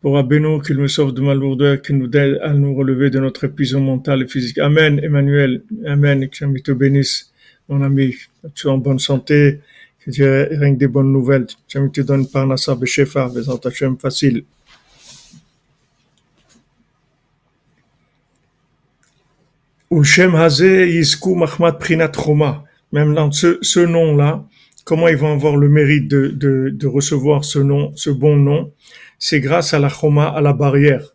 pour 0.00 0.16
Abeno, 0.16 0.60
qu'il 0.60 0.78
me 0.78 0.88
sauve 0.88 1.12
de 1.12 1.20
mal 1.20 1.38
lourdeur, 1.38 1.82
qu'il 1.82 1.98
nous 1.98 2.10
aide 2.16 2.38
à 2.42 2.54
nous 2.54 2.74
relever 2.74 3.10
de 3.10 3.20
notre 3.20 3.44
épuisement 3.44 3.82
mental 3.82 4.22
et 4.22 4.26
physique. 4.26 4.58
Amen, 4.58 4.98
Emmanuel. 5.02 5.62
Amen, 5.86 6.28
que 6.28 6.44
Dieu 6.46 6.62
te 6.62 6.72
bénisse, 6.72 7.30
mon 7.68 7.82
ami. 7.82 8.14
Tu 8.54 8.66
es 8.66 8.70
en 8.70 8.78
bonne 8.78 8.98
santé, 8.98 9.60
que 9.98 10.10
Dieu 10.10 10.48
règne 10.52 10.78
des 10.78 10.88
bonnes 10.88 11.12
nouvelles. 11.12 11.46
Que 11.68 11.86
te 11.88 12.00
donne 12.00 12.26
par 12.26 12.46
Nassa 12.46 12.74
Beshefa, 12.74 13.28
Bezant 13.28 13.60
Hashem 13.62 13.98
facile. 13.98 14.44
Shem 20.02 20.34
Hazé 20.34 20.88
Yisku 20.92 21.34
Mahmat 21.34 21.72
Prinat 21.72 22.12
Roma. 22.16 22.64
Même 22.92 23.14
dans 23.14 23.30
ce, 23.30 23.80
nom-là, 23.80 24.44
comment 24.84 25.08
ils 25.08 25.16
vont 25.16 25.32
avoir 25.32 25.56
le 25.56 25.68
mérite 25.68 26.08
de 26.08 26.86
recevoir 26.86 27.44
ce 27.44 27.58
nom, 27.58 27.92
ce 27.96 28.08
bon 28.08 28.36
nom? 28.36 28.72
C'est 29.20 29.38
grâce 29.40 29.74
à 29.74 29.78
la 29.78 29.90
choma, 29.90 30.28
à 30.28 30.40
la 30.40 30.52
barrière. 30.52 31.14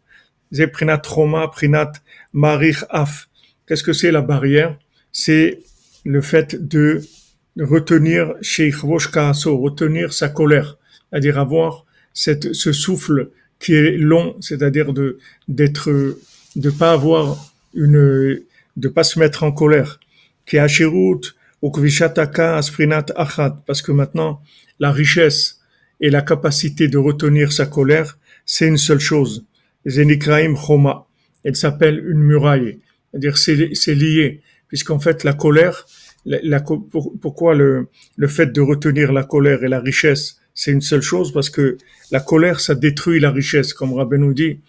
Prinat 0.71 1.01
choma, 1.03 1.49
prinat 1.49 1.91
marich 2.31 2.85
af. 2.89 3.27
Qu'est-ce 3.67 3.83
que 3.83 3.93
c'est 3.93 4.11
la 4.11 4.21
barrière? 4.21 4.77
C'est 5.11 5.59
le 6.05 6.21
fait 6.21 6.55
de 6.55 7.01
retenir 7.59 8.35
chez 8.41 8.69
retenir 9.59 10.13
sa 10.13 10.29
colère, 10.29 10.77
c'est-à-dire 11.09 11.39
avoir 11.39 11.85
ce 12.13 12.71
souffle 12.71 13.31
qui 13.59 13.73
est 13.73 13.97
long, 13.97 14.37
c'est-à-dire 14.39 14.93
de 14.93 15.17
d'être, 15.47 15.89
de 16.55 16.69
pas 16.69 16.91
avoir 16.91 17.51
une, 17.73 18.43
de 18.77 18.87
pas 18.87 19.03
se 19.03 19.17
mettre 19.19 19.43
en 19.43 19.51
colère. 19.51 19.99
Qui 20.45 20.59
achat, 23.15 23.57
parce 23.65 23.81
que 23.81 23.91
maintenant 23.91 24.41
la 24.79 24.91
richesse 24.91 25.61
et 26.05 26.11
la 26.11 26.21
capacité 26.21 26.87
de 26.87 26.99
retenir 26.99 27.51
sa 27.51 27.65
colère, 27.65 28.19
c'est 28.45 28.67
une 28.67 28.77
seule 28.77 28.99
chose. 28.99 29.43
Zenikraim 29.87 30.55
Choma. 30.55 31.07
Elle 31.43 31.55
s'appelle 31.55 31.97
une 32.07 32.19
muraille. 32.19 32.77
C'est-à-dire, 33.09 33.35
c'est 33.39 33.95
lié. 33.95 34.41
Puisqu'en 34.67 34.99
fait, 34.99 35.23
la 35.23 35.33
colère, 35.33 35.87
pourquoi 37.21 37.55
le, 37.55 37.87
fait 38.27 38.53
de 38.53 38.61
retenir 38.61 39.13
la 39.13 39.23
colère 39.23 39.63
et 39.63 39.67
la 39.67 39.79
richesse, 39.79 40.39
c'est 40.53 40.71
une 40.71 40.81
seule 40.81 41.01
chose? 41.01 41.33
Parce 41.33 41.49
que 41.49 41.79
la 42.11 42.19
colère, 42.19 42.59
ça 42.59 42.75
détruit 42.75 43.19
la 43.19 43.31
richesse. 43.31 43.73
Comme 43.73 43.93
Rabbi 43.93 44.19
nous 44.19 44.35
dit 44.35 44.59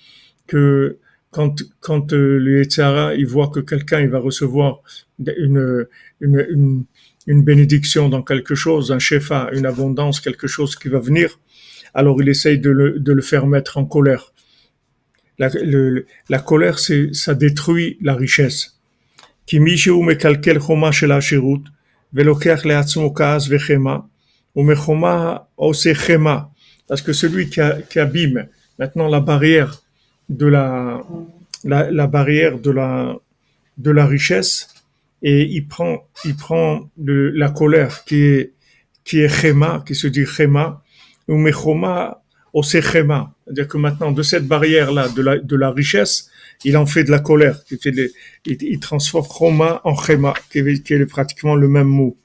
que 0.47 0.97
quand, 1.31 2.15
euh, 2.15 2.39
le 2.39 2.61
Yetzara, 2.61 3.15
il 3.15 3.27
voit 3.27 3.49
que 3.49 3.61
quelqu'un, 3.61 4.01
il 4.01 4.09
va 4.09 4.21
recevoir 4.21 4.81
une, 5.19 5.87
une 7.27 7.43
bénédiction 7.43 8.09
dans 8.09 8.23
quelque 8.23 8.55
chose, 8.55 8.93
un 8.93 8.99
shefa, 8.99 9.51
une 9.53 9.67
abondance, 9.67 10.21
quelque 10.21 10.47
chose 10.47 10.77
qui 10.77 10.89
va 10.89 11.01
venir, 11.01 11.41
alors 11.95 12.21
il 12.23 12.29
essaye 12.29 12.59
de 12.59 12.71
le, 12.71 12.99
de 13.01 13.13
le 13.13 13.23
faire 13.23 13.47
mettre 13.47 13.79
en 13.79 13.85
colère. 13.85 14.33
La, 15.39 15.49
le, 15.49 16.07
la 16.29 16.39
colère, 16.39 16.79
c'est, 16.79 17.13
ça 17.15 17.35
détruit 17.35 17.99
la 18.01 18.15
richesse. 18.15 18.79
Parce 26.89 27.03
que 27.03 27.13
celui 27.13 27.51
qui, 27.51 27.61
a, 27.61 27.83
qui 27.83 27.99
abîme 27.99 28.49
maintenant 28.79 29.09
la 29.09 29.21
barrière 29.21 29.83
de 30.29 30.47
la, 30.47 31.03
la, 31.65 31.91
la 31.91 32.07
barrière 32.07 32.59
de 32.59 32.71
la, 32.71 33.17
de 33.79 33.91
la 33.91 34.07
richesse, 34.07 34.69
et 35.23 35.43
il 35.45 35.67
prend, 35.67 36.09
il 36.25 36.37
prend 36.37 36.91
de 36.97 37.33
la 37.35 37.51
colère 37.51 38.05
qui 38.05 38.23
est, 38.23 38.53
qui 39.05 39.21
est 39.21 39.29
chema, 39.29 39.83
qui 39.87 39.95
se 39.95 40.07
dit 40.07 40.25
chema, 40.25 40.83
ou 41.29 41.37
mechoma, 41.37 42.23
au 42.53 42.63
chema. 42.63 43.35
C'est-à-dire 43.45 43.69
que 43.69 43.79
maintenant, 43.79 44.13
de 44.13 44.23
cette 44.23 44.47
barrière-là, 44.47 45.09
de 45.09 45.23
la, 45.23 45.39
de 45.39 45.57
la 45.57 45.71
richesse, 45.71 46.31
il 46.65 46.77
en 46.77 46.87
fait 46.87 47.05
de 47.05 47.11
la 47.11 47.21
colère, 47.21 47.63
qui 47.65 47.77
fait 47.77 47.95
il, 48.47 48.57
il, 48.61 48.81
transforme 48.81 49.27
choma 49.27 49.81
en 49.85 49.95
chema, 49.95 50.35
qui 50.51 50.59
est, 50.59 50.83
qui 50.83 50.95
est 50.95 51.07
pratiquement 51.07 51.55
le 51.55 51.69
même 51.69 51.89
mot. 51.89 52.17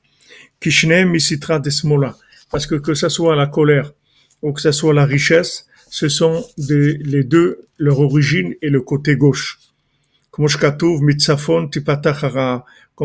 Kishne 0.60 1.06
misitra 1.06 1.60
desmola. 1.60 2.16
Parce 2.50 2.68
que 2.68 2.76
que 2.76 2.94
ce 2.94 3.10
soit 3.10 3.36
la 3.36 3.48
colère 3.48 3.94
ou 4.42 4.52
que 4.54 4.62
ce 4.62 4.72
soit 4.72 4.94
la 4.94 5.06
richesse, 5.06 5.68
ce 5.90 6.08
sont 6.08 6.44
des, 6.58 6.98
les 6.98 7.24
deux, 7.24 7.68
leur 7.78 8.00
origine 8.00 8.54
et 8.62 8.70
le 8.70 8.82
côté 8.82 9.16
gauche. 9.16 9.60
Comme 10.32 10.48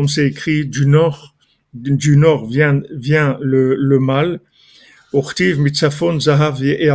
c'est 0.07 0.27
écrit 0.27 0.65
du 0.65 0.85
nord, 0.87 1.35
du 1.73 2.17
nord 2.17 2.47
vient, 2.47 2.81
vient 2.91 3.37
le, 3.41 3.75
le 3.75 3.99
mal. 3.99 4.39
zahav 6.19 6.63
et 6.63 6.89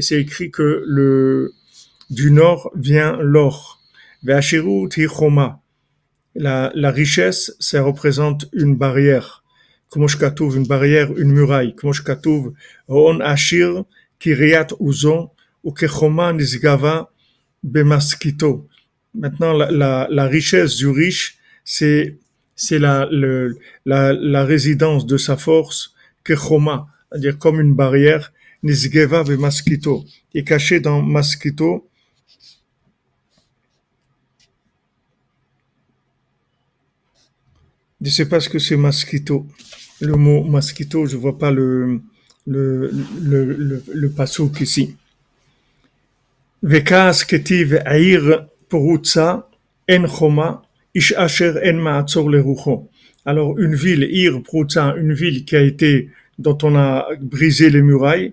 c'est 0.00 0.20
écrit 0.20 0.50
que 0.50 0.82
le, 0.86 1.52
du 2.10 2.30
nord 2.30 2.70
vient 2.74 3.16
l'or. 3.20 3.80
La, 6.34 6.72
la 6.74 6.90
richesse, 6.90 7.56
ça 7.60 7.82
représente 7.82 8.46
une 8.52 8.74
barrière. 8.76 9.44
une 9.94 10.66
barrière, 10.66 11.16
une 11.16 11.32
muraille. 11.32 11.74
on 12.88 13.20
ashir 13.20 13.84
kiriat 14.18 14.68
uzon 14.80 15.30
ou 15.62 15.72
kechoma 15.72 16.32
nisgava 16.32 17.10
bemaskito. 17.62 18.68
Maintenant, 19.16 19.52
la, 19.52 19.70
la, 19.70 20.06
la, 20.10 20.26
richesse 20.26 20.76
du 20.76 20.88
riche, 20.88 21.38
c'est 21.64 22.16
c'est 22.54 22.78
la, 22.78 23.08
la, 23.10 24.12
la 24.12 24.44
résidence 24.44 25.06
de 25.06 25.16
sa 25.16 25.36
force, 25.36 25.94
kechoma, 26.24 26.86
c'est-à-dire 27.10 27.38
comme 27.38 27.60
une 27.60 27.74
barrière, 27.74 28.32
nisgeva 28.62 29.24
bemaskito, 29.24 30.04
est 30.34 30.44
caché 30.44 30.80
dans 30.80 31.02
maskito. 31.02 31.88
Je 38.00 38.06
ne 38.06 38.10
sais 38.10 38.28
pas 38.28 38.40
ce 38.40 38.48
que 38.48 38.58
c'est 38.58 38.76
maskito. 38.76 39.46
Le 40.00 40.14
mot 40.14 40.44
maskito, 40.44 41.06
je 41.06 41.16
vois 41.16 41.38
pas 41.38 41.50
le, 41.50 42.00
le, 42.46 42.90
le, 43.20 43.44
le, 43.54 43.82
le 43.92 44.62
ici. 44.62 44.96
Vekas 46.62 47.24
ketiv 47.28 47.74
air 47.84 48.48
en 49.88 50.60
ish 50.94 51.12
asher 51.16 51.54
en 51.64 51.74
ma'atzor. 51.74 52.30
Alors 53.24 53.58
une 53.58 53.74
ville, 53.74 54.04
Ir 54.10 54.42
Prutza, 54.42 54.94
une 54.96 55.12
ville 55.12 55.44
qui 55.44 55.56
a 55.56 55.62
été, 55.62 56.10
dont 56.38 56.58
on 56.62 56.76
a 56.76 57.08
brisé 57.20 57.70
les 57.70 57.82
murailles, 57.82 58.32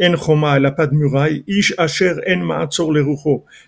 en 0.00 0.54
elle 0.54 0.62
n'a 0.62 0.72
pas 0.72 0.86
de 0.86 0.94
muraille, 0.94 1.44
ish 1.46 1.74
asher 1.78 2.14
en 2.28 2.38
ma'atzor. 2.38 2.92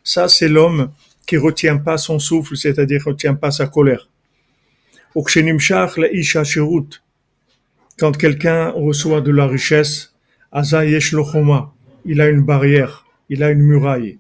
Ça, 0.05 0.29
c'est 0.29 0.49
l'homme 0.49 0.91
qui 1.27 1.37
retient 1.37 1.79
pas 1.79 1.99
son 1.99 2.19
souffle, 2.19 2.57
c'est-à-dire 2.57 3.03
retient 3.05 3.35
pas 3.35 3.51
sa 3.51 3.67
colère. 3.67 4.09
Quand 7.99 8.19
quelqu'un 8.19 8.71
reçoit 8.71 9.21
de 9.23 9.31
la 9.31 9.47
richesse, 9.47 10.15
il 12.05 12.21
a 12.21 12.29
une 12.29 12.43
barrière, 12.43 13.07
il 13.29 13.43
a 13.43 13.51
une 13.51 13.63
muraille. 13.63 14.19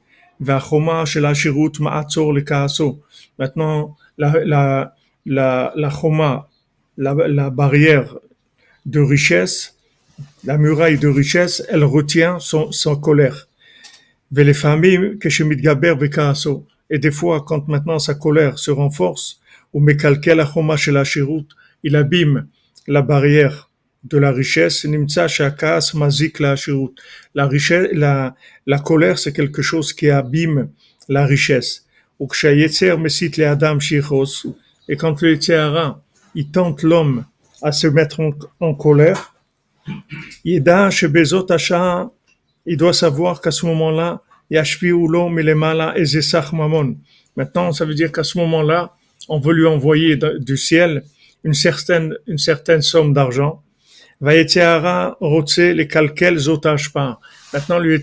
Maintenant, 3.38 3.96
la, 4.18 4.44
la, 4.44 4.94
la, 5.26 5.72
la 5.76 5.90
choma, 5.90 6.48
la, 6.96 7.14
la 7.28 7.50
barrière 7.50 8.16
de 8.86 9.00
richesse, 9.00 9.76
la 10.44 10.56
muraille 10.58 10.98
de 10.98 11.08
richesse, 11.08 11.62
elle 11.68 11.84
retient 11.84 12.38
son, 12.38 12.72
son 12.72 12.96
colère. 12.96 13.48
Et 16.90 16.98
des 16.98 17.10
fois, 17.10 17.44
quand 17.46 17.68
maintenant 17.68 17.98
sa 17.98 18.14
colère 18.14 18.58
se 18.58 18.70
renforce, 18.70 19.40
ou 19.72 19.86
il 21.82 21.96
abîme 21.96 22.46
la 22.86 23.02
barrière 23.02 23.70
de 24.08 24.18
la 24.18 24.32
richesse. 24.32 24.84
La 27.34 27.46
richesse, 27.46 27.88
la, 27.92 28.34
la 28.66 28.78
colère, 28.78 29.18
c'est 29.18 29.32
quelque 29.32 29.62
chose 29.62 29.92
qui 29.92 30.10
abîme 30.10 30.68
la 31.08 31.26
richesse. 31.26 31.86
Et 34.88 34.96
quand 34.96 35.20
le 35.22 35.30
Yetzirah, 35.32 36.02
il 36.34 36.50
tente 36.50 36.82
l'homme 36.82 37.24
à 37.62 37.72
se 37.72 37.86
mettre 37.86 38.20
en, 38.20 38.30
en 38.60 38.74
colère, 38.74 39.34
il 40.44 40.62
doit 42.76 42.92
savoir 42.92 43.40
qu'à 43.40 43.50
ce 43.50 43.66
moment-là, 43.66 44.22
Maintenant, 47.36 47.72
ça 47.72 47.84
veut 47.84 47.94
dire 47.94 48.12
qu'à 48.12 48.22
ce 48.22 48.38
moment-là, 48.38 48.94
on 49.28 49.40
veut 49.40 49.52
lui 49.52 49.66
envoyer 49.66 50.16
du 50.16 50.56
ciel 50.56 51.02
une 51.42 51.54
certaine, 51.54 52.16
une 52.26 52.38
certaine 52.38 52.82
somme 52.82 53.12
d'argent. 53.12 53.62
Les 54.20 55.88
calquels 55.88 56.38
pas. 56.92 57.20
Maintenant, 57.52 57.78
le 57.78 58.02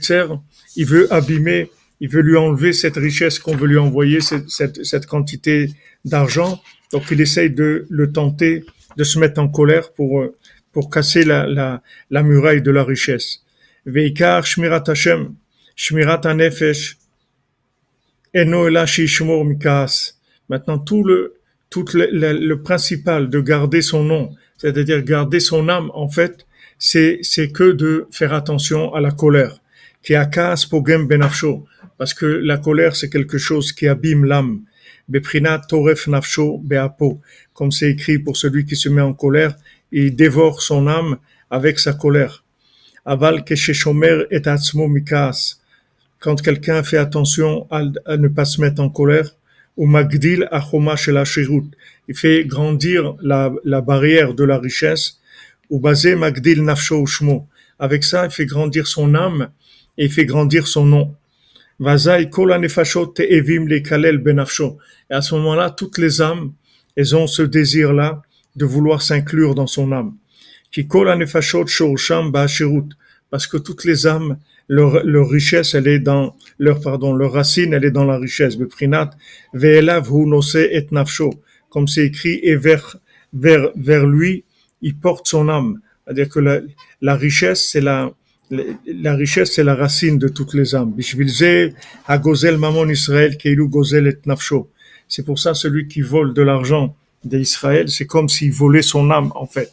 il 0.75 0.85
veut 0.85 1.11
abîmer, 1.13 1.69
il 1.99 2.09
veut 2.09 2.21
lui 2.21 2.37
enlever 2.37 2.73
cette 2.73 2.97
richesse 2.97 3.39
qu'on 3.39 3.55
veut 3.55 3.67
lui 3.67 3.77
envoyer, 3.77 4.21
cette, 4.21 4.49
cette, 4.49 4.83
cette 4.83 5.05
quantité 5.05 5.69
d'argent. 6.05 6.61
Donc, 6.91 7.03
il 7.11 7.21
essaye 7.21 7.49
de 7.49 7.85
le 7.89 8.11
tenter, 8.11 8.63
de 8.97 9.03
se 9.03 9.19
mettre 9.19 9.41
en 9.41 9.47
colère 9.47 9.93
pour, 9.93 10.25
pour 10.71 10.89
casser 10.89 11.23
la, 11.23 11.47
la, 11.47 11.81
la 12.09 12.23
muraille 12.23 12.61
de 12.61 12.71
la 12.71 12.83
richesse. 12.83 13.43
Veikar 13.85 14.45
shmirat 14.45 14.83
Hashem, 14.87 15.33
shmirat 15.75 16.21
anefesh, 16.25 16.97
eno 18.33 18.69
mikas. 19.43 20.13
Maintenant, 20.49 20.77
tout 20.77 21.03
le, 21.03 21.35
tout 21.69 21.85
le, 21.93 22.07
le, 22.33 22.61
principal 22.61 23.29
de 23.29 23.39
garder 23.39 23.81
son 23.81 24.03
nom, 24.03 24.35
c'est-à-dire 24.63 25.03
garder 25.03 25.41
son 25.41 25.67
âme, 25.67 25.91
en 25.93 26.07
fait, 26.07 26.47
c'est, 26.79 27.19
c'est 27.21 27.49
que 27.51 27.73
de 27.73 28.07
faire 28.11 28.33
attention 28.33 28.93
à 28.93 29.01
la 29.01 29.11
colère. 29.11 29.59
Qui 30.01 30.15
akas 30.15 30.67
pogem 30.69 31.05
benafsho. 31.05 31.65
Parce 31.97 32.13
que 32.13 32.25
la 32.25 32.57
colère, 32.57 32.95
c'est 32.95 33.09
quelque 33.09 33.37
chose 33.37 33.73
qui 33.73 33.89
abîme 33.89 34.23
l'âme. 34.23 34.61
Beprina 35.09 35.59
toref 35.59 36.07
nafsho 36.07 36.59
beapo. 36.63 37.19
Comme 37.53 37.73
c'est 37.73 37.91
écrit 37.91 38.19
pour 38.19 38.37
celui 38.37 38.63
qui 38.65 38.77
se 38.77 38.87
met 38.87 39.01
en 39.01 39.13
colère, 39.13 39.53
il 39.91 40.15
dévore 40.15 40.61
son 40.61 40.87
âme 40.87 41.17
avec 41.49 41.77
sa 41.77 41.91
colère. 41.91 42.45
Aval 43.03 43.43
keshechomer 43.43 44.27
et 44.31 44.47
atzmo 44.47 44.87
mikas. 44.87 45.57
Quand 46.19 46.41
quelqu'un 46.41 46.83
fait 46.83 46.97
attention 46.97 47.67
à, 47.69 47.83
ne 48.15 48.29
pas 48.29 48.45
se 48.45 48.61
mettre 48.61 48.81
en 48.81 48.89
colère, 48.89 49.29
ou 49.75 49.87
magdil 49.87 50.47
achoma 50.51 50.95
la 51.07 51.25
Il 52.07 52.15
fait 52.15 52.45
grandir 52.45 53.15
la, 53.21 53.51
la 53.63 53.81
barrière 53.81 54.33
de 54.33 54.43
la 54.43 54.59
richesse. 54.59 55.19
Ou 55.69 55.79
basé 55.79 56.15
magdil 56.15 56.63
nafsho. 56.63 57.05
Avec 57.79 58.03
ça, 58.03 58.25
il 58.25 58.31
fait 58.31 58.45
grandir 58.45 58.87
son 58.87 59.15
âme 59.15 59.49
et 59.97 60.05
il 60.05 60.11
fait 60.11 60.25
grandir 60.25 60.67
son 60.67 60.85
nom. 60.85 61.15
Vazai 61.79 62.29
kol 62.29 62.55
nefashot 62.59 63.13
le 63.17 63.79
kalel 63.79 64.17
benafsho. 64.19 64.77
Et 65.09 65.13
à 65.13 65.21
ce 65.21 65.35
moment-là, 65.35 65.69
toutes 65.69 65.97
les 65.97 66.21
âmes, 66.21 66.53
elles 66.95 67.15
ont 67.15 67.27
ce 67.27 67.41
désir-là 67.41 68.21
de 68.55 68.65
vouloir 68.65 69.01
s'inclure 69.01 69.55
dans 69.55 69.67
son 69.67 69.91
âme. 69.91 70.13
Ba'ashirut. 72.31 72.89
Parce 73.29 73.47
que 73.47 73.57
toutes 73.57 73.83
les 73.83 74.05
âmes, 74.05 74.37
leur, 74.67 75.03
leur 75.03 75.27
richesse, 75.29 75.73
elle 75.73 75.87
est 75.87 75.99
dans 75.99 76.35
leur 76.59 76.79
pardon, 76.79 77.13
leur 77.13 77.33
racine, 77.33 77.73
elle 77.73 77.85
est 77.85 77.91
dans 77.91 78.05
la 78.05 78.17
richesse. 78.17 78.57
Ve'elav 79.53 80.09
et 80.55 80.87
nafsho, 80.91 81.33
comme 81.73 81.87
c'est 81.93 82.05
écrit, 82.11 82.39
et 82.43 82.55
vers 82.55 82.85
vers 83.45 83.65
vers 83.75 84.05
lui, 84.05 84.43
il 84.81 84.95
porte 85.05 85.25
son 85.27 85.49
âme. 85.49 85.73
C'est-à-dire 86.03 86.29
que 86.29 86.39
la, 86.47 86.55
la 87.01 87.15
richesse, 87.15 87.61
c'est 87.71 87.81
la 87.81 87.97
la 89.07 89.15
richesse, 89.15 89.53
c'est 89.55 89.63
la 89.63 89.75
racine 89.75 90.17
de 90.19 90.27
toutes 90.27 90.53
les 90.53 90.75
âmes. 90.75 90.93
Israël 92.89 93.37
gozel 93.75 94.07
et. 94.25 94.67
C'est 95.07 95.25
pour 95.25 95.39
ça 95.39 95.53
celui 95.53 95.87
qui 95.87 96.01
vole 96.01 96.33
de 96.33 96.41
l'argent 96.41 96.95
d'Israël, 97.23 97.89
c'est 97.89 98.05
comme 98.05 98.29
s'il 98.29 98.51
volait 98.51 98.81
son 98.81 99.09
âme 99.11 99.31
en 99.35 99.45
fait. 99.45 99.71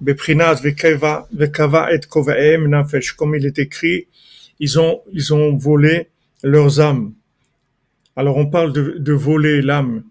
Beprinat 0.00 0.54
vekava 0.62 1.92
et 1.92 2.00
kovaem 2.08 2.68
nafesh, 2.68 3.12
comme 3.12 3.34
il 3.34 3.46
est 3.46 3.58
écrit, 3.58 4.06
ils 4.60 4.78
ont, 4.78 5.00
ils 5.12 5.32
ont 5.34 5.56
volé 5.56 6.08
leurs 6.42 6.80
âmes. 6.80 7.12
Alors 8.14 8.36
on 8.36 8.46
parle 8.46 8.72
de, 8.72 8.96
de 8.98 9.12
voler 9.12 9.62
l'âme, 9.62 10.04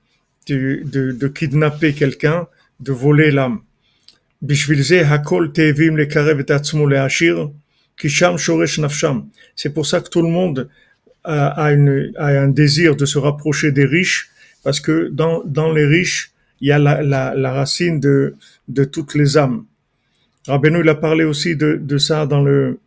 de, 0.47 0.81
de, 0.83 1.11
de, 1.11 1.27
kidnapper 1.27 1.93
quelqu'un, 1.93 2.47
de 2.79 2.91
voler 2.91 3.31
l'âme. 3.31 3.61
C'est 9.55 9.73
pour 9.73 9.85
ça 9.85 10.01
que 10.01 10.09
tout 10.09 10.21
le 10.21 10.27
monde 10.29 10.69
a, 11.23 11.71
une, 11.71 12.11
a 12.17 12.27
un 12.27 12.47
désir 12.47 12.95
de 12.95 13.05
se 13.05 13.17
rapprocher 13.17 13.71
des 13.71 13.85
riches, 13.85 14.29
parce 14.63 14.79
que 14.79 15.09
dans, 15.09 15.43
dans 15.45 15.71
les 15.71 15.85
riches, 15.85 16.31
il 16.61 16.67
y 16.67 16.71
a 16.71 16.79
la, 16.79 17.01
la, 17.01 17.33
la 17.35 17.51
racine 17.51 17.99
de, 17.99 18.35
de 18.67 18.83
toutes 18.83 19.15
les 19.15 19.37
âmes. 19.37 19.65
Rabbeinu, 20.47 20.81
il 20.81 20.89
a 20.89 20.95
parlé 20.95 21.23
aussi 21.23 21.55
de, 21.55 21.79
de 21.81 21.97
ça 21.97 22.25
dans 22.25 22.41
le, 22.43 22.79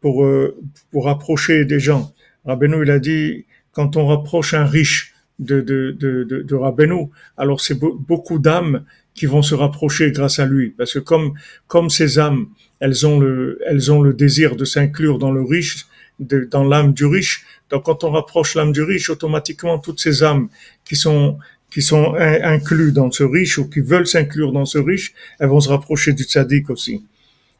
pour, 0.00 0.24
euh, 0.24 0.56
pour 0.90 1.04
rapprocher 1.06 1.64
des 1.64 1.80
gens. 1.80 2.12
Rabbeinu, 2.44 2.82
il 2.82 2.90
a 2.90 2.98
dit, 2.98 3.44
quand 3.72 3.96
on 3.96 4.06
rapproche 4.06 4.54
un 4.54 4.64
riche 4.64 5.13
de, 5.38 5.60
de, 5.60 5.90
de, 5.92 6.24
de, 6.24 6.42
de 6.42 6.54
Rabbeinu, 6.54 7.08
alors 7.36 7.60
c'est 7.60 7.78
beaucoup 7.78 8.38
d'âmes 8.38 8.84
qui 9.14 9.26
vont 9.26 9.42
se 9.42 9.54
rapprocher 9.54 10.10
grâce 10.10 10.38
à 10.38 10.46
lui. 10.46 10.70
Parce 10.70 10.94
que 10.94 10.98
comme, 10.98 11.34
comme 11.66 11.90
ces 11.90 12.18
âmes, 12.18 12.46
elles 12.80 13.06
ont 13.06 13.18
le, 13.18 13.58
elles 13.66 13.92
ont 13.92 14.02
le 14.02 14.12
désir 14.12 14.56
de 14.56 14.64
s'inclure 14.64 15.18
dans 15.18 15.32
le 15.32 15.42
riche, 15.42 15.86
de, 16.20 16.48
dans 16.50 16.64
l'âme 16.64 16.92
du 16.92 17.04
riche. 17.06 17.44
Donc 17.70 17.84
quand 17.84 18.04
on 18.04 18.10
rapproche 18.10 18.54
l'âme 18.54 18.72
du 18.72 18.82
riche, 18.82 19.10
automatiquement 19.10 19.78
toutes 19.78 20.00
ces 20.00 20.22
âmes 20.22 20.48
qui 20.84 20.96
sont 20.96 21.38
qui 21.70 21.82
sont 21.82 22.14
inclus 22.14 22.92
dans 22.92 23.10
ce 23.10 23.24
riche 23.24 23.58
ou 23.58 23.68
qui 23.68 23.80
veulent 23.80 24.06
s'inclure 24.06 24.52
dans 24.52 24.64
ce 24.64 24.78
riche, 24.78 25.12
elles 25.40 25.48
vont 25.48 25.58
se 25.58 25.68
rapprocher 25.68 26.12
du 26.12 26.22
tzaddik 26.22 26.70
aussi. 26.70 27.04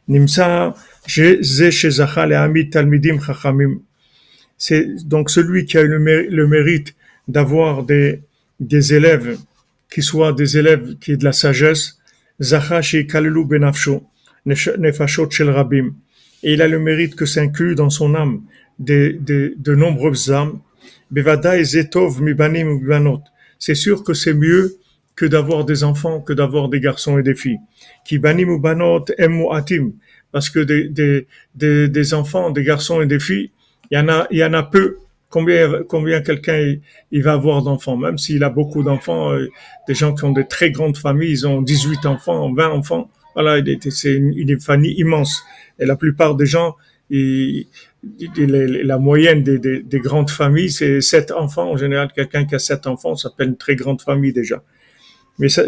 Nimsa, 0.06 0.76
talmidim 2.70 3.18
chachamim. 3.20 3.80
C'est 4.56 5.04
donc 5.04 5.30
celui 5.30 5.64
qui 5.64 5.78
a 5.78 5.82
le 5.82 6.46
mérite 6.46 6.94
d'avoir 7.28 7.84
des, 7.84 8.20
des 8.60 8.94
élèves 8.94 9.38
qui 9.90 10.02
soient 10.02 10.32
des 10.32 10.58
élèves 10.58 10.96
qui 11.00 11.12
aient 11.12 11.16
de 11.16 11.24
la 11.24 11.32
sagesse, 11.32 11.98
Zachashi 12.40 13.06
Kalelu 13.06 13.44
Benafsho, 13.44 14.04
Nefashot 14.46 15.30
Shel 15.30 15.50
Rabim. 15.50 15.94
Et 16.42 16.54
il 16.54 16.62
a 16.62 16.68
le 16.68 16.78
mérite 16.78 17.14
que 17.14 17.26
s'inclut 17.26 17.74
dans 17.74 17.90
son 17.90 18.14
âme 18.14 18.42
de, 18.78 19.16
de, 19.20 19.54
de 19.56 19.74
nombreuses 19.74 20.30
âmes. 20.32 20.58
Bevada 21.10 21.56
et 21.56 21.64
Zetov 21.64 22.20
Mibanim 22.20 22.78
Mibanot 22.78 23.22
c'est 23.58 23.74
sûr 23.74 24.04
que 24.04 24.12
c'est 24.12 24.34
mieux 24.34 24.76
que 25.16 25.24
d'avoir 25.24 25.64
des 25.64 25.84
enfants, 25.84 26.20
que 26.20 26.34
d'avoir 26.34 26.68
des 26.68 26.80
garçons 26.80 27.18
et 27.18 27.22
des 27.22 27.34
filles. 27.34 27.60
Qui 28.04 28.18
banim 28.18 28.50
ou 28.50 28.58
banot 28.58 29.06
atim, 29.52 29.92
parce 30.32 30.50
que 30.50 30.58
des, 30.60 30.88
des, 30.88 31.26
des, 31.54 31.88
des, 31.88 32.14
enfants, 32.14 32.50
des 32.50 32.62
garçons 32.62 33.00
et 33.00 33.06
des 33.06 33.20
filles, 33.20 33.50
il 33.90 33.96
y 33.96 33.98
en 33.98 34.08
a, 34.08 34.26
il 34.30 34.38
y 34.38 34.44
en 34.44 34.52
a 34.52 34.62
peu. 34.62 34.98
Combien, 35.34 35.82
combien 35.88 36.20
quelqu'un 36.20 36.76
il, 37.10 37.22
va 37.24 37.32
avoir 37.32 37.60
d'enfants, 37.60 37.96
même 37.96 38.18
s'il 38.18 38.44
a 38.44 38.50
beaucoup 38.50 38.84
d'enfants, 38.84 39.32
euh, 39.32 39.48
des 39.88 39.94
gens 39.94 40.14
qui 40.14 40.22
ont 40.22 40.30
des 40.30 40.46
très 40.46 40.70
grandes 40.70 40.96
familles, 40.96 41.32
ils 41.32 41.44
ont 41.48 41.60
18 41.60 42.06
enfants, 42.06 42.54
20 42.54 42.68
enfants. 42.68 43.10
Voilà, 43.34 43.60
c'est 43.90 44.14
une, 44.14 44.32
une 44.38 44.60
famille 44.60 44.94
immense. 44.96 45.42
Et 45.80 45.86
la 45.86 45.96
plupart 45.96 46.36
des 46.36 46.46
gens, 46.46 46.76
ils, 47.10 47.66
la 48.28 48.98
moyenne 48.98 49.42
des, 49.42 49.98
grandes 49.98 50.30
familles, 50.30 50.70
c'est 50.70 51.00
sept 51.00 51.32
enfants. 51.32 51.72
En 51.72 51.76
général, 51.76 52.12
quelqu'un 52.14 52.44
qui 52.44 52.54
a 52.54 52.60
sept 52.60 52.86
enfants 52.86 53.16
s'appelle 53.16 53.48
une 53.48 53.56
très 53.56 53.74
grande 53.74 54.02
famille 54.02 54.32
déjà. 54.32 54.62
Mais 55.40 55.48
ça, 55.48 55.64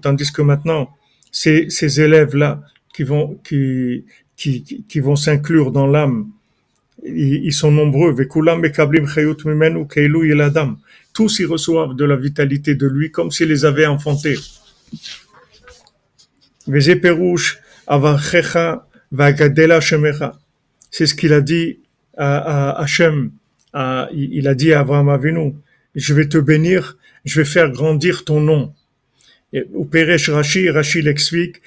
tandis 0.00 0.32
que 0.32 0.40
maintenant, 0.40 0.88
ces, 1.30 1.68
ces 1.68 2.00
élèves-là 2.00 2.62
qui 2.94 3.02
vont, 3.02 3.38
qui, 3.44 4.06
qui, 4.36 4.86
qui 4.88 5.00
vont 5.00 5.16
s'inclure 5.16 5.70
dans 5.70 5.86
l'âme, 5.86 6.30
ils, 7.04 7.52
sont 7.52 7.70
nombreux. 7.70 8.14
Tous 11.12 11.38
y 11.40 11.44
reçoivent 11.44 11.94
de 11.94 12.04
la 12.04 12.16
vitalité 12.16 12.74
de 12.74 12.86
lui 12.86 13.10
comme 13.10 13.30
s'il 13.30 13.48
les 13.48 13.64
avait 13.64 13.86
enfantés. 13.86 14.38
C'est 20.90 21.06
ce 21.06 21.14
qu'il 21.14 21.32
a 21.32 21.40
dit 21.40 21.78
à, 22.16 22.80
Hachem. 22.80 23.30
il 24.12 24.48
a 24.48 24.54
dit 24.54 24.72
à 24.72 24.80
Abraham 24.80 25.08
Avinu, 25.08 25.54
je 25.94 26.14
vais 26.14 26.28
te 26.28 26.38
bénir, 26.38 26.96
je 27.24 27.40
vais 27.40 27.44
faire 27.44 27.70
grandir 27.70 28.24
ton 28.24 28.40
nom. 28.40 28.74
Peresh 29.90 30.30
Rashi, 30.30 30.70
Rashi 30.70 31.02
l'explique, 31.02 31.60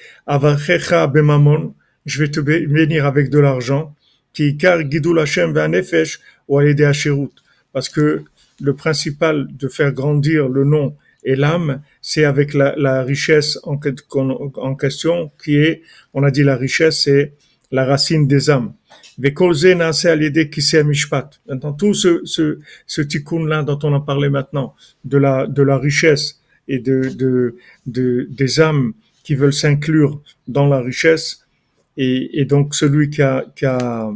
je 2.06 2.22
vais 2.22 2.30
te 2.30 2.40
bénir 2.40 3.06
avec 3.06 3.30
de 3.30 3.38
l'argent, 3.38 3.94
qui 4.36 4.56
car 4.58 4.78
gidul 4.90 5.18
Hashem 5.18 5.52
nefesh 5.52 6.20
ou 6.46 6.60
Parce 7.72 7.88
que 7.88 8.22
le 8.60 8.74
principal 8.74 9.48
de 9.50 9.68
faire 9.68 9.92
grandir 9.92 10.48
le 10.48 10.64
nom 10.64 10.94
et 11.24 11.36
l'âme, 11.36 11.80
c'est 12.02 12.24
avec 12.24 12.52
la, 12.52 12.74
la 12.76 13.02
richesse 13.02 13.58
en, 13.64 13.80
en, 14.56 14.74
question 14.74 15.30
qui 15.42 15.56
est, 15.56 15.80
on 16.14 16.22
a 16.22 16.30
dit 16.30 16.42
la 16.44 16.56
richesse, 16.56 17.04
c'est 17.04 17.32
la 17.72 17.86
racine 17.86 18.28
des 18.28 18.50
âmes. 18.50 18.74
Maintenant, 19.18 19.52
tout 21.72 21.94
ce, 21.94 22.20
ce, 22.24 22.58
ce 22.86 23.00
tikkun-là 23.00 23.62
dont 23.62 23.78
on 23.82 23.94
en 23.94 24.02
parlait 24.02 24.28
maintenant, 24.28 24.74
de 25.04 25.16
la, 25.16 25.46
de 25.46 25.62
la 25.62 25.78
richesse 25.78 26.42
et 26.68 26.78
de, 26.78 27.08
de, 27.08 27.56
de 27.86 28.28
des 28.30 28.60
âmes 28.60 28.92
qui 29.24 29.34
veulent 29.34 29.54
s'inclure 29.54 30.20
dans 30.46 30.68
la 30.68 30.80
richesse, 30.80 31.46
et, 31.96 32.40
et 32.40 32.44
donc 32.44 32.74
celui 32.74 33.08
qui 33.10 33.22
a, 33.22 33.44
qui 33.56 33.64
a, 33.64 34.12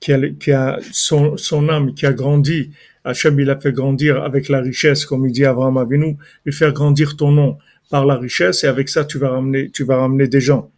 qui 0.00 0.12
a, 0.12 0.18
a 0.52 0.78
son, 0.92 1.36
son 1.36 1.68
âme, 1.68 1.94
qui 1.94 2.06
a 2.06 2.12
grandi 2.12 2.70
Hachem, 3.08 3.40
il 3.40 3.48
a 3.48 3.58
fait 3.58 3.72
grandir 3.72 4.22
avec 4.22 4.48
la 4.50 4.60
richesse, 4.60 5.06
comme 5.06 5.26
il 5.26 5.32
dit 5.32 5.44
Abraham 5.46 5.78
Avinu, 5.78 6.16
lui 6.44 6.52
faire 6.52 6.72
grandir 6.72 7.16
ton 7.16 7.32
nom 7.32 7.58
par 7.90 8.04
la 8.04 8.16
richesse, 8.16 8.64
et 8.64 8.66
avec 8.66 8.90
ça, 8.90 9.04
tu 9.04 9.18
vas 9.18 9.30
ramener, 9.30 9.70
tu 9.70 9.84
vas 9.84 9.96
ramener 9.96 10.28
des 10.28 10.42
gens. 10.42 10.70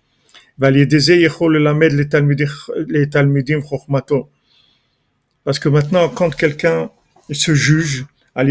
Parce 5.45 5.59
que 5.59 5.69
maintenant, 5.69 6.09
quand 6.09 6.37
quelqu'un 6.37 6.91
se 7.33 7.55
juge, 7.55 8.07
par 8.35 8.45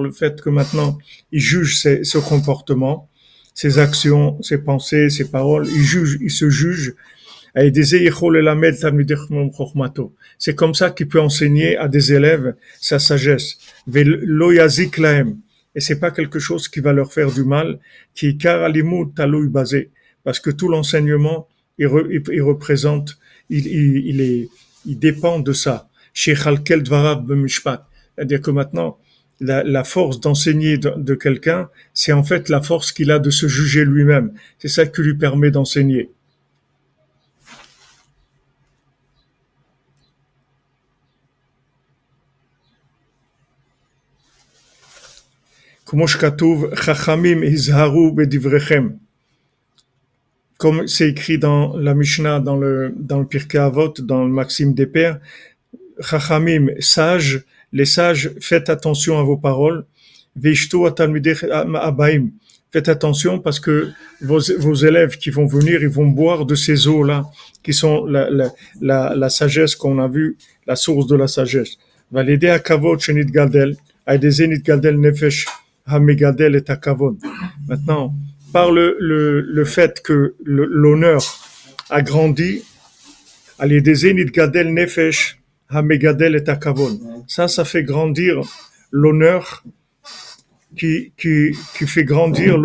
le 0.00 0.12
fait 0.12 0.40
que 0.40 0.50
maintenant, 0.50 0.98
il 1.32 1.40
juge 1.40 1.80
ses, 1.80 2.04
ce 2.04 2.18
comportement, 2.18 3.08
ses 3.54 3.78
actions, 3.80 4.40
ses 4.40 4.58
pensées, 4.58 5.10
ses 5.10 5.28
paroles, 5.28 5.66
il 5.66 5.82
juge, 5.82 6.18
il 6.20 6.30
se 6.30 6.48
juge, 6.48 6.94
c'est 10.38 10.54
comme 10.54 10.74
ça 10.74 10.90
qu'il 10.90 11.08
peut 11.08 11.20
enseigner 11.20 11.76
à 11.76 11.88
des 11.88 12.12
élèves 12.14 12.54
sa 12.80 12.98
sagesse. 12.98 13.58
Et 15.74 15.80
c'est 15.80 16.00
pas 16.00 16.10
quelque 16.10 16.38
chose 16.38 16.68
qui 16.68 16.80
va 16.80 16.92
leur 16.92 17.12
faire 17.12 17.30
du 17.30 17.44
mal, 17.44 17.78
qui 18.14 18.38
basé, 19.48 19.90
parce 20.24 20.40
que 20.40 20.50
tout 20.50 20.68
l'enseignement, 20.68 21.48
il, 21.78 21.86
représente, 21.86 23.18
il, 23.50 24.20
est, 24.20 24.48
il 24.86 24.98
dépend 24.98 25.40
de 25.40 25.52
ça. 25.52 25.88
C'est-à-dire 26.14 26.54
que 28.40 28.50
maintenant, 28.50 28.98
la, 29.40 29.64
la 29.64 29.84
force 29.84 30.20
d'enseigner 30.20 30.78
de, 30.78 30.92
de 30.96 31.14
quelqu'un, 31.14 31.68
c'est 31.94 32.12
en 32.12 32.22
fait 32.22 32.48
la 32.48 32.62
force 32.62 32.92
qu'il 32.92 33.10
a 33.10 33.18
de 33.18 33.30
se 33.30 33.48
juger 33.48 33.84
lui-même. 33.84 34.32
C'est 34.58 34.68
ça 34.68 34.86
qui 34.86 35.02
lui 35.02 35.14
permet 35.14 35.50
d'enseigner. 35.50 36.10
Comme 50.58 50.86
c'est 50.86 51.08
écrit 51.10 51.38
dans 51.38 51.76
la 51.76 51.94
Mishnah, 51.94 52.40
dans 52.40 52.56
le, 52.56 52.94
dans 52.96 53.18
le 53.18 53.26
Pirkei 53.26 53.58
Avot, 53.58 53.92
dans 53.98 54.24
le 54.24 54.30
Maxime 54.30 54.72
des 54.72 54.86
Pères, 54.86 55.20
Chachamim, 56.00 56.68
sages, 56.78 57.42
les 57.72 57.84
sages, 57.84 58.30
faites 58.40 58.70
attention 58.70 59.18
à 59.18 59.22
vos 59.22 59.36
paroles. 59.36 59.84
Faites 62.72 62.88
attention 62.88 63.38
parce 63.38 63.60
que 63.60 63.90
vos, 64.22 64.40
vos 64.58 64.74
élèves 64.74 65.18
qui 65.18 65.28
vont 65.28 65.46
venir, 65.46 65.82
ils 65.82 65.90
vont 65.90 66.06
boire 66.06 66.46
de 66.46 66.54
ces 66.54 66.88
eaux-là, 66.88 67.26
qui 67.62 67.74
sont 67.74 68.06
la, 68.06 68.30
la, 68.80 69.14
la, 69.14 69.28
sagesse 69.28 69.76
qu'on 69.76 69.98
a 69.98 70.08
vue, 70.08 70.38
la 70.66 70.76
source 70.76 71.06
de 71.06 71.16
la 71.16 71.28
sagesse. 71.28 71.76
Va 72.10 72.22
à 72.22 72.58
Kavot, 72.58 72.98
Shenit 72.98 73.26
Galdel, 73.26 73.76
à 74.06 74.16
Nefesh, 74.16 75.46
Hamegadel 75.86 76.56
et 76.56 76.62
Takavon. 76.62 77.18
Maintenant, 77.68 78.14
par 78.52 78.70
le, 78.70 78.96
le, 79.00 79.40
le 79.40 79.64
fait 79.64 80.02
que 80.02 80.34
l'honneur 80.44 81.22
a 81.90 82.02
grandi, 82.02 82.62
Gadel 83.58 84.72
Nefesh, 84.74 85.40
Hamegadel 85.68 86.36
et 86.36 86.44
Takavon. 86.44 87.24
Ça, 87.26 87.48
ça 87.48 87.64
fait 87.64 87.82
grandir 87.82 88.40
l'honneur 88.90 89.64
qui, 90.76 91.12
qui, 91.16 91.52
qui 91.76 91.86
fait 91.86 92.04
grandir 92.04 92.58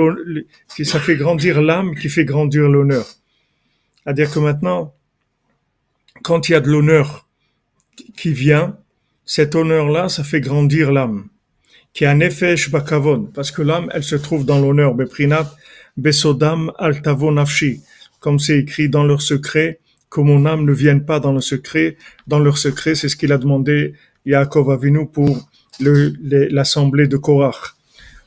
qui, 0.76 0.86
ça 0.86 1.00
fait 1.00 1.16
grandir 1.16 1.62
l'âme 1.62 1.96
qui 1.96 2.10
fait 2.10 2.26
grandir 2.26 2.68
l'honneur. 2.70 3.06
C'est-à-dire 4.04 4.32
que 4.32 4.40
maintenant, 4.40 4.94
quand 6.24 6.50
il 6.50 6.54
y 6.54 6.56
a 6.56 6.60
de 6.60 6.70
l'honneur 6.70 7.28
qui 8.16 8.34
vient, 8.34 8.78
cet 9.26 9.56
honneur-là, 9.56 10.08
ça 10.10 10.24
fait 10.24 10.42
grandir 10.42 10.92
l'âme 10.92 11.28
qui 11.94 12.06
a 12.06 12.14
nefesh 12.14 12.70
bakavon, 12.70 13.30
parce 13.34 13.52
que 13.52 13.62
l'âme, 13.62 13.90
elle 13.94 14.04
se 14.04 14.16
trouve 14.16 14.46
dans 14.46 14.60
l'honneur, 14.60 14.94
beprinat, 14.94 15.52
besodam 15.98 16.72
altavo 16.78 17.32
nafshi, 17.32 17.82
comme 18.20 18.40
c'est 18.40 18.60
écrit 18.60 18.90
dans 18.90 19.04
leur 19.04 19.22
secret, 19.22 19.80
que 20.10 20.22
mon 20.22 20.46
âme 20.46 20.66
ne 20.66 20.72
vienne 20.72 21.06
pas 21.06 21.20
dans 21.20 21.34
le 21.34 21.42
secret. 21.42 21.98
Dans 22.28 22.40
leur 22.40 22.58
secret, 22.58 22.96
c'est 22.96 23.10
ce 23.10 23.16
qu'il 23.16 23.32
a 23.32 23.38
demandé 23.38 23.94
Yaakov 24.26 24.72
Avinu 24.72 25.08
pour 25.08 25.50
l'assemblée 25.80 27.08
de 27.08 27.18
Korach. 27.18 27.76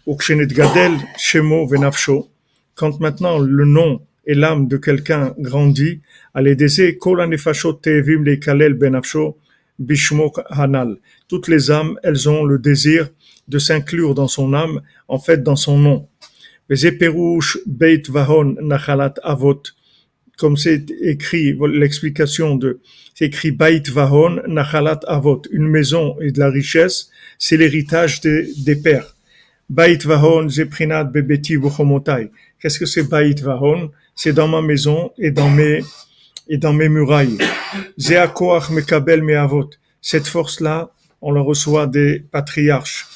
Gadel 0.06 0.92
shemo 1.18 1.66
venafsho, 1.66 2.28
quand 2.74 3.00
maintenant 3.00 3.38
le 3.38 3.64
nom 3.64 4.00
et 4.26 4.34
l'âme 4.34 4.66
de 4.66 4.76
quelqu'un 4.76 5.34
grandit, 5.38 6.00
allez 6.34 6.56
dese 6.56 6.98
kol 6.98 7.20
anefashot 7.20 7.74
tevim 7.74 8.24
le 8.24 8.36
kalel 8.36 8.74
benafsho 8.74 9.36
bishmo 9.78 10.32
hanal. 10.50 10.96
Toutes 11.28 11.48
les 11.48 11.70
âmes, 11.70 11.98
elles 12.02 12.28
ont 12.28 12.44
le 12.44 12.58
désir 12.58 13.10
de 13.50 13.58
s'inclure 13.58 14.14
dans 14.14 14.28
son 14.28 14.54
âme, 14.54 14.80
en 15.08 15.18
fait 15.18 15.42
dans 15.42 15.56
son 15.56 15.78
nom. 15.78 16.08
Beit 17.66 18.02
Vahon 18.08 18.56
Nachalat 18.62 19.14
Avot, 19.22 19.62
comme 20.38 20.56
c'est 20.56 20.86
écrit, 21.02 21.58
l'explication 21.74 22.54
de, 22.54 22.80
c'est 23.14 23.26
écrit 23.26 23.50
Bait 23.50 23.82
Vahon 23.92 24.40
Nachalat 24.46 25.00
Avot, 25.06 25.42
une 25.50 25.66
maison 25.66 26.16
et 26.20 26.30
de 26.32 26.38
la 26.38 26.48
richesse, 26.48 27.10
c'est 27.38 27.56
l'héritage 27.56 28.20
des, 28.20 28.48
des 28.64 28.76
pères. 28.76 29.16
Bait 29.68 29.98
Vahon 30.04 30.48
Zeprinat 30.48 31.04
Bebeti 31.04 31.56
Buchomotai. 31.58 32.30
Qu'est-ce 32.60 32.78
que 32.78 32.86
c'est 32.86 33.08
Bait 33.08 33.34
Vahon? 33.42 33.90
C'est 34.14 34.32
dans 34.32 34.48
ma 34.48 34.62
maison 34.62 35.12
et 35.18 35.30
dans 35.30 35.50
mes, 35.50 35.82
et 36.48 36.56
dans 36.56 36.72
mes 36.72 36.88
murailles. 36.88 37.38
Zeakoach 37.98 38.70
Mekabel 38.70 39.22
Meavot. 39.22 39.70
Cette 40.00 40.26
force-là, 40.26 40.90
on 41.20 41.32
la 41.32 41.40
reçoit 41.40 41.86
des 41.86 42.20
patriarches. 42.20 43.06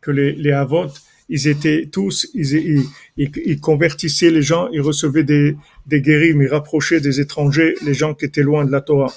Que 0.00 0.10
les, 0.10 0.32
les 0.32 0.52
Avot, 0.52 0.86
ils 1.28 1.48
étaient 1.48 1.88
tous, 1.90 2.28
ils, 2.34 2.84
ils, 3.16 3.60
convertissaient 3.60 4.30
les 4.30 4.42
gens, 4.42 4.68
ils 4.72 4.80
recevaient 4.80 5.24
des, 5.24 5.56
des 5.86 6.00
guérim, 6.00 6.42
ils 6.42 6.48
rapprochaient 6.48 7.00
des 7.00 7.20
étrangers, 7.20 7.74
les 7.84 7.94
gens 7.94 8.14
qui 8.14 8.24
étaient 8.24 8.42
loin 8.42 8.64
de 8.64 8.70
la 8.70 8.80
Torah. 8.80 9.12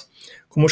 Comme 0.48 0.66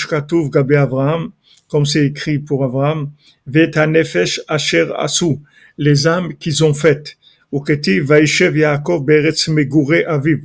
Gabé 0.51 0.77
Abraham, 0.77 1.31
comme 1.69 1.87
c'est 1.87 2.07
écrit 2.07 2.39
pour 2.39 2.65
Abraham, 2.65 3.11
Vetanefesh 3.47 4.41
Asher 4.49 4.89
Asu, 4.97 5.37
les 5.77 6.07
âmes 6.07 6.35
qu'ils 6.35 6.65
ont 6.65 6.75
faites. 6.75 7.17
Vaishev 7.53 8.57
Yaakov 8.57 9.05
Beretz 9.05 9.49
Megure 9.49 10.09
Aviv. 10.09 10.45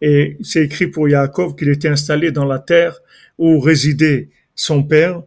Et 0.00 0.36
c'est 0.42 0.64
écrit 0.64 0.88
pour 0.88 1.08
Yaakov 1.08 1.54
qu'il 1.54 1.68
était 1.68 1.88
installé 1.88 2.32
dans 2.32 2.44
la 2.44 2.58
terre 2.58 2.98
où 3.38 3.60
résidait 3.60 4.28
son 4.54 4.82
père, 4.82 5.22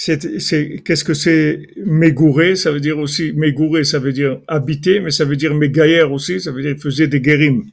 c'est, 0.00 0.80
qu'est-ce 0.84 1.02
que 1.02 1.12
c'est 1.12 1.66
Mégouré 1.84 2.54
Ça 2.54 2.70
veut 2.70 2.78
dire 2.78 2.98
aussi 2.98 3.32
Mégouré, 3.32 3.82
ça 3.82 3.98
veut 3.98 4.12
dire 4.12 4.40
habiter, 4.46 5.00
mais 5.00 5.10
ça 5.10 5.24
veut 5.24 5.34
dire 5.34 5.54
Mégaïr 5.54 6.12
aussi, 6.12 6.40
ça 6.40 6.52
veut 6.52 6.62
dire 6.62 6.76
faisait 6.80 7.08
des 7.08 7.20
guérim. 7.20 7.64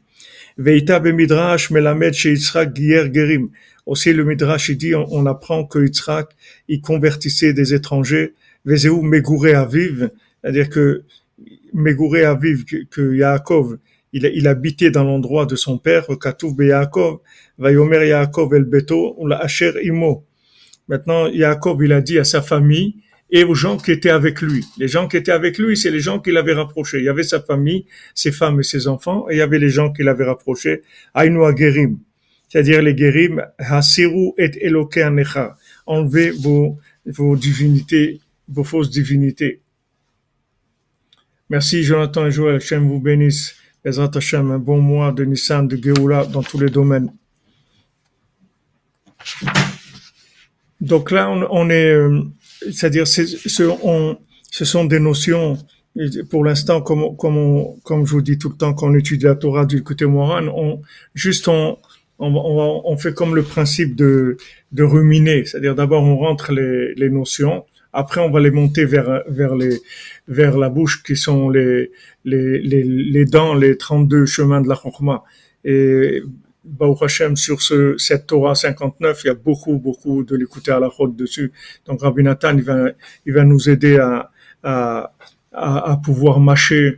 Veita 0.57 0.99
midrash 0.99 1.69
melamed 1.69 2.13
chez 2.13 2.31
Yitzhak 2.31 2.73
guer 2.73 3.09
guérim. 3.09 3.49
Aussi 3.85 4.11
le 4.11 4.23
midrash 4.25 4.69
il 4.69 4.77
dit, 4.77 4.95
on, 4.95 5.25
apprend 5.27 5.65
que 5.65 5.77
Yitzhak 5.77 6.29
il 6.67 6.81
convertissait 6.81 7.53
des 7.53 7.75
étrangers. 7.75 8.33
Vezeu 8.65 8.99
Mégouré 9.03 9.53
aviv, 9.53 10.09
c'est-à-dire 10.41 10.69
que 10.69 11.03
Mégouré 11.73 12.25
aviv 12.25 12.65
que, 12.65 12.77
que 12.89 13.15
Yaakov 13.15 13.77
il, 14.13 14.31
il, 14.33 14.47
habitait 14.47 14.89
dans 14.89 15.03
l'endroit 15.03 15.45
de 15.45 15.55
son 15.55 15.77
père, 15.77 16.07
Katouf 16.19 16.53
Yaakov, 16.57 17.19
Vayomer 17.57 18.07
Yaakov 18.07 18.53
el 18.53 18.65
Beto, 18.65 19.15
Asher 19.31 19.73
imo. 19.83 20.25
Maintenant, 20.87 21.31
Jacob, 21.31 21.81
il 21.81 21.93
a 21.93 22.01
dit 22.01 22.19
à 22.19 22.23
sa 22.23 22.41
famille 22.41 22.95
et 23.31 23.43
aux 23.43 23.55
gens 23.55 23.77
qui 23.77 23.91
étaient 23.91 24.11
avec 24.11 24.41
lui. 24.41 24.63
Les 24.77 24.87
gens 24.87 25.07
qui 25.07 25.17
étaient 25.17 25.31
avec 25.31 25.57
lui, 25.57 25.75
c'est 25.75 25.89
les 25.89 25.99
gens 25.99 26.19
qu'il 26.19 26.37
avait 26.37 26.53
rapprochés. 26.53 26.99
Il 26.99 27.05
y 27.05 27.09
avait 27.09 27.23
sa 27.23 27.41
famille, 27.41 27.85
ses 28.13 28.31
femmes 28.31 28.59
et 28.59 28.63
ses 28.63 28.87
enfants, 28.87 29.27
et 29.29 29.35
il 29.35 29.37
y 29.39 29.41
avait 29.41 29.57
les 29.57 29.69
gens 29.69 29.91
qu'il 29.91 30.07
avait 30.07 30.25
rapprochés. 30.25 30.83
Aïnou 31.13 31.43
Gerim, 31.57 31.97
c'est-à-dire 32.49 32.81
les 32.83 32.95
Gerim, 32.95 33.43
Hasiru 33.57 34.33
et 34.37 34.51
Eloke 34.65 34.97
Anecha. 34.97 35.57
Enlevez 35.87 36.31
vos, 36.31 36.77
vos 37.05 37.35
divinités, 37.35 38.21
vos 38.47 38.63
fausses 38.63 38.91
divinités. 38.91 39.61
Merci 41.49 41.83
Jonathan 41.83 42.27
et 42.27 42.31
Joël, 42.31 42.55
Hachem 42.55 42.87
vous 42.87 42.99
bénisse. 42.99 43.55
Ezrat 43.83 44.09
Hashem, 44.15 44.49
un 44.49 44.57
bon 44.57 44.81
mois 44.81 45.11
de 45.11 45.25
Nissan, 45.25 45.67
de 45.67 45.77
Géoula 45.77 46.25
dans 46.25 46.41
tous 46.41 46.59
les 46.59 46.69
domaines. 46.69 47.11
Donc 50.81 51.11
là, 51.11 51.29
on, 51.29 51.69
est, 51.69 51.91
euh, 51.91 52.21
c'est-à-dire, 52.61 53.07
ce, 53.07 53.25
sont 54.51 54.85
des 54.85 54.99
notions. 54.99 55.57
Pour 56.29 56.43
l'instant, 56.43 56.81
comme, 56.81 57.15
comme, 57.15 57.79
comme 57.83 58.05
je 58.05 58.11
vous 58.11 58.21
dis 58.21 58.37
tout 58.37 58.49
le 58.49 58.55
temps, 58.55 58.73
quand 58.73 58.87
on 58.87 58.95
étudie 58.95 59.25
la 59.25 59.35
Torah 59.35 59.65
du 59.65 59.81
côté 59.81 60.05
moral, 60.05 60.49
on 60.49 60.81
juste 61.13 61.47
on, 61.47 61.77
on, 62.19 62.81
on, 62.85 62.97
fait 62.97 63.13
comme 63.13 63.33
le 63.33 63.43
principe 63.43 63.95
de, 63.95 64.35
de 64.73 64.83
ruminer, 64.83 65.45
c'est-à-dire 65.45 65.73
d'abord 65.73 66.03
on 66.03 66.17
rentre 66.17 66.51
les, 66.51 66.93
les 66.95 67.09
notions, 67.09 67.63
après 67.93 68.19
on 68.19 68.29
va 68.29 68.41
les 68.41 68.51
monter 68.51 68.83
vers 68.83 69.23
vers 69.29 69.55
les 69.55 69.79
vers 70.27 70.57
la 70.57 70.67
bouche 70.67 71.01
qui 71.01 71.15
sont 71.15 71.49
les 71.49 71.91
les 72.25 72.59
les, 72.59 72.83
les 72.83 73.25
dents, 73.25 73.53
les 73.53 73.77
32 73.77 74.25
chemins 74.25 74.59
de 74.59 74.67
la 74.67 74.75
Chokhmah. 74.75 75.23
Et 75.63 76.21
Baruch 76.65 77.03
Hashem, 77.03 77.35
sur 77.35 77.61
ce, 77.61 77.95
cette 77.97 78.27
Torah 78.27 78.55
59, 78.55 79.21
il 79.23 79.27
y 79.27 79.29
a 79.29 79.33
beaucoup, 79.33 79.77
beaucoup 79.77 80.23
de 80.23 80.35
l'écouter 80.35 80.71
à 80.71 80.79
la 80.79 80.87
route 80.87 81.15
dessus. 81.15 81.51
Donc 81.85 82.01
Rabbi 82.01 82.23
Nathan, 82.23 82.57
il 82.57 82.63
va, 82.63 82.89
il 83.25 83.33
va 83.33 83.43
nous 83.43 83.69
aider 83.69 83.97
à, 83.97 84.31
à, 84.63 85.11
à, 85.51 85.97
pouvoir 86.03 86.39
mâcher 86.39 86.97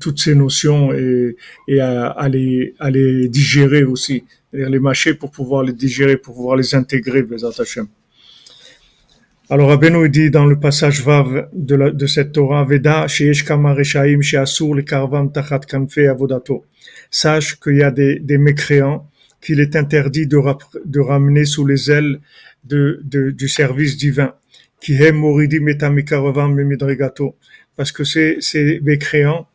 toutes 0.00 0.18
ces 0.18 0.34
notions 0.34 0.92
et, 0.92 1.36
et 1.68 1.80
à, 1.80 2.06
à, 2.06 2.28
les, 2.28 2.74
à 2.78 2.90
les 2.90 3.28
digérer 3.28 3.84
aussi. 3.84 4.24
Les 4.52 4.78
mâcher 4.78 5.14
pour 5.14 5.30
pouvoir 5.30 5.62
les 5.62 5.72
digérer, 5.72 6.16
pour 6.16 6.34
pouvoir 6.34 6.56
les 6.56 6.74
intégrer, 6.74 7.22
Bezat 7.22 7.60
Hashem. 7.60 7.86
Alors 9.50 9.68
Rabbeinu 9.68 10.08
dit 10.08 10.30
dans 10.30 10.46
le 10.46 10.58
passage 10.58 11.02
Vav 11.02 11.48
de, 11.52 11.74
la, 11.74 11.90
de 11.90 12.06
cette 12.06 12.32
Torah, 12.32 12.64
Veda, 12.64 13.06
Sheesh 13.06 13.44
Kama 13.44 13.74
Reshaim, 13.74 14.22
Sheasur, 14.22 14.74
le 14.74 14.82
Karvam, 14.82 15.30
Tachat 15.30 15.60
Kanfe, 15.60 15.98
Avodato 15.98 16.64
sache 17.14 17.60
qu'il 17.60 17.76
y 17.76 17.82
a 17.82 17.90
des, 17.90 18.18
des 18.18 18.38
mécréants 18.38 19.08
qu'il 19.40 19.60
est 19.60 19.76
interdit 19.76 20.26
de, 20.26 20.38
de, 20.84 21.00
ramener 21.00 21.44
sous 21.44 21.66
les 21.66 21.90
ailes 21.90 22.18
de, 22.64 23.00
de, 23.04 23.30
du 23.30 23.48
service 23.48 23.96
divin. 23.96 24.34
Parce 27.76 27.92
que 27.92 28.04
ces, 28.04 28.36
ces 28.40 28.80
mécréants, 28.82 29.46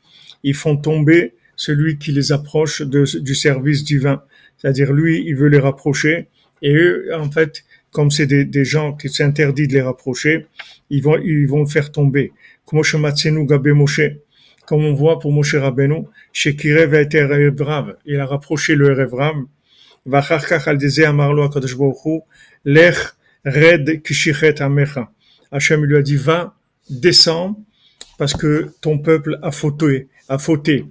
ils 0.43 0.53
font 0.55 0.78
tomber 0.78 1.34
celui 1.55 1.97
qui 1.97 2.12
les 2.12 2.32
approche 2.32 2.82
du 2.84 3.36
service 3.36 3.84
divin. 3.84 4.24
C'est-à-dire 4.57 4.93
lui, 4.93 5.24
il 5.26 5.36
veut 5.36 5.49
les 5.49 5.60
rapprocher. 5.60 6.28
Et 6.62 6.74
eux, 6.74 7.10
en 7.14 7.30
fait, 7.30 7.64
comme 7.91 8.12
c'est 8.12 8.28
des, 8.28 8.45
des, 8.45 8.66
gens 8.66 8.93
qui 8.93 9.10
s'interdit 9.10 9.68
de 9.68 9.74
les 9.74 9.82
rapprocher, 9.82 10.45
ils 10.89 11.01
vont, 11.01 11.18
ils 11.18 11.47
vont 11.47 11.62
le 11.62 11.68
faire 11.68 11.91
tomber 11.91 12.32
comme 14.70 14.86
on 14.86 14.94
voit 14.94 15.18
pour 15.18 15.32
Moshe 15.32 15.56
Rabbeinu, 15.56 16.04
chez 16.32 16.56
Kirev 16.56 16.94
a 16.94 17.02
été 17.02 17.24
Rav, 17.24 17.98
il 18.06 18.20
a 18.20 18.28
rapproché 18.28 18.76
le 18.76 18.94
Rav, 19.12 19.36
Vacharkach 20.06 20.68
al 20.68 20.78
disait 20.78 21.06
à 21.06 21.12
Marlo 21.12 21.42
à 21.42 21.50
Kadosh 21.50 21.76
Lech 22.66 22.98
red 23.44 24.04
kishichet 24.04 24.62
amecha. 24.62 25.10
Hachem 25.52 25.84
lui 25.86 25.98
a 25.98 26.04
dit, 26.04 26.18
va, 26.18 26.56
descends, 26.88 27.60
parce 28.20 28.36
que 28.36 28.70
ton 28.80 29.00
peuple 29.00 29.40
a 29.42 29.50
fauté, 29.50 30.08
a 30.28 30.38
fauté. 30.38 30.86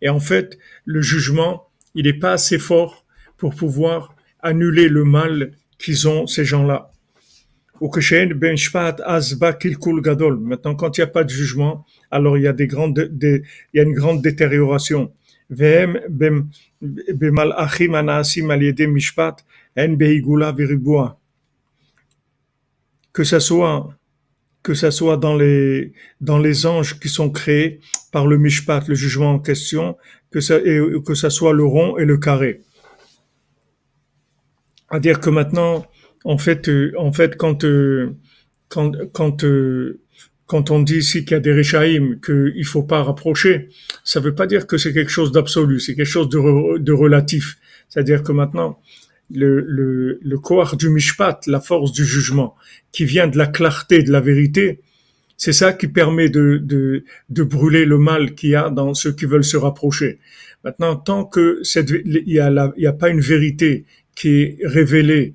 Et 0.00 0.08
en 0.08 0.20
fait, 0.20 0.58
le 0.86 1.02
jugement, 1.02 1.68
il 1.94 2.04
n'est 2.06 2.12
pas 2.14 2.32
assez 2.32 2.58
fort 2.58 3.04
pour 3.36 3.54
pouvoir 3.54 4.14
annuler 4.40 4.88
le 4.88 5.04
mal 5.04 5.52
qu'ils 5.78 6.08
ont, 6.08 6.26
ces 6.26 6.46
gens-là. 6.46 6.90
Maintenant, 10.40 10.74
quand 10.74 10.96
il 10.96 11.00
n'y 11.00 11.04
a 11.04 11.06
pas 11.06 11.24
de 11.24 11.30
jugement, 11.30 11.86
alors 12.10 12.36
il 12.36 12.42
y 12.42 12.46
a 12.46 12.52
des 12.52 12.66
grandes, 12.66 12.98
des, 12.98 13.42
il 13.72 13.78
y 13.78 13.80
a 13.80 13.82
une 13.84 13.94
grande 13.94 14.22
détérioration. 14.22 15.12
Que 23.12 23.24
ça 23.24 23.40
soit, 23.40 23.94
que 24.62 24.74
ça 24.74 24.90
soit 24.90 25.16
dans 25.16 25.36
les, 25.36 25.92
dans 26.20 26.38
les 26.38 26.66
anges 26.66 26.98
qui 27.00 27.08
sont 27.08 27.30
créés 27.30 27.80
par 28.12 28.26
le 28.26 28.36
mishpat, 28.38 28.86
le 28.88 28.94
jugement 28.94 29.32
en 29.32 29.38
question, 29.38 29.96
que 30.30 30.40
ça, 30.40 30.58
et, 30.58 30.80
que 31.04 31.14
ça 31.14 31.30
soit 31.30 31.52
le 31.52 31.64
rond 31.64 31.96
et 31.96 32.04
le 32.04 32.18
carré. 32.18 32.60
À 34.90 35.00
dire 35.00 35.20
que 35.20 35.30
maintenant, 35.30 35.86
en 36.24 36.38
fait, 36.38 36.68
euh, 36.68 36.92
en 36.98 37.12
fait, 37.12 37.36
quand 37.36 37.64
euh, 37.64 38.14
quand 38.68 38.92
quand 39.12 39.44
euh, 39.44 40.00
quand 40.46 40.70
on 40.70 40.80
dit 40.80 40.98
ici 40.98 41.24
qu'il 41.24 41.32
y 41.32 41.34
a 41.34 41.40
des 41.40 41.52
Réchaïm, 41.52 42.20
qu'il 42.20 42.64
faut 42.64 42.82
pas 42.82 43.02
rapprocher, 43.02 43.68
ça 44.02 44.18
veut 44.20 44.34
pas 44.34 44.46
dire 44.46 44.66
que 44.66 44.78
c'est 44.78 44.94
quelque 44.94 45.10
chose 45.10 45.30
d'absolu, 45.30 45.78
c'est 45.78 45.94
quelque 45.94 46.06
chose 46.06 46.28
de, 46.30 46.78
de 46.78 46.92
relatif. 46.92 47.58
C'est-à-dire 47.88 48.22
que 48.22 48.32
maintenant, 48.32 48.80
le, 49.30 49.60
le, 49.60 50.18
le 50.22 50.76
du 50.76 50.88
Mishpat, 50.88 51.40
la 51.46 51.60
force 51.60 51.92
du 51.92 52.04
jugement, 52.04 52.54
qui 52.92 53.04
vient 53.04 53.28
de 53.28 53.36
la 53.36 53.46
clarté 53.46 54.02
de 54.02 54.10
la 54.10 54.20
vérité, 54.20 54.80
c'est 55.36 55.52
ça 55.52 55.74
qui 55.74 55.86
permet 55.86 56.30
de, 56.30 56.58
de, 56.62 57.04
de 57.28 57.42
brûler 57.42 57.84
le 57.84 57.98
mal 57.98 58.34
qu'il 58.34 58.50
y 58.50 58.54
a 58.54 58.70
dans 58.70 58.94
ceux 58.94 59.12
qui 59.12 59.26
veulent 59.26 59.44
se 59.44 59.58
rapprocher. 59.58 60.18
Maintenant, 60.64 60.96
tant 60.96 61.24
que 61.24 61.60
cette, 61.62 61.90
il 61.90 62.22
y 62.26 62.40
a, 62.40 62.72
il 62.76 62.82
y 62.82 62.86
a 62.86 62.92
pas 62.92 63.10
une 63.10 63.20
vérité 63.20 63.84
qui 64.16 64.40
est 64.40 64.58
révélée 64.64 65.34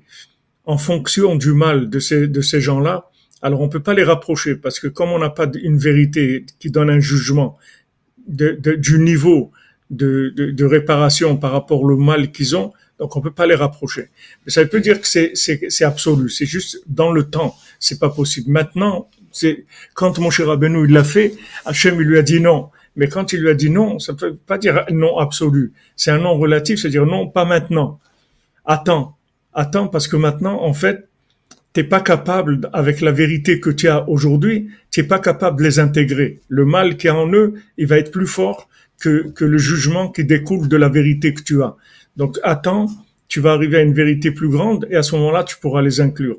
en 0.66 0.78
fonction 0.78 1.36
du 1.36 1.52
mal 1.52 1.90
de 1.90 1.98
ces, 1.98 2.26
de 2.26 2.40
ces 2.40 2.60
gens-là, 2.60 3.10
alors 3.42 3.60
on 3.60 3.68
peut 3.68 3.82
pas 3.82 3.94
les 3.94 4.04
rapprocher 4.04 4.56
parce 4.56 4.80
que 4.80 4.88
comme 4.88 5.10
on 5.10 5.18
n'a 5.18 5.30
pas 5.30 5.46
une 5.62 5.78
vérité 5.78 6.46
qui 6.58 6.70
donne 6.70 6.88
un 6.88 7.00
jugement 7.00 7.58
de, 8.26 8.52
du 8.76 8.98
niveau 8.98 9.52
de, 9.90 10.30
de, 10.30 10.64
réparation 10.64 11.36
par 11.36 11.52
rapport 11.52 11.82
au 11.82 11.96
mal 11.96 12.32
qu'ils 12.32 12.56
ont, 12.56 12.72
Donc 12.98 13.16
on 13.16 13.20
peut 13.20 13.32
pas 13.32 13.46
les 13.46 13.54
rapprocher. 13.54 14.08
Mais 14.44 14.50
ça 14.50 14.64
pas 14.64 14.78
dire 14.78 15.00
que 15.00 15.06
c'est, 15.06 15.84
absolu. 15.84 16.30
C'est 16.30 16.46
juste 16.46 16.82
dans 16.86 17.12
le 17.12 17.24
temps. 17.24 17.54
C'est 17.78 17.98
pas 17.98 18.08
possible. 18.08 18.50
Maintenant, 18.50 19.10
c'est, 19.30 19.66
quand 19.94 20.18
mon 20.18 20.30
cher 20.30 20.46
Rabbeinu, 20.46 20.86
il 20.86 20.92
l'a 20.92 21.04
fait, 21.04 21.34
Hachem, 21.66 22.00
il 22.00 22.06
lui 22.06 22.18
a 22.18 22.22
dit 22.22 22.40
non. 22.40 22.70
Mais 22.96 23.08
quand 23.08 23.32
il 23.32 23.40
lui 23.40 23.50
a 23.50 23.54
dit 23.54 23.70
non, 23.70 23.98
ça 23.98 24.12
ne 24.12 24.30
pas 24.30 24.58
dire 24.58 24.86
non 24.90 25.18
absolu. 25.18 25.72
C'est 25.96 26.12
un 26.12 26.18
non 26.18 26.38
relatif, 26.38 26.80
c'est-à-dire 26.80 27.04
non, 27.04 27.28
pas 27.28 27.44
maintenant. 27.44 28.00
Attends. 28.64 29.13
Attends, 29.54 29.88
parce 29.88 30.08
que 30.08 30.16
maintenant, 30.16 30.62
en 30.62 30.74
fait, 30.74 31.08
t'es 31.72 31.84
pas 31.84 32.00
capable, 32.00 32.68
avec 32.72 33.00
la 33.00 33.12
vérité 33.12 33.60
que 33.60 33.70
tu 33.70 33.88
as 33.88 34.08
aujourd'hui, 34.08 34.68
tu 34.90 35.00
n'es 35.00 35.06
pas 35.06 35.18
capable 35.18 35.58
de 35.58 35.64
les 35.64 35.78
intégrer. 35.78 36.40
Le 36.48 36.64
mal 36.64 36.96
qui 36.96 37.06
est 37.08 37.10
en 37.10 37.32
eux, 37.32 37.54
il 37.78 37.86
va 37.86 37.98
être 37.98 38.10
plus 38.10 38.26
fort 38.26 38.68
que, 39.00 39.32
le 39.38 39.58
jugement 39.58 40.10
qui 40.10 40.24
découle 40.24 40.68
de 40.68 40.76
la 40.76 40.88
vérité 40.88 41.34
que 41.34 41.42
tu 41.42 41.62
as. 41.62 41.76
Donc 42.16 42.38
attends, 42.42 42.88
tu 43.28 43.40
vas 43.40 43.52
arriver 43.52 43.78
à 43.78 43.82
une 43.82 43.92
vérité 43.92 44.30
plus 44.30 44.48
grande 44.48 44.86
et 44.90 44.96
à 44.96 45.02
ce 45.02 45.14
moment-là, 45.16 45.44
tu 45.44 45.56
pourras 45.58 45.82
les 45.82 46.00
inclure. 46.00 46.38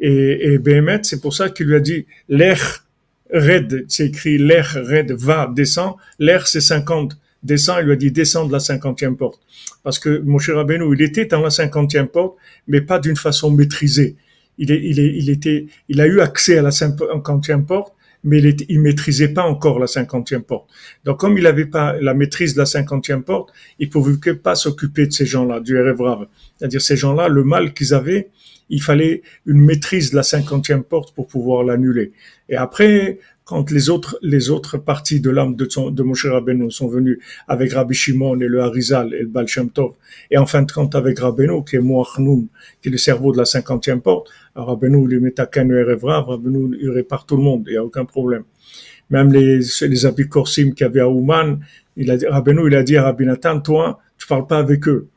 Et, 0.00 0.54
et 0.54 0.58
Béhémet, 0.58 1.00
c'est 1.02 1.20
pour 1.20 1.34
ça 1.34 1.50
qu'il 1.50 1.66
lui 1.66 1.76
a 1.76 1.80
dit 1.80 2.06
l'air 2.28 2.84
red, 3.32 3.84
c'est 3.88 4.06
écrit 4.06 4.38
l'air 4.38 4.72
red 4.74 5.12
va, 5.12 5.50
descend. 5.54 5.94
L'air, 6.18 6.46
c'est 6.46 6.60
50, 6.60 7.16
descend. 7.42 7.78
Il 7.80 7.86
lui 7.86 7.92
a 7.92 7.96
dit 7.96 8.10
descend 8.10 8.48
de 8.48 8.52
la 8.52 8.60
cinquantième 8.60 9.16
porte. 9.16 9.40
Parce 9.82 9.98
que 9.98 10.18
Moshe 10.20 10.50
Rabbeinu, 10.50 10.94
il 10.94 11.02
était 11.02 11.26
dans 11.26 11.40
la 11.40 11.50
cinquantième 11.50 12.08
porte, 12.08 12.36
mais 12.68 12.80
pas 12.80 12.98
d'une 12.98 13.16
façon 13.16 13.50
maîtrisée. 13.50 14.16
Il, 14.58 14.70
est, 14.70 14.80
il, 14.82 15.00
est, 15.00 15.14
il, 15.16 15.30
était, 15.30 15.66
il 15.88 16.00
a 16.00 16.06
eu 16.06 16.20
accès 16.20 16.58
à 16.58 16.62
la 16.62 16.70
cinquantième 16.70 17.64
porte, 17.64 17.94
mais 18.24 18.38
il, 18.38 18.46
est, 18.46 18.64
il 18.68 18.80
maîtrisait 18.80 19.28
pas 19.28 19.42
encore 19.42 19.78
la 19.78 19.86
cinquantième 19.86 20.42
porte. 20.42 20.68
Donc, 21.04 21.18
comme 21.18 21.36
il 21.38 21.44
n'avait 21.44 21.66
pas 21.66 21.94
la 22.00 22.14
maîtrise 22.14 22.54
de 22.54 22.60
la 22.60 22.66
cinquantième 22.66 23.22
porte, 23.22 23.52
il 23.78 23.88
pouvait 23.88 24.34
pas 24.34 24.54
s'occuper 24.54 25.06
de 25.06 25.12
ces 25.12 25.26
gens-là, 25.26 25.60
du 25.60 25.76
Erev 25.76 26.26
C'est-à-dire 26.58 26.80
ces 26.80 26.96
gens-là, 26.96 27.28
le 27.28 27.42
mal 27.44 27.72
qu'ils 27.72 27.94
avaient, 27.94 28.28
il 28.68 28.82
fallait 28.82 29.22
une 29.46 29.60
maîtrise 29.60 30.10
de 30.12 30.16
la 30.16 30.22
cinquantième 30.22 30.82
porte 30.82 31.14
pour 31.14 31.26
pouvoir 31.26 31.62
l'annuler. 31.62 32.12
Et 32.48 32.56
après, 32.56 33.18
quand 33.44 33.70
les 33.70 33.90
autres, 33.90 34.18
les 34.22 34.50
autres 34.50 34.78
parties 34.78 35.20
de 35.20 35.30
l'âme 35.30 35.56
de, 35.56 35.66
de 35.90 36.02
Moshe 36.02 36.26
Rabbeinu 36.26 36.70
sont 36.70 36.88
venues 36.88 37.20
avec 37.48 37.72
Rabbi 37.72 37.94
Shimon 37.94 38.40
et 38.40 38.46
le 38.46 38.60
Harizal 38.60 39.12
et 39.14 39.22
le 39.22 39.28
Baal 39.28 39.46
Tov, 39.74 39.92
et 40.30 40.38
en 40.38 40.46
fin 40.46 40.62
de 40.62 40.70
compte 40.70 40.94
avec 40.94 41.18
Rabbeinu, 41.18 41.64
qui 41.64 41.76
est 41.76 41.80
Moachnoun, 41.80 42.46
qui 42.80 42.88
est 42.88 42.92
le 42.92 42.98
cerveau 42.98 43.32
de 43.32 43.38
la 43.38 43.44
cinquantième 43.44 44.00
porte, 44.00 44.30
alors 44.54 44.68
Rabbeinu 44.68 45.06
lui 45.08 45.20
met 45.20 45.38
à 45.40 45.48
et 45.54 46.02
Rabbeinu 46.02 46.78
il 46.80 46.90
répare 46.90 47.26
tout 47.26 47.36
le 47.36 47.42
monde, 47.42 47.64
il 47.66 47.72
n'y 47.72 47.76
a 47.76 47.84
aucun 47.84 48.04
problème. 48.04 48.44
Même 49.10 49.32
les, 49.32 49.60
les 49.82 50.06
abikorsim 50.06 50.72
qu'il 50.72 50.86
y 50.86 50.88
avait 50.88 51.00
à 51.00 51.08
Ouman, 51.08 51.58
il 51.96 52.10
a, 52.10 52.16
Rabbeinu, 52.30 52.68
il 52.68 52.74
a 52.74 52.82
dit 52.82 52.96
à 52.96 53.02
Rabbi 53.02 53.26
Nathan, 53.26 53.60
toi, 53.60 54.00
tu 54.16 54.26
parles 54.26 54.46
pas 54.46 54.58
avec 54.58 54.88
eux 54.88 55.08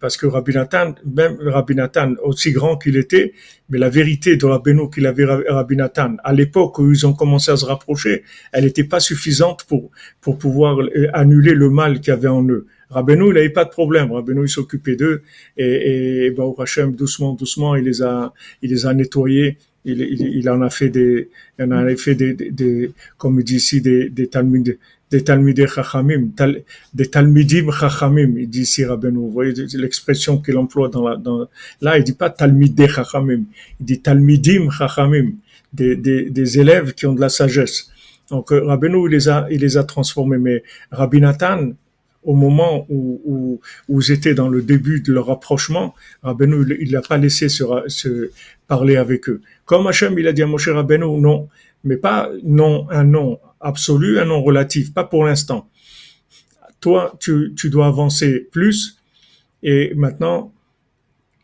parce 0.00 0.16
que 0.16 0.26
Rabbi 0.26 0.52
Nathan, 0.52 0.94
même 1.04 1.36
Rabbi 1.40 1.74
Nathan, 1.74 2.14
aussi 2.24 2.50
grand 2.50 2.76
qu'il 2.76 2.96
était, 2.96 3.34
mais 3.70 3.78
la 3.78 3.88
vérité 3.88 4.36
de 4.36 4.44
Rabbeinu 4.46 4.90
qu'il 4.90 5.06
avait 5.06 5.24
Rabbi 5.24 5.76
Nathan, 5.76 6.16
à 6.24 6.32
l'époque 6.32 6.78
où 6.80 6.90
ils 6.90 7.06
ont 7.06 7.12
commencé 7.12 7.52
à 7.52 7.56
se 7.56 7.64
rapprocher, 7.64 8.24
elle 8.52 8.64
n'était 8.64 8.84
pas 8.84 8.98
suffisante 8.98 9.64
pour, 9.64 9.90
pour 10.20 10.38
pouvoir 10.38 10.80
euh, 10.80 11.06
annuler 11.12 11.54
le 11.54 11.70
mal 11.70 12.00
qu'il 12.00 12.08
y 12.08 12.16
avait 12.16 12.28
en 12.28 12.44
eux. 12.48 12.66
Rabbeinu, 12.90 13.28
il 13.28 13.34
n'avait 13.34 13.50
pas 13.50 13.64
de 13.64 13.70
problème. 13.70 14.10
Rabbeinu, 14.10 14.44
il 14.44 14.48
s'occupait 14.48 14.96
d'eux 14.96 15.22
et, 15.56 16.26
et 16.26 16.30
bah, 16.32 16.44
Hachem, 16.58 16.94
doucement, 16.96 17.34
doucement, 17.34 17.76
il 17.76 17.84
les 17.84 18.02
a, 18.02 18.32
il 18.62 18.70
les 18.70 18.86
a 18.86 18.94
nettoyés. 18.94 19.58
Il, 19.84 20.00
il, 20.00 20.20
il 20.20 20.50
en 20.50 20.60
a 20.62 20.70
fait 20.70 20.88
des, 20.88 21.30
il 21.58 21.64
en 21.64 21.70
a 21.70 21.96
fait 21.96 22.16
des, 22.16 22.34
des, 22.34 22.50
des 22.50 22.90
comme 23.16 23.38
il 23.38 23.44
dit 23.44 23.56
ici, 23.56 23.80
des, 23.80 24.10
des 24.10 24.26
talmuds, 24.26 24.76
des 25.10 25.24
Talmidei 25.24 25.66
Chachamim, 25.66 26.28
des 26.94 27.06
Talmidim 27.06 27.70
Chachamim, 27.72 28.34
il 28.36 28.48
dit 28.48 28.62
ici 28.62 28.84
Rabbeinu. 28.84 29.18
Vous 29.18 29.30
voyez 29.30 29.54
l'expression 29.74 30.38
qu'il 30.38 30.56
emploie 30.58 30.88
dans 30.88 31.08
la, 31.08 31.16
dans, 31.16 31.48
là, 31.80 31.98
il 31.98 32.04
dit 32.04 32.12
pas 32.12 32.30
Talmidei 32.30 32.88
Chachamim, 32.88 33.44
il 33.80 33.86
dit 33.86 34.00
Talmidim 34.00 34.70
Chachamim, 34.70 35.32
des, 35.72 35.96
des, 35.96 36.30
des 36.30 36.60
élèves 36.60 36.94
qui 36.94 37.06
ont 37.06 37.14
de 37.14 37.20
la 37.20 37.28
sagesse. 37.28 37.90
Donc, 38.30 38.52
euh, 38.52 38.64
Rabbeinu, 38.64 39.06
il 39.06 39.12
les 39.12 39.28
a, 39.28 39.46
il 39.50 39.60
les 39.60 39.76
a 39.76 39.84
transformés. 39.84 40.38
Mais 40.38 40.62
Rabbi 40.90 41.20
Nathan, 41.20 41.70
au 42.22 42.34
moment 42.34 42.84
où, 42.90 43.20
où, 43.24 43.60
où 43.88 44.00
ils 44.02 44.12
étaient 44.12 44.34
dans 44.34 44.48
le 44.48 44.60
début 44.60 45.00
de 45.00 45.12
leur 45.12 45.26
rapprochement, 45.26 45.94
Rabbeinu, 46.22 46.76
il 46.80 46.92
n'a 46.92 47.00
pas 47.00 47.16
laissé 47.16 47.48
se, 47.48 47.64
se, 47.86 48.30
parler 48.66 48.96
avec 48.96 49.28
eux. 49.30 49.40
Comme 49.64 49.86
Hachem, 49.86 50.18
il 50.18 50.26
a 50.26 50.32
dit 50.32 50.42
à 50.42 50.46
Moshe 50.46 50.68
Rabbeinu, 50.68 51.18
non, 51.18 51.48
mais 51.84 51.96
pas 51.96 52.30
non, 52.44 52.86
un 52.90 53.04
non 53.04 53.38
absolu, 53.60 54.18
un 54.18 54.26
non 54.26 54.42
relatif, 54.42 54.92
pas 54.92 55.04
pour 55.04 55.24
l'instant. 55.24 55.68
Toi, 56.80 57.16
tu, 57.20 57.54
tu 57.56 57.70
dois 57.70 57.86
avancer 57.86 58.48
plus 58.52 58.98
et 59.62 59.92
maintenant, 59.94 60.52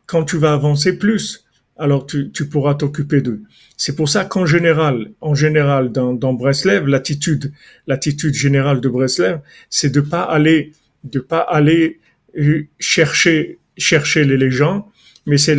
quand 0.06 0.24
tu 0.24 0.36
vas 0.36 0.52
avancer 0.52 0.98
plus, 0.98 1.44
alors 1.76 2.06
tu, 2.06 2.30
tu 2.30 2.48
pourras 2.48 2.74
t'occuper 2.74 3.20
d'eux. 3.20 3.42
C'est 3.76 3.96
pour 3.96 4.08
ça 4.08 4.24
qu'en 4.24 4.46
général, 4.46 5.10
en 5.20 5.34
général, 5.34 5.90
dans, 5.90 6.12
dans 6.12 6.32
Breslev, 6.32 6.86
l'attitude, 6.86 7.52
l'attitude 7.86 8.34
générale 8.34 8.80
de 8.80 8.88
Breslev, 8.88 9.40
c'est 9.70 9.90
de 9.90 10.00
pas 10.00 10.22
aller, 10.22 10.72
de 11.02 11.18
pas 11.18 11.40
aller 11.40 12.00
euh, 12.38 12.68
chercher, 12.78 13.58
chercher 13.76 14.24
les 14.24 14.50
gens, 14.50 14.90
mais 15.26 15.38
c'est 15.38 15.56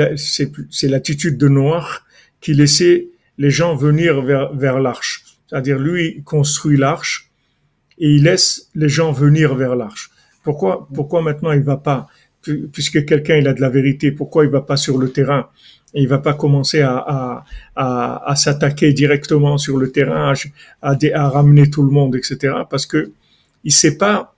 l'attitude 0.84 1.38
de 1.38 1.48
Noir 1.48 2.06
qui 2.40 2.54
laissait 2.54 3.10
les 3.38 3.50
gens 3.50 3.76
venir 3.76 4.22
vers, 4.22 4.54
vers 4.54 4.80
l'arche. 4.80 5.25
C'est-à-dire, 5.48 5.80
lui, 5.80 6.24
construit 6.24 6.78
l'arche 6.78 7.30
et 7.98 8.10
il 8.10 8.24
laisse 8.24 8.70
les 8.76 8.90
gens 8.90 9.12
venir 9.12 9.56
vers 9.56 9.76
l'arche. 9.76 10.12
Pourquoi, 10.44 10.88
pourquoi 10.94 11.22
maintenant 11.22 11.52
il 11.52 11.62
va 11.62 11.78
pas, 11.78 12.08
puisque 12.72 13.06
quelqu'un 13.06 13.38
il 13.38 13.48
a 13.48 13.54
de 13.54 13.62
la 13.62 13.70
vérité, 13.70 14.12
pourquoi 14.12 14.46
il 14.46 14.52
va 14.52 14.62
pas 14.62 14.78
sur 14.78 14.98
le 14.98 15.12
terrain 15.12 15.50
et 15.96 16.02
il 16.02 16.08
va 16.08 16.20
pas 16.20 16.34
commencer 16.34 16.82
à, 16.82 16.98
à, 16.98 17.46
à, 17.76 18.30
à 18.30 18.36
s'attaquer 18.36 18.92
directement 18.92 19.58
sur 19.58 19.78
le 19.78 19.92
terrain, 19.92 20.34
à, 20.82 20.92
à, 20.92 21.30
ramener 21.30 21.70
tout 21.70 21.84
le 21.84 21.90
monde, 21.90 22.16
etc. 22.18 22.54
Parce 22.70 22.86
que 22.86 23.12
il 23.64 23.72
sait 23.72 23.98
pas, 23.98 24.36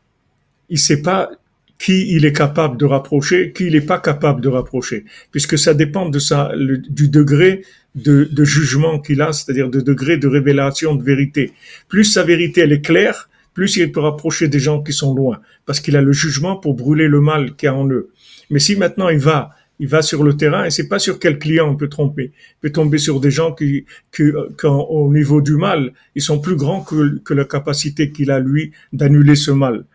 il 0.69 0.77
sait 0.77 1.01
pas 1.01 1.31
qui 1.77 2.15
il 2.15 2.25
est 2.25 2.33
capable 2.33 2.77
de 2.77 2.85
rapprocher, 2.85 3.51
qui 3.53 3.65
il 3.67 3.73
n'est 3.73 3.81
pas 3.81 3.99
capable 3.99 4.41
de 4.41 4.49
rapprocher, 4.49 5.05
puisque 5.31 5.57
ça 5.57 5.73
dépend 5.73 6.09
de 6.09 6.19
ça, 6.19 6.51
du 6.57 7.07
degré 7.09 7.63
de, 7.95 8.43
jugement 8.43 8.99
qu'il 8.99 9.21
a, 9.21 9.33
c'est-à-dire 9.33 9.69
de 9.69 9.81
degré 9.81 10.17
de 10.17 10.27
révélation 10.27 10.95
de 10.95 11.03
vérité. 11.03 11.51
Plus 11.87 12.05
sa 12.05 12.23
vérité 12.23 12.61
elle 12.61 12.71
est 12.71 12.81
claire, 12.81 13.29
plus 13.53 13.75
il 13.77 13.91
peut 13.91 13.99
rapprocher 13.99 14.47
des 14.47 14.59
gens 14.59 14.81
qui 14.81 14.93
sont 14.93 15.15
loin, 15.15 15.39
parce 15.65 15.79
qu'il 15.79 15.95
a 15.95 16.01
le 16.01 16.11
jugement 16.11 16.55
pour 16.57 16.75
brûler 16.75 17.07
le 17.07 17.21
mal 17.21 17.55
qu'il 17.55 17.67
y 17.67 17.69
a 17.69 17.75
en 17.75 17.89
eux. 17.89 18.09
Mais 18.49 18.59
si 18.59 18.75
maintenant 18.75 19.09
il 19.09 19.19
va, 19.19 19.51
il 19.79 19.87
va 19.87 20.01
sur 20.01 20.23
le 20.23 20.35
terrain, 20.35 20.65
et 20.65 20.71
c'est 20.71 20.87
pas 20.87 20.99
sur 20.99 21.19
quel 21.19 21.37
client 21.37 21.69
on 21.69 21.75
peut 21.75 21.89
tromper. 21.89 22.31
Il 22.33 22.59
peut 22.61 22.71
tomber 22.71 22.97
sur 22.97 23.19
des 23.19 23.29
gens 23.29 23.53
qui, 23.53 23.85
qui, 24.11 24.23
au 24.63 25.13
niveau 25.13 25.41
du 25.41 25.55
mal, 25.55 25.93
ils 26.15 26.21
sont 26.21 26.39
plus 26.39 26.55
grands 26.55 26.81
que, 26.81 27.19
que 27.19 27.33
la 27.33 27.45
capacité 27.45 28.11
qu'il 28.11 28.31
a 28.31 28.39
lui 28.39 28.71
d'annuler 28.93 29.35
ce 29.35 29.51
mal. 29.51 29.85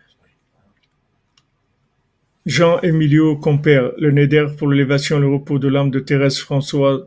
Jean 2.45 2.79
Emilio 2.81 3.37
compère 3.37 3.91
le 3.97 4.11
Neder 4.11 4.47
pour 4.57 4.69
l'élévation 4.69 5.17
et 5.17 5.21
le 5.21 5.27
repos 5.27 5.59
de 5.59 5.67
l'âme 5.67 5.91
de 5.91 5.99
Thérèse 5.99 6.39
François, 6.39 7.05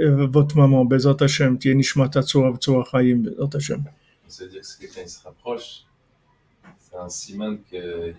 euh, 0.00 0.26
votre 0.26 0.56
maman, 0.56 0.84
Bezat 0.84 1.16
Hashem, 1.20 1.58
qui 1.58 1.70
est 1.70 1.74
Nishmat 1.74 2.10
Tzora 2.10 2.54
Tzora 2.56 2.84
Chaim, 2.90 3.16
Bezat 3.16 3.56
Hashem. 3.56 3.84
Ça 4.28 4.44
veut 4.44 4.50
dire 4.50 4.60
que 4.60 4.66
c'est 4.66 4.80
quelqu'un 4.80 5.08
se 5.08 5.22
rapproche, 5.24 5.84
c'est 6.78 6.98
un 6.98 7.08
siman 7.08 7.58
que 7.70 8.12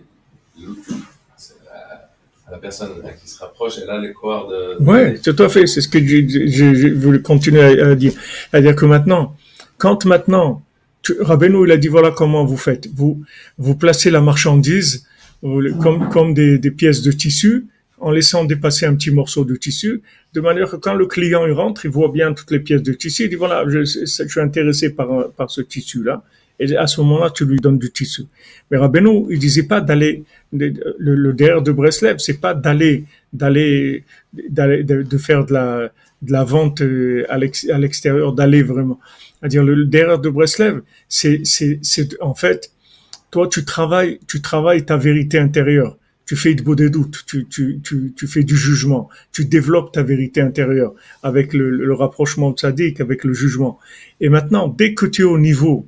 la, 1.64 2.08
la 2.50 2.58
personne 2.58 2.90
qui 3.20 3.28
se 3.28 3.38
rapproche, 3.38 3.74
elle 3.82 3.90
a 3.90 3.98
les 3.98 4.12
corps 4.12 4.48
de. 4.48 4.76
Oui, 4.80 5.20
tout 5.20 5.40
à 5.42 5.48
fait, 5.48 5.66
c'est 5.66 5.80
ce 5.80 5.88
que 5.88 5.98
je, 5.98 6.94
voulais 6.94 7.22
continuer 7.22 7.80
à, 7.80 7.94
dire. 7.94 8.12
C'est-à-dire 8.50 8.74
que 8.74 8.86
maintenant, 8.86 9.36
quand 9.76 10.04
maintenant, 10.06 10.62
Rabbeinu, 11.20 11.64
il 11.66 11.72
a 11.72 11.76
dit 11.76 11.88
voilà 11.88 12.10
comment 12.10 12.44
vous 12.44 12.56
faites. 12.56 12.88
Vous, 12.94 13.22
vous 13.58 13.76
placez 13.76 14.10
la 14.10 14.20
marchandise 14.20 15.06
comme, 15.42 16.08
comme 16.08 16.34
des, 16.34 16.58
des, 16.58 16.70
pièces 16.70 17.02
de 17.02 17.12
tissu, 17.12 17.66
en 18.00 18.10
laissant 18.10 18.44
dépasser 18.44 18.86
un 18.86 18.94
petit 18.94 19.10
morceau 19.10 19.44
de 19.44 19.56
tissu, 19.56 20.02
de 20.34 20.40
manière 20.40 20.70
que 20.70 20.76
quand 20.76 20.94
le 20.94 21.06
client 21.06 21.46
il 21.46 21.52
rentre, 21.52 21.84
il 21.84 21.90
voit 21.90 22.08
bien 22.08 22.32
toutes 22.32 22.50
les 22.50 22.60
pièces 22.60 22.82
de 22.82 22.92
tissu, 22.92 23.24
il 23.24 23.28
dit 23.30 23.36
voilà, 23.36 23.64
je, 23.68 23.84
je 23.84 24.28
suis 24.28 24.40
intéressé 24.40 24.90
par, 24.90 25.30
par 25.30 25.50
ce 25.50 25.60
tissu-là, 25.60 26.22
et 26.60 26.76
à 26.76 26.86
ce 26.86 27.00
moment-là, 27.02 27.30
tu 27.30 27.44
lui 27.44 27.58
donnes 27.58 27.78
du 27.78 27.90
tissu. 27.90 28.22
Mais 28.70 28.78
Rabbeinu, 28.78 29.26
il 29.30 29.38
disait 29.38 29.62
pas 29.62 29.80
d'aller, 29.80 30.24
le, 30.52 30.74
le 30.98 31.32
DR 31.32 31.62
de 31.62 31.72
Breslev, 31.72 32.18
c'est 32.18 32.40
pas 32.40 32.54
d'aller, 32.54 33.04
d'aller, 33.32 34.04
d'aller, 34.32 34.82
de, 34.82 35.18
faire 35.18 35.46
de 35.46 35.52
la, 35.52 35.92
de 36.22 36.32
la 36.32 36.44
vente 36.44 36.80
euh, 36.80 37.24
à 37.28 37.38
l'extérieur, 37.38 38.32
d'aller 38.32 38.62
vraiment. 38.62 38.98
C'est-à-dire, 39.38 39.62
le 39.62 39.84
DR 39.84 40.18
de 40.18 40.28
Breslev, 40.28 40.80
c'est, 41.08 41.42
c'est, 41.44 41.78
c'est, 41.82 42.20
en 42.20 42.34
fait, 42.34 42.72
toi, 43.30 43.48
tu 43.48 43.64
travailles, 43.64 44.18
tu 44.26 44.40
travailles 44.40 44.84
ta 44.84 44.96
vérité 44.96 45.38
intérieure. 45.38 45.96
Tu 46.26 46.36
fais 46.36 46.54
de 46.54 46.62
beau 46.62 46.74
des 46.74 46.90
doutes, 46.90 47.24
tu, 47.26 47.46
tu, 47.46 47.80
tu, 47.82 48.12
tu, 48.14 48.26
fais 48.26 48.42
du 48.42 48.54
jugement, 48.54 49.08
tu 49.32 49.46
développes 49.46 49.92
ta 49.92 50.02
vérité 50.02 50.42
intérieure 50.42 50.92
avec 51.22 51.54
le, 51.54 51.70
le 51.70 51.94
rapprochement 51.94 52.54
sadique, 52.54 53.00
avec 53.00 53.24
le 53.24 53.32
jugement. 53.32 53.78
Et 54.20 54.28
maintenant, 54.28 54.68
dès 54.68 54.92
que 54.92 55.06
tu 55.06 55.22
es 55.22 55.24
au 55.24 55.38
niveau, 55.38 55.86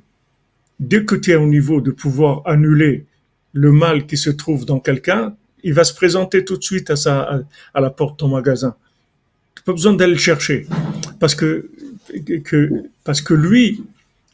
dès 0.79 1.05
que 1.05 1.13
tu 1.13 1.29
es 1.29 1.35
au 1.35 1.45
niveau 1.45 1.79
de 1.79 1.91
pouvoir 1.91 2.41
annuler 2.45 3.05
le 3.53 3.71
mal 3.71 4.07
qui 4.07 4.17
se 4.17 4.31
trouve 4.31 4.65
dans 4.65 4.79
quelqu'un, 4.79 5.35
il 5.63 5.73
va 5.73 5.83
se 5.83 5.93
présenter 5.93 6.43
tout 6.43 6.57
de 6.57 6.63
suite 6.63 6.89
à, 6.89 6.95
sa, 6.95 7.43
à, 7.73 7.81
la 7.81 7.89
porte 7.89 8.13
de 8.13 8.17
ton 8.17 8.27
magasin. 8.29 8.75
Tu 9.55 9.63
pas 9.63 9.73
besoin 9.73 9.93
d'aller 9.93 10.13
le 10.13 10.19
chercher. 10.19 10.65
Parce 11.19 11.35
que, 11.35 11.69
que, 12.43 12.69
parce 13.03 13.21
que 13.21 13.33
lui, 13.33 13.83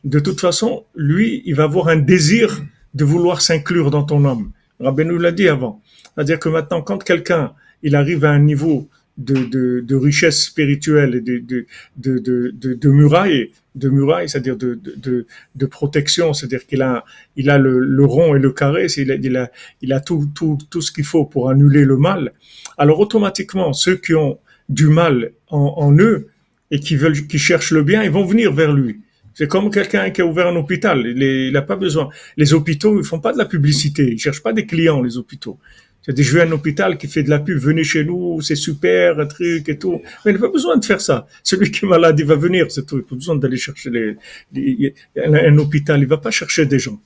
de 0.03 0.20
toute 0.20 0.39
façon, 0.39 0.86
lui, 0.95 1.43
il 1.45 1.55
va 1.55 1.64
avoir 1.64 1.89
un 1.89 1.97
désir 1.97 2.64
de 2.97 3.05
vouloir 3.05 3.41
s'inclure 3.41 3.91
dans 3.91 4.03
ton 4.03 4.25
homme. 4.25 4.51
Rabbeinu 4.79 5.17
l'a 5.19 5.31
dit 5.31 5.47
avant. 5.47 5.81
C'est-à-dire 6.15 6.39
que 6.39 6.49
maintenant, 6.49 6.81
quand 6.81 7.03
quelqu'un, 7.03 7.53
il 7.83 7.95
arrive 7.95 8.25
à 8.25 8.31
un 8.31 8.39
niveau 8.39 8.89
de, 9.17 9.35
de, 9.45 9.81
de 9.81 9.95
richesse 9.95 10.45
spirituelle 10.45 11.15
et 11.15 11.21
de, 11.21 11.37
de, 11.37 11.65
de, 11.97 12.51
de, 12.53 12.73
de 12.73 12.89
murailles, 12.89 13.51
de 13.75 13.89
murailles, 13.89 14.29
c'est-à-dire 14.29 14.57
de, 14.57 14.79
de, 14.83 15.25
de, 15.55 15.65
protection, 15.65 16.33
c'est-à-dire 16.33 16.65
qu'il 16.65 16.81
a, 16.81 17.03
il 17.35 17.49
a 17.49 17.57
le, 17.57 17.79
le, 17.79 18.05
rond 18.05 18.35
et 18.35 18.39
le 18.39 18.51
carré, 18.51 18.87
il 18.97 19.11
a, 19.11 19.15
il 19.15 19.37
a, 19.37 19.51
il 19.81 19.93
a 19.93 19.99
tout, 19.99 20.27
tout, 20.33 20.57
tout 20.69 20.81
ce 20.81 20.91
qu'il 20.91 21.05
faut 21.05 21.25
pour 21.25 21.49
annuler 21.49 21.85
le 21.85 21.97
mal. 21.97 22.33
Alors 22.77 22.99
automatiquement, 22.99 23.73
ceux 23.73 23.95
qui 23.95 24.13
ont 24.15 24.39
du 24.69 24.87
mal 24.87 25.31
en, 25.49 25.73
en 25.77 25.97
eux 25.97 26.29
et 26.71 26.79
qui 26.79 26.95
veulent, 26.95 27.27
qui 27.27 27.39
cherchent 27.39 27.71
le 27.71 27.83
bien, 27.83 28.03
ils 28.03 28.11
vont 28.11 28.25
venir 28.25 28.51
vers 28.53 28.73
lui. 28.73 29.01
C'est 29.38 29.47
comme 29.47 29.69
quelqu'un 29.69 30.09
qui 30.09 30.21
a 30.21 30.25
ouvert 30.25 30.47
un 30.47 30.55
hôpital. 30.55 31.05
Il 31.05 31.51
n'a 31.53 31.61
pas 31.61 31.75
besoin. 31.75 32.09
Les 32.38 32.55
hôpitaux, 32.55 32.97
ils 32.97 33.05
font 33.05 33.19
pas 33.19 33.33
de 33.33 33.38
la 33.38 33.45
publicité. 33.45 34.03
Ils 34.11 34.17
cherchent 34.17 34.41
pas 34.41 34.51
des 34.51 34.65
clients, 34.65 35.03
les 35.03 35.19
hôpitaux. 35.19 35.59
Joueurs 36.07 36.47
un 36.47 36.51
hôpital 36.53 36.97
qui 36.97 37.05
fait 37.05 37.21
de 37.21 37.29
la 37.29 37.38
pub. 37.38 37.59
Venez 37.59 37.83
chez 37.83 38.03
nous, 38.03 38.41
c'est 38.41 38.55
super, 38.55 39.19
un 39.19 39.27
truc 39.27 39.69
et 39.69 39.77
tout. 39.77 40.01
Mais 40.25 40.31
il 40.31 40.33
n'a 40.33 40.39
pas 40.39 40.51
besoin 40.51 40.75
de 40.77 40.83
faire 40.83 41.01
ça. 41.01 41.27
Celui 41.43 41.69
qui 41.69 41.85
est 41.85 41.88
malade, 41.88 42.19
il 42.19 42.25
va 42.25 42.33
venir, 42.33 42.71
c'est 42.71 42.83
tout. 42.88 42.95
Il 42.95 43.01
n'a 43.01 43.09
pas 43.09 43.15
besoin 43.15 43.35
d'aller 43.35 43.57
chercher 43.57 43.91
les, 43.91 44.95
un, 45.23 45.57
hôpital. 45.59 46.01
Il 46.01 46.07
va 46.07 46.17
pas 46.17 46.31
chercher 46.31 46.65
des 46.65 46.79
gens. 46.79 46.99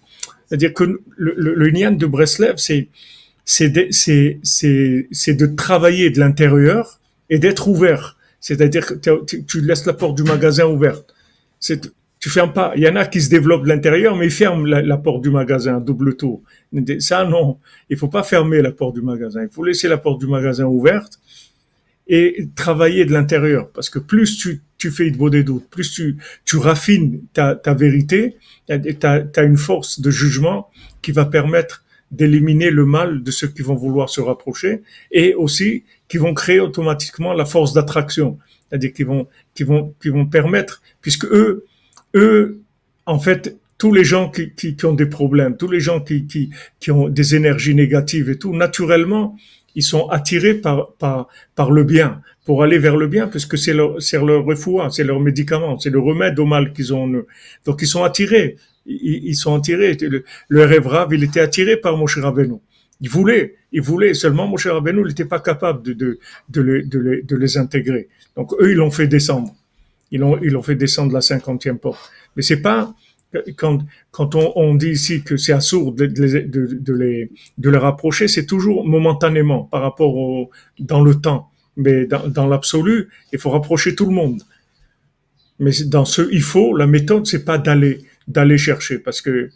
C'est-à-dire 0.48 0.74
que 0.74 0.86
le, 0.86 1.02
le, 1.18 1.54
le 1.54 1.98
de 1.98 2.06
Breslev, 2.06 2.54
c'est, 2.56 2.88
c'est, 3.44 3.92
c'est, 3.92 4.40
c'est, 5.12 5.34
de 5.34 5.48
travailler 5.48 6.12
de 6.12 6.20
l'intérieur 6.20 7.02
et 7.30 7.40
d'être 7.40 7.68
ouvert. 7.68 8.16
C'est-à-dire 8.40 8.86
que 8.86 9.26
tu 9.26 9.60
laisses 9.60 9.86
la 9.86 9.94
porte 9.94 10.16
du 10.16 10.24
magasin 10.24 10.68
ouverte. 10.68 11.14
C'est, 11.60 11.92
tu 12.22 12.30
fermes 12.30 12.54
pas. 12.54 12.72
Il 12.76 12.84
y 12.84 12.88
en 12.88 12.96
a 12.96 13.06
qui 13.06 13.20
se 13.20 13.30
développent 13.30 13.64
de 13.64 13.68
l'intérieur, 13.68 14.16
mais 14.16 14.28
ils 14.28 14.32
ferment 14.32 14.64
la, 14.66 14.98
porte 14.98 15.24
du 15.24 15.32
magasin, 15.32 15.80
double 15.80 16.16
tour. 16.16 16.44
Ça, 17.00 17.26
non. 17.26 17.58
Il 17.90 17.98
faut 17.98 18.10
pas 18.10 18.22
fermer 18.22 18.62
la 18.62 18.72
porte 18.72 18.94
du 18.94 19.02
magasin. 19.02 19.42
Il 19.42 19.50
faut 19.50 19.64
laisser 19.64 19.88
la 19.88 19.98
porte 19.98 20.20
du 20.20 20.28
magasin 20.28 20.66
ouverte 20.66 21.20
et 22.08 22.48
travailler 22.56 23.06
de 23.06 23.12
l'intérieur. 23.12 23.72
Parce 23.72 23.90
que 23.90 23.98
plus 23.98 24.38
tu, 24.38 24.62
tu 24.78 24.92
fais 24.92 25.10
de 25.10 25.30
des 25.30 25.44
doutes, 25.44 25.68
plus 25.72 25.92
tu, 25.92 26.18
tu 26.46 26.58
raffines 26.58 27.22
ta, 27.34 27.56
ta 27.56 27.74
vérité, 27.74 28.38
tu 28.68 28.74
as, 29.08 29.44
une 29.44 29.58
force 29.58 30.00
de 30.00 30.12
jugement 30.12 30.70
qui 31.02 31.12
va 31.12 31.26
permettre 31.26 31.84
d'éliminer 32.12 32.70
le 32.70 32.86
mal 32.86 33.24
de 33.24 33.32
ceux 33.32 33.48
qui 33.48 33.64
vont 33.64 33.76
vouloir 33.76 34.10
se 34.10 34.22
rapprocher 34.22 34.84
et 35.12 35.34
aussi 35.34 35.86
qui 36.08 36.18
vont 36.18 36.36
créer 36.36 36.60
automatiquement 36.60 37.34
la 37.34 37.46
force 37.46 37.74
d'attraction. 37.74 38.38
C'est-à-dire 38.70 38.94
qui 38.94 39.04
vont, 39.04 39.28
qui 39.56 39.64
vont, 39.64 39.96
qui 40.00 40.10
vont 40.10 40.28
permettre, 40.28 40.84
puisque 41.02 41.26
eux, 41.26 41.66
eux, 42.16 42.62
en 43.06 43.20
fait, 43.20 43.58
tous 43.78 43.94
les 43.94 44.04
gens 44.04 44.30
qui, 44.30 44.52
qui, 44.54 44.76
qui 44.76 44.86
ont 44.86 44.94
des 44.94 45.08
problèmes, 45.08 45.58
tous 45.58 45.68
les 45.68 45.80
gens 45.80 46.02
qui, 46.02 46.28
qui, 46.28 46.52
qui, 46.80 46.92
ont 46.92 47.10
des 47.10 47.36
énergies 47.36 47.74
négatives 47.74 48.30
et 48.30 48.38
tout, 48.38 48.56
naturellement, 48.56 49.36
ils 49.74 49.84
sont 49.84 50.08
attirés 50.10 50.54
par, 50.54 50.92
par, 51.00 51.28
par 51.56 51.72
le 51.72 51.84
bien, 51.84 52.22
pour 52.46 52.64
aller 52.64 52.78
vers 52.78 52.98
le 52.98 53.08
bien, 53.08 53.28
puisque 53.28 53.58
c'est 53.58 53.74
leur, 53.74 54.02
c'est 54.02 54.24
leur 54.24 54.44
refoua, 54.44 54.90
c'est 54.90 55.04
leur 55.04 55.20
médicament, 55.20 55.80
c'est 55.80 55.90
le 55.90 56.00
remède 56.00 56.38
au 56.40 56.46
mal 56.46 56.74
qu'ils 56.74 56.94
ont 56.94 57.04
en 57.04 57.14
eux. 57.14 57.28
Donc 57.66 57.82
ils 57.82 57.88
sont 57.88 58.04
attirés, 58.04 58.58
ils, 58.86 59.26
ils 59.26 59.36
sont 59.36 59.56
attirés. 59.56 59.98
Le, 60.00 60.24
le 60.50 61.14
il 61.16 61.24
était 61.24 61.40
attiré 61.40 61.78
par 61.78 61.98
Moshe 61.98 62.18
Rabbeinu. 62.18 62.58
Il 63.00 63.10
voulait, 63.10 63.56
il 63.72 63.82
voulait, 63.82 64.14
seulement 64.14 64.48
Moshe 64.48 64.68
Rabbeinu 64.68 65.04
n'était 65.04 65.26
pas 65.26 65.40
capable 65.40 65.82
de, 65.82 65.94
de, 65.94 66.20
de, 66.50 66.62
les, 66.62 66.84
de, 66.84 67.00
les, 67.00 67.22
de 67.24 67.36
les 67.36 67.58
intégrer. 67.58 68.10
Donc 68.36 68.54
eux, 68.60 68.72
ils 68.72 68.78
l'ont 68.78 68.92
fait 68.92 69.08
descendre. 69.08 69.56
Ils 70.12 70.20
l'ont, 70.20 70.38
ils 70.42 70.52
l'ont 70.52 70.62
fait 70.62 70.76
descendre 70.76 71.14
la 71.14 71.22
cinquantième 71.22 71.80
porte. 71.80 72.12
Mais 72.36 72.42
c'est 72.42 72.62
pas 72.62 72.94
quand, 73.56 73.80
quand 74.12 74.36
on, 74.36 74.52
on 74.56 74.76
dit 74.76 74.90
ici 74.90 75.24
que 75.24 75.38
c'est 75.38 75.54
assourd 75.54 75.94
de, 75.94 76.06
de, 76.06 76.40
de, 76.48 76.68
de, 76.80 76.94
les, 76.94 77.32
de 77.58 77.70
les 77.70 77.78
rapprocher, 77.78 78.28
c'est 78.28 78.46
toujours 78.46 78.86
momentanément 78.86 79.64
par 79.64 79.82
rapport 79.82 80.16
au, 80.16 80.50
dans 80.80 81.02
le 81.04 81.16
temps. 81.16 81.50
Mais 81.78 82.06
dans, 82.06 82.28
dans 82.28 82.48
l'absolu, 82.48 83.08
il 83.32 83.40
faut 83.40 83.50
rapprocher 83.50 83.96
tout 83.96 84.06
le 84.06 84.14
monde. 84.14 84.42
Mais 85.60 85.72
dans 85.86 86.06
ce 86.06 86.28
il 86.32 86.42
faut, 86.42 86.76
la 86.76 86.88
méthode, 86.88 87.26
c'est 87.26 87.46
pas 87.46 87.58
d'aller, 87.58 88.02
d'aller 88.28 88.58
chercher 88.58 89.00
parce 89.00 89.22
que 89.22 89.50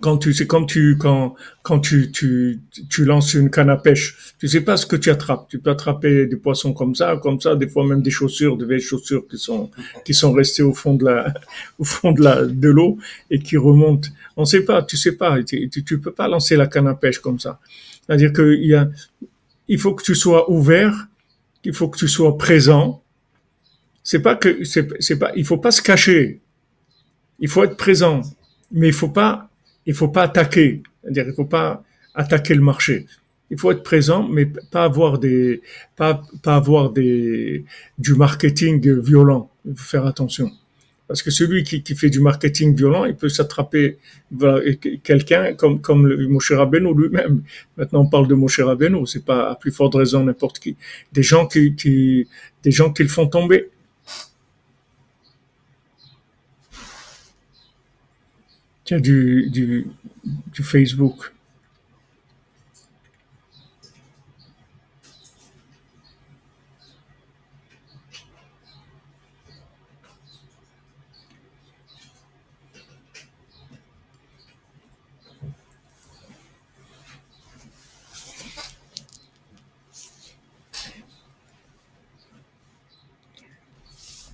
quand 0.00 0.16
tu 0.18 0.32
c'est 0.32 0.46
comme 0.46 0.66
tu 0.66 0.96
quand 0.98 1.34
quand 1.62 1.78
tu, 1.78 2.10
tu 2.10 2.60
tu 2.88 3.04
lances 3.04 3.34
une 3.34 3.50
canne 3.50 3.70
à 3.70 3.76
pêche, 3.76 4.34
tu 4.38 4.48
sais 4.48 4.62
pas 4.62 4.76
ce 4.76 4.86
que 4.86 4.96
tu 4.96 5.10
attrapes. 5.10 5.46
Tu 5.48 5.58
peux 5.58 5.70
attraper 5.70 6.26
des 6.26 6.36
poissons 6.36 6.72
comme 6.72 6.94
ça, 6.94 7.18
comme 7.22 7.40
ça, 7.40 7.54
des 7.54 7.68
fois 7.68 7.86
même 7.86 8.02
des 8.02 8.10
chaussures, 8.10 8.56
des 8.56 8.64
vieilles 8.64 8.80
chaussures 8.80 9.26
qui 9.28 9.38
sont 9.38 9.70
qui 10.04 10.14
sont 10.14 10.32
restées 10.32 10.62
au 10.62 10.72
fond 10.72 10.94
de 10.94 11.04
la 11.04 11.32
au 11.78 11.84
fond 11.84 12.12
de 12.12 12.22
la 12.22 12.46
de 12.46 12.68
l'eau 12.68 12.98
et 13.30 13.38
qui 13.38 13.56
remontent. 13.56 14.08
On 14.36 14.44
sait 14.44 14.64
pas, 14.64 14.82
tu 14.82 14.96
sais 14.96 15.16
pas, 15.16 15.42
tu, 15.42 15.68
tu, 15.68 16.00
peux 16.00 16.12
pas 16.12 16.28
lancer 16.28 16.56
la 16.56 16.66
canne 16.66 16.88
à 16.88 16.94
pêche 16.94 17.18
comme 17.18 17.38
ça. 17.38 17.60
C'est-à-dire 18.06 18.32
que 18.32 18.54
il 18.54 18.68
y 18.68 18.74
a 18.74 18.88
il 19.68 19.78
faut 19.78 19.94
que 19.94 20.02
tu 20.02 20.14
sois 20.14 20.50
ouvert, 20.50 21.08
il 21.64 21.74
faut 21.74 21.88
que 21.88 21.98
tu 21.98 22.08
sois 22.08 22.38
présent. 22.38 23.02
C'est 24.02 24.22
pas 24.22 24.34
que 24.34 24.64
c'est 24.64 25.18
pas 25.18 25.32
il 25.36 25.44
faut 25.44 25.58
pas 25.58 25.70
se 25.70 25.82
cacher. 25.82 26.40
Il 27.38 27.48
faut 27.48 27.64
être 27.64 27.76
présent, 27.76 28.22
mais 28.70 28.88
il 28.88 28.92
faut 28.94 29.08
pas 29.08 29.49
il 29.86 29.94
faut 29.94 30.08
pas 30.08 30.22
attaquer. 30.22 30.82
Il 31.08 31.32
faut 31.34 31.44
pas 31.44 31.82
attaquer 32.14 32.54
le 32.54 32.62
marché. 32.62 33.06
Il 33.50 33.58
faut 33.58 33.72
être 33.72 33.82
présent, 33.82 34.28
mais 34.28 34.46
pas 34.46 34.84
avoir 34.84 35.18
des, 35.18 35.60
pas, 35.96 36.22
pas 36.42 36.56
avoir 36.56 36.90
des, 36.90 37.64
du 37.98 38.14
marketing 38.14 39.00
violent. 39.00 39.50
Il 39.66 39.74
faut 39.74 39.84
faire 39.84 40.06
attention. 40.06 40.50
Parce 41.08 41.24
que 41.24 41.32
celui 41.32 41.64
qui, 41.64 41.82
qui 41.82 41.96
fait 41.96 42.08
du 42.08 42.20
marketing 42.20 42.76
violent, 42.76 43.04
il 43.04 43.16
peut 43.16 43.28
s'attraper 43.28 43.98
quelqu'un 45.02 45.54
comme, 45.54 45.80
comme 45.80 46.06
le 46.06 46.28
Moshe 46.28 46.52
Rabbeinu 46.52 46.94
lui-même. 46.94 47.42
Maintenant, 47.76 48.02
on 48.02 48.08
parle 48.08 48.28
de 48.28 48.34
Moshe 48.34 48.60
Rabbeinu. 48.60 49.04
C'est 49.08 49.24
pas 49.24 49.50
à 49.50 49.56
plus 49.56 49.72
forte 49.72 49.96
raison 49.96 50.22
n'importe 50.22 50.60
qui. 50.60 50.76
Des 51.12 51.24
gens 51.24 51.48
qui, 51.48 51.74
qui, 51.74 52.28
des 52.62 52.70
gens 52.70 52.92
qui 52.92 53.02
le 53.02 53.08
font 53.08 53.26
tomber. 53.26 53.70
Du, 58.98 59.48
du, 59.50 60.62
Facebook. 60.62 61.32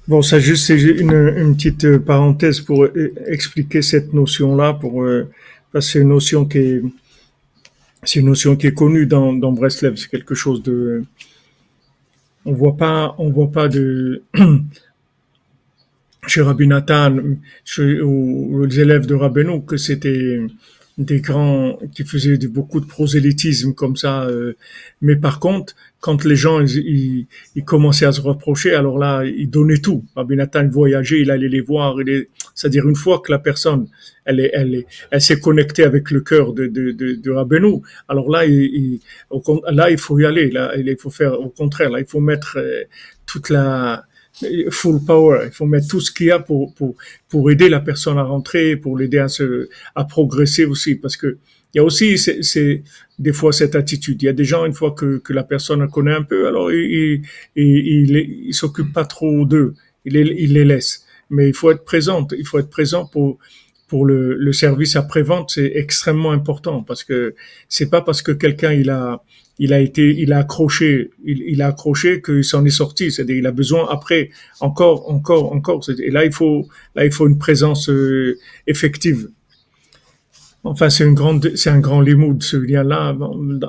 Bon, 0.08 0.22
ça 0.22 0.38
juste 0.38 0.66
c'est 0.66 0.80
une, 0.80 1.10
une, 1.36 1.56
petite 1.56 1.98
parenthèse 1.98 2.60
pour 2.60 2.84
euh, 2.84 3.12
expliquer 3.26 3.82
cette 3.82 4.12
notion-là, 4.12 4.74
pour 4.74 5.02
euh, 5.02 5.28
parce 5.72 5.86
que 5.86 5.92
c'est 5.92 5.98
une 6.00 6.08
notion 6.08 6.44
qui 6.44 6.58
est 6.58 6.82
c'est 8.04 8.20
une 8.20 8.26
notion 8.26 8.54
qui 8.54 8.68
est 8.68 8.74
connue 8.74 9.06
dans, 9.06 9.32
dans 9.32 9.50
Breslev. 9.50 9.96
C'est 9.96 10.08
quelque 10.08 10.36
chose 10.36 10.62
de 10.62 11.04
on 12.44 12.52
voit 12.52 12.76
pas 12.76 13.16
on 13.18 13.30
voit 13.30 13.50
pas 13.50 13.66
de 13.66 14.22
chez 16.28 16.42
Rabbi 16.42 16.68
Nathan 16.68 17.16
chez, 17.64 18.00
ou, 18.00 18.64
les 18.64 18.78
élèves 18.78 19.06
de 19.06 19.14
Rabbeinu 19.14 19.64
que 19.64 19.76
c'était 19.76 20.40
des 20.98 21.20
grands 21.20 21.78
qui 21.94 22.04
faisaient 22.04 22.38
beaucoup 22.48 22.80
de 22.80 22.86
prosélytisme 22.86 23.74
comme 23.74 23.96
ça. 23.96 24.24
Euh, 24.24 24.54
mais 25.02 25.16
par 25.16 25.40
contre, 25.40 25.74
quand 26.00 26.24
les 26.24 26.36
gens 26.36 26.60
ils, 26.60 27.26
ils, 27.54 27.64
commençaient 27.64 28.06
à 28.06 28.12
se 28.12 28.20
reprocher, 28.20 28.74
alors 28.74 28.98
là, 28.98 29.24
ils 29.24 29.50
donnaient 29.50 29.80
tout. 29.80 30.04
Rabbi 30.14 30.36
Nathan 30.36 30.68
voyageait, 30.68 31.20
il 31.20 31.30
allait 31.30 31.48
les 31.48 31.60
voir. 31.60 31.96
C'est-à-dire 32.54 32.88
une 32.88 32.94
fois 32.94 33.20
que 33.20 33.30
la 33.30 33.38
personne, 33.38 33.88
elle 34.24 34.40
est, 34.40 34.50
elle 34.54 34.74
est, 34.74 34.86
elle 35.10 35.20
s'est 35.20 35.40
connectée 35.40 35.84
avec 35.84 36.10
le 36.10 36.20
cœur 36.22 36.54
de 36.54 36.66
de, 36.66 36.92
de, 36.92 37.12
de 37.14 37.30
Rabbeinu, 37.30 37.82
alors 38.08 38.30
là, 38.30 38.46
il, 38.46 39.00
là, 39.70 39.90
il 39.90 39.98
faut 39.98 40.18
y 40.18 40.24
aller. 40.24 40.50
Là, 40.50 40.72
il 40.76 40.96
faut 40.98 41.10
faire 41.10 41.38
au 41.38 41.50
contraire. 41.50 41.90
Là, 41.90 42.00
il 42.00 42.06
faut 42.06 42.20
mettre 42.20 42.56
euh, 42.58 42.84
toute 43.26 43.50
la 43.50 44.04
full 44.70 45.04
power. 45.04 45.44
Il 45.46 45.52
faut 45.52 45.66
mettre 45.66 45.88
tout 45.88 46.00
ce 46.00 46.10
qu'il 46.10 46.26
y 46.26 46.30
a 46.30 46.38
pour, 46.38 46.74
pour, 46.74 46.94
pour 47.28 47.50
aider 47.50 47.68
la 47.68 47.80
personne 47.80 48.18
à 48.18 48.22
rentrer, 48.22 48.76
pour 48.76 48.96
l'aider 48.98 49.18
à 49.18 49.28
se, 49.28 49.68
à 49.94 50.04
progresser 50.04 50.64
aussi. 50.64 50.94
Parce 50.94 51.16
que 51.16 51.38
il 51.74 51.78
y 51.78 51.80
a 51.80 51.84
aussi, 51.84 52.16
c'est, 52.16 52.82
des 53.18 53.32
fois 53.32 53.52
cette 53.52 53.74
attitude. 53.74 54.22
Il 54.22 54.26
y 54.26 54.28
a 54.28 54.32
des 54.32 54.44
gens, 54.44 54.64
une 54.64 54.72
fois 54.72 54.92
que, 54.92 55.18
que 55.18 55.32
la 55.32 55.44
personne 55.44 55.86
connaît 55.88 56.14
un 56.14 56.22
peu, 56.22 56.46
alors 56.46 56.72
il, 56.72 57.22
il, 57.54 57.76
il, 57.76 58.16
il 58.46 58.54
s'occupe 58.54 58.92
pas 58.92 59.04
trop 59.04 59.44
d'eux. 59.44 59.74
Il 60.04 60.14
les, 60.14 60.34
il 60.38 60.52
les 60.54 60.64
laisse. 60.64 61.04
Mais 61.28 61.48
il 61.48 61.54
faut 61.54 61.70
être 61.70 61.84
présent. 61.84 62.26
Il 62.38 62.46
faut 62.46 62.58
être 62.58 62.70
présent 62.70 63.04
pour, 63.04 63.38
pour 63.88 64.04
le, 64.04 64.34
le 64.34 64.52
service 64.52 64.96
après-vente, 64.96 65.50
c'est 65.50 65.72
extrêmement 65.74 66.32
important 66.32 66.82
parce 66.82 67.04
que 67.04 67.34
c'est 67.68 67.88
pas 67.88 68.00
parce 68.00 68.22
que 68.22 68.32
quelqu'un 68.32 68.72
il 68.72 68.90
a 68.90 69.22
il 69.58 69.72
a 69.72 69.80
été 69.80 70.14
il 70.18 70.32
a 70.32 70.38
accroché 70.38 71.10
il, 71.24 71.62
a 71.62 71.68
accroché 71.68 72.20
qu'il 72.20 72.44
s'en 72.44 72.64
est 72.64 72.70
sorti 72.70 73.10
c'est-à-dire 73.10 73.36
il 73.36 73.46
a 73.46 73.52
besoin 73.52 73.88
après 73.90 74.30
encore 74.60 75.10
encore 75.10 75.52
encore 75.52 75.80
et 75.98 76.10
là 76.10 76.24
il 76.24 76.32
faut 76.32 76.68
là 76.94 77.04
il 77.04 77.12
faut 77.12 77.26
une 77.26 77.38
présence 77.38 77.88
euh, 77.88 78.38
effective 78.66 79.28
enfin 80.64 80.90
c'est 80.90 81.04
une 81.04 81.14
grande 81.14 81.52
c'est 81.56 81.70
un 81.70 81.80
grand 81.80 82.00
limoud 82.00 82.42
ce 82.42 82.56
lien 82.56 82.82
là 82.82 83.16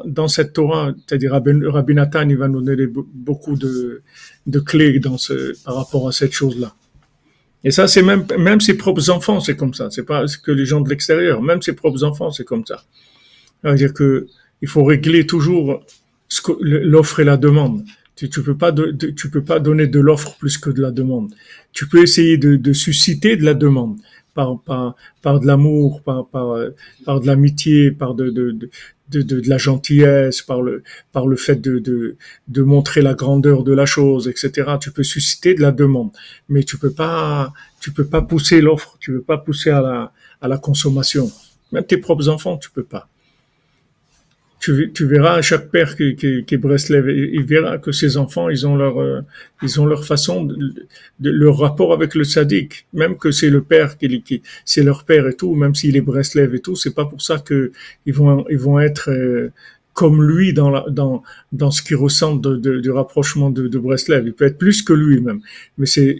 dans, 0.05 0.27
cette 0.27 0.53
Torah 0.53 0.93
c'est-à-dire 1.05 1.31
Rabbi, 1.31 1.93
Nathan 1.93 2.27
il 2.27 2.37
va 2.37 2.47
nous 2.49 2.61
donner 2.61 2.87
beaucoup 2.87 3.55
de 3.55 4.01
de 4.45 4.59
clés 4.59 4.99
dans 4.99 5.17
ce 5.17 5.53
par 5.63 5.75
rapport 5.75 6.07
à 6.07 6.11
cette 6.11 6.33
chose 6.33 6.59
là 6.59 6.73
et 7.63 7.71
ça, 7.71 7.87
c'est 7.87 8.01
même, 8.01 8.25
même 8.37 8.61
ses 8.61 8.75
propres 8.75 9.09
enfants, 9.09 9.41
c'est 9.41 9.55
comme 9.55 9.73
ça. 9.73 9.89
C'est 9.89 10.05
pas 10.05 10.23
que 10.41 10.51
les 10.51 10.65
gens 10.65 10.79
de 10.79 10.89
l'extérieur. 10.89 11.41
Même 11.41 11.61
ses 11.61 11.73
propres 11.73 12.03
enfants, 12.03 12.31
c'est 12.31 12.45
comme 12.45 12.65
ça. 12.65 12.83
C'est-à-dire 13.61 13.93
que 13.93 14.27
il 14.61 14.67
faut 14.67 14.83
régler 14.83 15.25
toujours 15.25 15.83
l'offre 16.61 17.19
et 17.19 17.23
la 17.23 17.37
demande. 17.37 17.83
Tu, 18.15 18.29
tu 18.29 18.41
peux 18.41 18.57
pas, 18.57 18.71
donner 18.71 19.87
de 19.87 19.99
l'offre 19.99 20.37
plus 20.39 20.57
que 20.57 20.71
de 20.71 20.81
la 20.81 20.91
demande. 20.91 21.33
Tu 21.71 21.87
peux 21.87 22.01
essayer 22.01 22.37
de, 22.37 22.73
susciter 22.73 23.35
de 23.37 23.45
la 23.45 23.53
demande 23.53 23.97
par, 24.33 24.55
de 24.55 25.45
l'amour, 25.45 26.01
par, 26.01 26.25
de 26.25 27.27
l'amitié, 27.27 27.91
par 27.91 28.15
de, 28.15 28.69
la 29.11 29.57
gentillesse, 29.59 30.41
par 30.41 30.61
le, 30.61 30.83
fait 31.35 31.61
de, 31.61 32.17
montrer 32.63 33.03
la 33.03 33.13
grandeur 33.13 33.63
de 33.63 33.73
la 33.73 33.85
chose, 33.85 34.27
etc. 34.27 34.77
Tu 34.81 34.91
peux 34.91 35.03
susciter 35.03 35.53
de 35.53 35.61
la 35.61 35.71
demande, 35.71 36.09
mais 36.49 36.63
tu 36.63 36.79
peux 36.79 36.91
pas, 36.91 37.53
peux 37.95 38.05
pas 38.05 38.23
pousser 38.23 38.61
l'offre, 38.61 38.97
tu 38.99 39.11
peux 39.11 39.21
pas 39.21 39.37
pousser 39.37 39.69
à 39.69 39.81
la, 39.81 40.11
à 40.41 40.47
la 40.47 40.57
consommation. 40.57 41.31
Même 41.71 41.85
tes 41.85 41.97
propres 41.97 42.29
enfants, 42.29 42.57
tu 42.57 42.71
peux 42.71 42.83
pas 42.83 43.07
tu, 44.59 45.05
verras 45.05 45.41
chaque 45.41 45.69
père 45.69 45.95
qui, 45.95 46.15
qui, 46.15 46.43
qui 46.43 46.57
Breslev, 46.57 47.09
il 47.09 47.43
verra 47.43 47.77
que 47.77 47.91
ses 47.91 48.17
enfants, 48.17 48.49
ils 48.49 48.65
ont 48.65 48.75
leur, 48.75 48.99
euh, 48.99 49.21
ils 49.61 49.79
ont 49.79 49.85
leur 49.85 50.05
façon, 50.05 50.43
de, 50.43 50.55
de, 51.19 51.29
leur 51.29 51.59
rapport 51.59 51.93
avec 51.93 52.15
le 52.15 52.23
sadique. 52.23 52.87
Même 52.93 53.17
que 53.17 53.31
c'est 53.31 53.49
le 53.49 53.61
père 53.61 53.97
qui, 53.97 54.21
qui 54.23 54.41
c'est 54.65 54.83
leur 54.83 55.05
père 55.05 55.27
et 55.27 55.33
tout, 55.33 55.53
même 55.55 55.75
s'il 55.75 55.95
est 55.95 56.01
Breslev 56.01 56.55
et 56.55 56.59
tout, 56.59 56.75
c'est 56.75 56.93
pas 56.93 57.05
pour 57.05 57.21
ça 57.21 57.39
que 57.39 57.71
ils 58.05 58.13
vont, 58.13 58.45
ils 58.49 58.57
vont 58.57 58.79
être 58.79 59.11
euh, 59.11 59.51
comme 59.93 60.23
lui 60.23 60.53
dans, 60.53 60.69
la, 60.69 60.85
dans, 60.89 61.23
dans 61.51 61.71
ce 61.71 61.81
qu'ils 61.81 61.95
ressentent 61.95 62.41
de, 62.41 62.79
du 62.79 62.91
rapprochement 62.91 63.49
de, 63.49 63.67
de 63.67 63.79
Breslev. 63.79 64.25
Il 64.25 64.33
peut 64.33 64.45
être 64.45 64.57
plus 64.57 64.81
que 64.81 64.93
lui 64.93 65.21
même, 65.21 65.41
mais 65.77 65.85
c'est, 65.85 66.19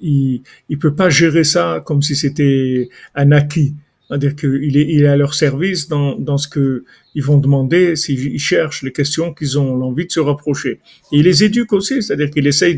il, 0.00 0.42
il 0.68 0.78
peut 0.78 0.94
pas 0.94 1.10
gérer 1.10 1.44
ça 1.44 1.82
comme 1.84 2.02
si 2.02 2.16
c'était 2.16 2.88
un 3.14 3.32
acquis. 3.32 3.74
C'est-à-dire 4.14 4.36
qu'il 4.36 4.76
est, 4.76 5.06
à 5.08 5.16
leur 5.16 5.34
service 5.34 5.88
dans, 5.88 6.38
ce 6.38 6.46
que 6.46 6.84
ils 7.16 7.22
vont 7.22 7.38
demander, 7.38 7.96
s'ils 7.96 8.38
cherchent 8.38 8.82
les 8.82 8.92
questions 8.92 9.34
qu'ils 9.34 9.58
ont 9.58 9.82
envie 9.82 10.06
de 10.06 10.12
se 10.12 10.20
rapprocher. 10.20 10.78
Il 11.10 11.24
les 11.24 11.42
éduque 11.42 11.72
aussi, 11.72 12.00
c'est-à-dire 12.00 12.30
qu'il 12.30 12.46
essaye 12.46 12.76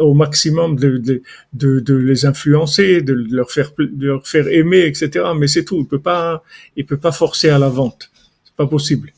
au 0.00 0.14
maximum 0.14 0.74
de, 0.74 1.22
les 1.52 2.26
influencer, 2.26 3.00
de 3.00 3.12
leur 3.30 3.48
faire, 3.48 4.48
aimer, 4.48 4.86
etc. 4.86 5.26
Mais 5.38 5.46
c'est 5.46 5.64
tout. 5.64 5.78
Il 5.78 5.86
peut 5.86 6.00
peut 6.00 6.96
pas 6.96 7.12
forcer 7.12 7.48
à 7.48 7.58
la 7.60 7.68
vente. 7.68 8.10
C'est 8.44 8.56
pas 8.56 8.66
possible. 8.66 9.12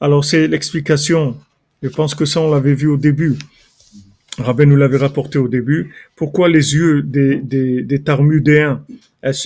Alors 0.00 0.24
c'est 0.24 0.46
l'explication. 0.46 1.36
Je 1.82 1.88
pense 1.88 2.14
que 2.14 2.24
ça 2.24 2.40
on 2.40 2.52
l'avait 2.52 2.74
vu 2.74 2.86
au 2.86 2.96
début. 2.96 3.36
Rabbi 4.38 4.66
nous 4.66 4.76
l'avait 4.76 4.96
rapporté 4.96 5.38
au 5.38 5.48
début. 5.48 5.92
Pourquoi 6.16 6.48
les 6.48 6.74
yeux 6.74 7.02
des, 7.02 7.36
des, 7.36 7.82
des 7.82 8.02
Tarmudéens, 8.02 8.84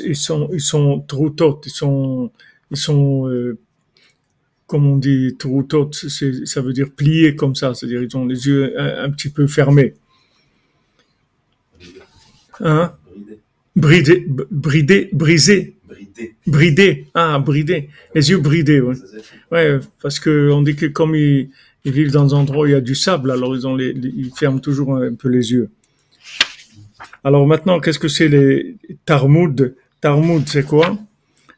ils 0.05 0.17
sont, 0.17 0.51
ils 0.53 0.61
sont 0.61 1.01
troutot, 1.01 1.61
ils 1.65 1.71
sont, 1.71 2.31
ils 2.71 2.77
sont, 2.77 3.29
euh, 3.29 3.59
comme 4.67 4.87
on 4.87 4.97
dit, 4.97 5.37
troutot, 5.39 5.91
ça 5.93 6.61
veut 6.61 6.73
dire 6.73 6.91
pliés 6.91 7.35
comme 7.35 7.55
ça, 7.55 7.75
c'est-à-dire 7.75 8.03
ils 8.03 8.17
ont 8.17 8.27
les 8.27 8.47
yeux 8.47 8.79
un, 8.79 9.05
un 9.05 9.11
petit 9.11 9.31
peu 9.31 9.47
fermés. 9.47 9.95
Hein? 12.61 12.93
Bridé, 13.75 14.25
bridé, 14.29 15.09
brisé. 15.13 15.75
Bridé. 15.89 16.35
Bridé. 16.47 17.07
Ah, 17.15 17.41
bridé. 17.41 17.89
Les 18.15 18.31
yeux 18.31 18.39
bridés, 18.39 18.81
ouais. 18.81 18.95
Ouais, 19.51 19.81
parce 20.01 20.21
que 20.21 20.51
on 20.51 20.63
dit 20.63 20.77
que 20.77 20.87
comme 20.87 21.17
ils, 21.17 21.51
ils 21.85 21.93
vivent 21.93 22.11
dans 22.11 22.35
un 22.35 22.39
endroit 22.39 22.65
où 22.65 22.67
il 22.67 22.73
y 22.73 22.75
a 22.75 22.81
du 22.81 22.95
sable, 22.95 23.31
alors 23.31 23.55
ils, 23.55 23.67
ont 23.67 23.79
ils 23.79 24.33
ferment 24.35 24.59
toujours 24.59 24.97
un 24.97 25.15
peu 25.15 25.29
les 25.29 25.53
yeux. 25.53 25.71
Alors 27.23 27.47
maintenant, 27.47 27.81
qu'est-ce 27.81 27.99
que 27.99 28.09
c'est 28.09 28.29
les 28.29 28.77
Tarmud 29.05 29.75
Tarmud, 30.01 30.47
c'est 30.49 30.67
quoi? 30.67 30.99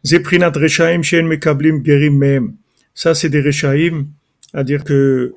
Zeprinat 0.05 0.53
Rechaim 0.55 1.03
Shen 1.03 1.27
Mekablim 1.27 1.85
Gerim 1.85 2.17
Mehem. 2.17 2.55
Ça, 2.95 3.15
c'est 3.15 3.29
des 3.29 3.41
Rechaim, 3.41 4.07
c'est-à-dire 4.51 4.85
que 4.85 5.35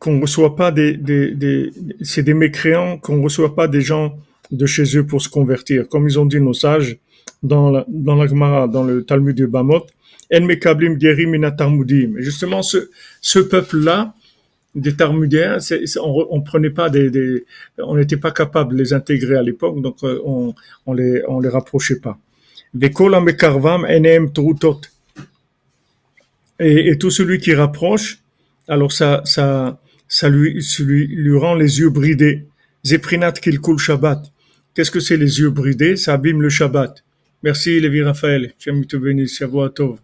qu'on 0.00 0.20
reçoit 0.20 0.56
pas 0.56 0.70
des, 0.70 0.96
des, 0.96 1.30
des 1.30 1.70
c'est 2.02 2.22
des 2.22 2.34
mécréants, 2.34 2.98
qu'on 2.98 3.22
reçoit 3.22 3.54
pas 3.54 3.68
des 3.68 3.80
gens 3.80 4.18
de 4.50 4.66
chez 4.66 4.96
eux 4.98 5.06
pour 5.06 5.22
se 5.22 5.28
convertir. 5.28 5.88
Comme 5.88 6.06
ils 6.08 6.18
ont 6.18 6.26
dit 6.26 6.40
nos 6.40 6.52
sages 6.52 6.98
dans 7.42 7.70
la, 7.70 7.84
dans 7.88 8.16
la 8.16 8.26
Gemara, 8.26 8.68
dans 8.68 8.82
le 8.82 9.04
Talmud 9.04 9.36
de 9.36 9.46
Bamot, 9.46 9.86
Justement, 12.18 12.62
ce, 12.62 12.90
ce 13.20 13.38
peuple-là, 13.38 14.14
des 14.74 14.96
Tarmudiens, 14.96 15.58
on, 16.02 16.26
on 16.30 16.40
prenait 16.40 16.70
pas 16.70 16.90
des, 16.90 17.08
des 17.10 17.44
on 17.78 17.96
n'était 17.96 18.16
pas 18.16 18.32
capable 18.32 18.72
de 18.72 18.78
les 18.82 18.92
intégrer 18.92 19.36
à 19.36 19.42
l'époque, 19.42 19.80
donc 19.80 19.96
euh, 20.02 20.20
on, 20.24 20.54
on 20.86 20.92
les, 20.92 21.22
on 21.28 21.38
les 21.38 21.48
rapprochait 21.48 22.00
pas. 22.00 22.18
Et, 26.60 26.88
et 26.88 26.98
tout 26.98 27.10
celui 27.10 27.38
qui 27.38 27.54
rapproche, 27.54 28.18
alors 28.66 28.90
ça, 28.90 29.22
ça, 29.24 29.80
ça 30.08 30.28
lui, 30.28 30.60
lui, 30.80 31.06
lui 31.06 31.38
rend 31.38 31.54
les 31.54 31.78
yeux 31.78 31.90
bridés. 31.90 32.46
Zeprinat 32.84 33.32
kilkul 33.32 33.78
Shabbat. 33.78 34.32
Qu'est-ce 34.74 34.90
que 34.90 35.00
c'est 35.00 35.16
les 35.16 35.38
yeux 35.38 35.50
bridés? 35.50 35.96
Ça 35.96 36.14
abîme 36.14 36.42
le 36.42 36.48
Shabbat. 36.48 37.04
Merci 37.44 37.80
Lévi 37.80 38.02
Raphaël. 38.02 38.52
J'aime 38.58 38.84
te 38.86 38.96
bénir. 38.96 39.28
Shavua 39.28 39.70
Tov. 39.70 39.98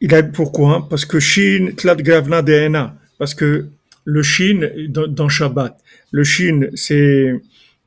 Il 0.00 0.14
a 0.14 0.22
pourquoi? 0.22 0.86
Parce 0.88 1.04
que 1.04 1.18
Shin 1.18 1.72
Tlat 1.76 1.96
Gravna. 1.96 2.94
Parce 3.18 3.34
que 3.34 3.66
le 4.04 4.22
Shin 4.22 4.70
dans, 4.88 5.28
Shabbat, 5.28 5.76
le 6.12 6.24
Shin 6.24 6.68
c'est 6.74 7.34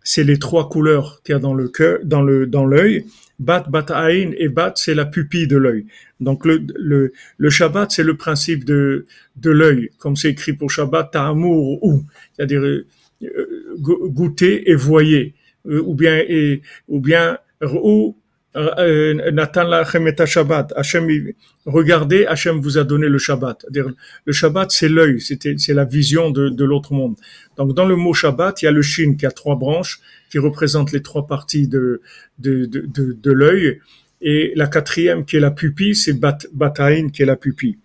c'est 0.03 0.24
les 0.24 0.39
trois 0.39 0.68
couleurs 0.68 1.22
qu'il 1.24 1.34
y 1.34 1.36
a 1.36 1.39
dans 1.39 1.53
le 1.53 1.68
cœur, 1.70 1.99
dans 2.03 2.22
le 2.22 2.47
dans 2.47 2.66
l'œil. 2.66 3.05
Bat, 3.39 3.66
bat 3.70 3.86
aïn 3.89 4.34
et 4.38 4.49
bat 4.49 4.74
c'est 4.76 4.93
la 4.93 5.05
pupille 5.05 5.47
de 5.47 5.57
l'œil. 5.57 5.88
Donc 6.20 6.45
le 6.45 6.62
le 6.76 7.14
le 7.38 7.49
Shabbat 7.49 7.91
c'est 7.91 8.03
le 8.03 8.16
principe 8.16 8.66
de 8.66 9.05
de 9.38 9.49
l'œil, 9.49 9.89
comme 9.97 10.16
c'est 10.16 10.30
écrit 10.30 10.53
pour 10.53 10.70
Shabbat, 10.70 11.16
amour 11.16 11.84
ou, 11.84 12.03
c'est-à-dire 12.34 12.62
euh, 12.62 12.88
goûter 13.80 14.70
et 14.70 14.76
voyer, 14.76 15.34
euh, 15.68 15.82
ou 15.82 15.95
bien 15.95 16.18
et 16.18 16.62
ou 16.88 16.99
bien 16.99 17.38
ou 17.64 18.16
Nathan 18.54 19.64
lachem 19.64 20.08
Shabbat. 20.26 20.74
Hachem, 20.76 21.08
regardez, 21.66 22.26
Hachem 22.26 22.60
vous 22.60 22.78
a 22.78 22.84
donné 22.84 23.08
le 23.08 23.18
Shabbat. 23.18 23.66
le 24.26 24.34
Shabbat, 24.34 24.72
c'est 24.72 24.89
l'œil, 24.89 25.22
c'est 25.22 25.74
la 25.74 25.86
vision 25.86 26.32
de, 26.32 26.49
de 26.49 26.66
l'autre 26.66 26.93
monde. 26.93 27.16
Donc, 27.58 27.74
dans 27.74 27.86
le 27.86 27.95
mot 27.95 28.14
Shabbat, 28.14 28.62
il 28.62 28.66
y 28.66 28.68
a 28.68 28.72
le 28.72 28.82
Shin 28.82 29.16
qui 29.16 29.26
a 29.26 29.32
trois 29.32 29.56
branches, 29.56 30.02
qui 30.30 30.38
représentent 30.38 30.91
les 30.91 31.02
trois 31.02 31.28
parties 31.28 31.68
de, 31.68 32.02
de, 32.39 32.66
de, 32.66 32.82
de, 32.86 33.14
de 33.14 33.32
l'œil. 33.32 33.80
Et 34.22 34.52
la 34.56 34.68
quatrième, 34.68 35.26
qui 35.26 35.38
est 35.38 35.39
la 35.39 35.52
pupille, 35.52 35.95
c'est 35.95 36.14
Bat, 36.14 36.39
Bataïn, 36.54 37.10
qui 37.10 37.24
est 37.24 37.26
la 37.26 37.38
pupille. 37.38 37.78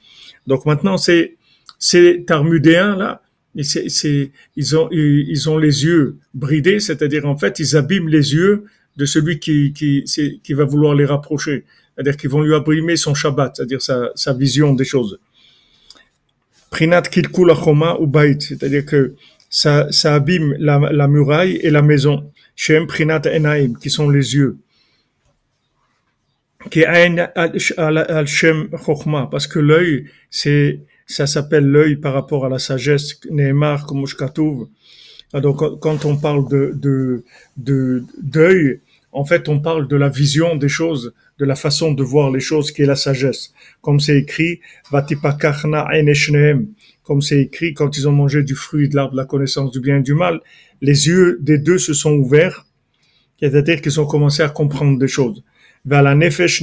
Donc, 0.46 0.66
maintenant, 0.66 0.96
c'est, 0.98 1.36
ces 1.78 2.24
Tarmudéens, 2.24 2.96
là, 2.96 3.22
ils 3.54 4.30
ils 4.56 4.74
ont 5.48 5.58
les 5.58 5.84
yeux 5.84 6.16
bridés, 6.34 6.80
c'est-à-dire, 6.80 7.24
en 7.24 7.38
fait, 7.38 7.58
ils 7.60 7.76
abîment 7.76 8.08
les 8.08 8.34
yeux 8.34 8.64
de 8.96 9.04
celui 9.04 9.38
qui, 9.38 9.72
qui, 9.72 10.04
qui 10.42 10.52
va 10.54 10.64
vouloir 10.64 10.94
les 10.94 11.04
rapprocher. 11.04 11.64
C'est-à-dire 11.94 12.16
qu'ils 12.16 12.30
vont 12.30 12.42
lui 12.42 12.54
abîmer 12.54 12.96
son 12.96 13.14
Shabbat, 13.14 13.56
c'est-à-dire 13.56 13.80
sa, 13.80 14.10
sa 14.14 14.32
vision 14.32 14.74
des 14.74 14.84
choses. 14.84 15.18
Prinat 16.70 17.02
kilkul 17.02 17.52
ou 18.00 18.06
bait, 18.06 18.38
c'est-à-dire 18.40 18.84
que 18.84 19.14
ça, 19.48 19.90
ça 19.90 20.14
abîme 20.14 20.54
la, 20.58 20.78
la 20.92 21.08
muraille 21.08 21.56
et 21.62 21.70
la 21.70 21.82
maison. 21.82 22.30
Shem 22.54 22.86
prinat 22.86 23.22
enaim, 23.26 23.74
qui 23.74 23.90
sont 23.90 24.10
les 24.10 24.34
yeux. 24.34 24.58
Qui 26.70 26.84
al 26.84 28.26
shem 28.26 28.68
chokhma, 28.84 29.28
parce 29.30 29.46
que 29.46 29.58
l'œil, 29.58 30.06
c'est, 30.30 30.80
ça 31.06 31.26
s'appelle 31.26 31.66
l'œil 31.66 31.96
par 31.96 32.12
rapport 32.12 32.44
à 32.44 32.48
la 32.48 32.58
sagesse, 32.58 33.20
Neymar, 33.30 33.86
comme 33.86 34.04
Donc, 35.34 35.80
quand 35.80 36.04
on 36.04 36.16
parle 36.16 36.48
de, 36.50 36.72
de, 36.74 37.24
de, 37.56 38.04
d'œil, 38.20 38.80
en 39.16 39.24
fait, 39.24 39.48
on 39.48 39.60
parle 39.60 39.88
de 39.88 39.96
la 39.96 40.10
vision 40.10 40.56
des 40.56 40.68
choses 40.68 41.14
de 41.38 41.46
la 41.46 41.54
façon 41.54 41.92
de 41.92 42.02
voir 42.02 42.30
les 42.30 42.40
choses 42.40 42.70
qui 42.70 42.82
est 42.82 42.86
la 42.86 42.96
sagesse. 42.96 43.54
Comme 43.80 43.98
c'est 43.98 44.18
écrit. 44.18 44.60
Comme 47.02 47.22
c'est 47.22 47.40
écrit, 47.40 47.72
quand 47.72 47.96
ils 47.96 48.06
ont 48.08 48.12
mangé 48.12 48.42
du 48.42 48.54
fruit 48.54 48.90
de 48.90 48.96
l'arbre 48.96 49.12
de 49.12 49.16
la 49.16 49.24
connaissance 49.24 49.70
du 49.70 49.80
bien 49.80 49.98
et 49.98 50.02
du 50.02 50.12
mal, 50.12 50.40
les 50.82 51.08
yeux 51.08 51.38
des 51.40 51.56
deux 51.56 51.78
se 51.78 51.94
sont 51.94 52.12
ouverts, 52.12 52.66
c'est-à-dire 53.40 53.80
qu'ils 53.80 53.98
ont 54.00 54.06
commencé 54.06 54.42
à 54.42 54.50
comprendre 54.50 54.98
des 54.98 55.08
choses. 55.08 55.42
la 55.86 56.14
nefesh 56.14 56.62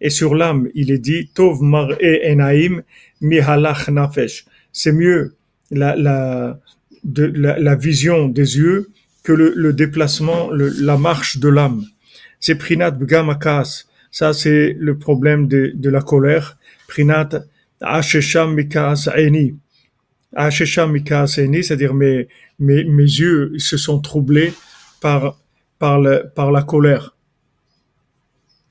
et 0.00 0.10
sur 0.10 0.34
l'âme, 0.36 0.68
il 0.74 0.92
est 0.92 0.98
dit, 0.98 1.30
Tov 1.34 1.62
mar 1.62 1.90
e 2.00 2.32
enaim 2.32 2.82
mihalach 3.20 3.88
nafesh. 3.88 4.44
C'est 4.70 4.92
mieux 4.92 5.34
la, 5.72 5.96
la, 5.96 6.60
la, 7.02 7.74
vision 7.74 8.28
des 8.28 8.58
yeux 8.58 8.90
que 9.26 9.32
le, 9.32 9.72
déplacement, 9.72 10.50
la 10.52 10.96
marche 10.96 11.38
de 11.38 11.48
l'âme. 11.48 11.82
C'est 12.38 12.54
prinat 12.54 12.92
bgamakas. 12.92 13.86
Ça, 14.12 14.32
c'est 14.32 14.76
le 14.78 14.96
problème 14.98 15.48
de, 15.48 15.90
la 15.90 16.00
colère. 16.00 16.56
Prinat 16.86 17.30
ashesham 17.80 18.54
mikas 18.54 19.08
eni. 19.16 19.56
Ashesham 20.32 20.92
mikas 20.92 21.38
eni, 21.38 21.64
c'est-à-dire 21.64 21.92
mes, 21.92 22.28
mes, 22.60 22.84
yeux 23.20 23.52
se 23.58 23.76
sont 23.76 23.98
troublés 23.98 24.52
par, 25.00 25.40
par, 25.80 25.98
la 25.98 26.62
colère. 26.62 27.16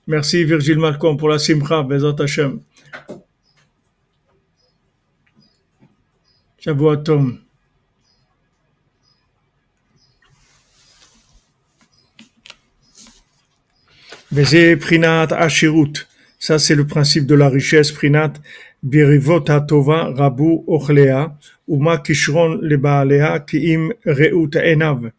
Merci 0.08 0.45
Virgile 0.45 0.80
Malcolm 0.80 1.18
pour 1.18 1.28
la 1.28 1.38
simcha, 1.38 1.84
Bezat 1.84 2.16
Hashem. 2.18 2.62
Tom. 7.03 7.45
Veze 14.32 14.78
Prinat 14.80 15.28
Ashirut. 15.32 16.07
Ça, 16.39 16.59
c'est 16.59 16.76
le 16.76 16.86
principe 16.86 17.26
de 17.26 17.36
la 17.36 17.49
richesse. 17.49 17.91
Prinat 17.91 18.34
Birivot 18.84 19.41
Tova 19.67 20.11
Rabu 20.15 20.63
Ochlea. 20.67 21.38
Uma 21.67 21.97
Kishron 21.97 22.59
Lebaalea 22.61 23.39
Kiim 23.39 23.93
Reut 24.05 24.55
Enav. 24.55 25.11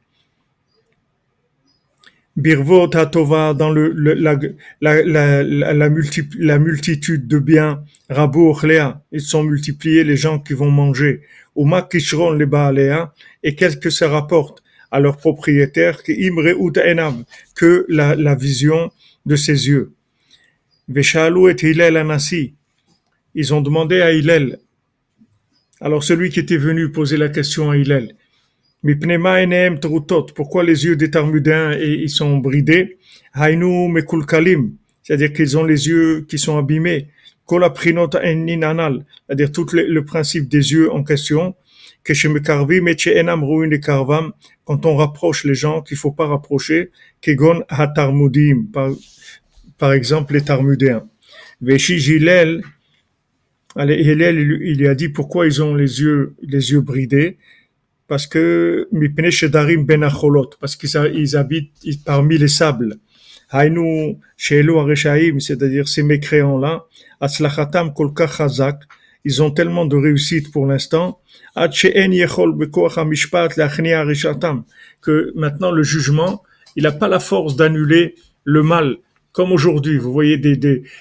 Birvot 2.36 2.88
Tova 2.88 3.54
dans 3.54 3.70
le, 3.70 3.92
la, 3.92 4.34
la, 4.82 5.02
la, 5.02 5.42
la, 5.42 5.72
la, 5.72 6.58
multitude 6.58 7.26
de 7.26 7.38
biens, 7.38 7.82
Rabo 8.10 8.54
Léa, 8.62 9.00
ils 9.10 9.22
sont 9.22 9.42
multipliés 9.42 10.04
les 10.04 10.16
gens 10.16 10.38
qui 10.38 10.52
vont 10.52 10.70
manger. 10.70 11.22
Ou 11.54 11.64
Makishron 11.64 12.32
les 12.32 12.44
Baalea, 12.44 13.14
et 13.42 13.54
qu'est-ce 13.54 13.78
que 13.78 13.88
ça 13.88 14.10
rapporte 14.10 14.62
à 14.90 14.98
Imre 14.98 15.16
Enam, 16.84 17.24
que 17.54 17.86
la, 17.88 18.14
la 18.14 18.34
vision 18.34 18.90
de 19.26 19.36
ses 19.36 19.68
yeux. 19.68 19.92
Veshalou 20.88 21.48
et 21.48 21.56
Hillel 21.60 21.96
Anassi, 21.96 22.54
ils 23.34 23.52
ont 23.52 23.60
demandé 23.60 24.00
à 24.00 24.12
Hillel. 24.12 24.58
Alors 25.80 26.02
celui 26.02 26.30
qui 26.30 26.40
était 26.40 26.56
venu 26.56 26.90
poser 26.90 27.16
la 27.16 27.28
question 27.28 27.70
à 27.70 27.76
Hillel, 27.76 28.14
pourquoi 30.34 30.64
les 30.64 30.84
yeux 30.84 30.96
des 30.96 31.10
Tarmudins 31.10 31.72
ils 31.72 32.08
sont 32.08 32.38
bridés? 32.38 32.98
C'est-à-dire 35.02 35.32
qu'ils 35.32 35.58
ont 35.58 35.64
les 35.64 35.88
yeux 35.88 36.24
qui 36.28 36.38
sont 36.38 36.56
abîmés. 36.56 37.08
C'est-à-dire 37.48 39.52
tout 39.52 39.66
le, 39.72 40.04
principe 40.04 40.48
des 40.48 40.72
yeux 40.72 40.92
en 40.92 41.04
question. 41.04 41.54
Quand 44.64 44.86
on 44.86 44.96
rapproche 44.96 45.44
les 45.44 45.54
gens 45.54 45.82
qu'il 45.82 45.96
faut 45.96 46.12
pas 46.12 46.26
rapprocher, 46.26 46.90
par, 48.72 48.90
par 49.78 49.92
exemple 49.92 50.34
les 50.34 50.42
Tarmudéens. 50.42 51.06
Veshi 51.60 51.98
Gilel, 51.98 52.62
il 53.78 54.74
lui 54.78 54.88
a 54.88 54.94
dit 54.94 55.08
pourquoi 55.08 55.46
ils 55.46 55.62
ont 55.62 55.74
les 55.74 56.00
yeux, 56.00 56.34
les 56.42 56.72
yeux 56.72 56.80
bridés? 56.80 57.38
Parce 58.08 58.26
que 58.26 58.88
ben 58.92 60.08
parce 60.60 60.76
qu'ils 60.76 61.36
habitent 61.36 61.72
parmi 62.04 62.38
les 62.38 62.48
sables. 62.48 62.96
c'est-à-dire 65.40 65.88
ces 65.88 66.02
mécréants-là, 66.02 66.84
ils 69.26 69.42
ont 69.42 69.50
tellement 69.50 69.86
de 69.86 69.96
réussite 69.96 70.52
pour 70.52 70.66
l'instant, 70.66 71.18
que 75.02 75.32
maintenant 75.34 75.72
le 75.72 75.82
jugement, 75.82 76.44
il 76.76 76.84
n'a 76.84 76.92
pas 76.92 77.08
la 77.08 77.18
force 77.18 77.56
d'annuler 77.56 78.14
le 78.44 78.62
mal, 78.62 78.98
comme 79.32 79.50
aujourd'hui. 79.50 79.98
Vous 79.98 80.12
voyez, 80.12 80.38
des, 80.38 80.54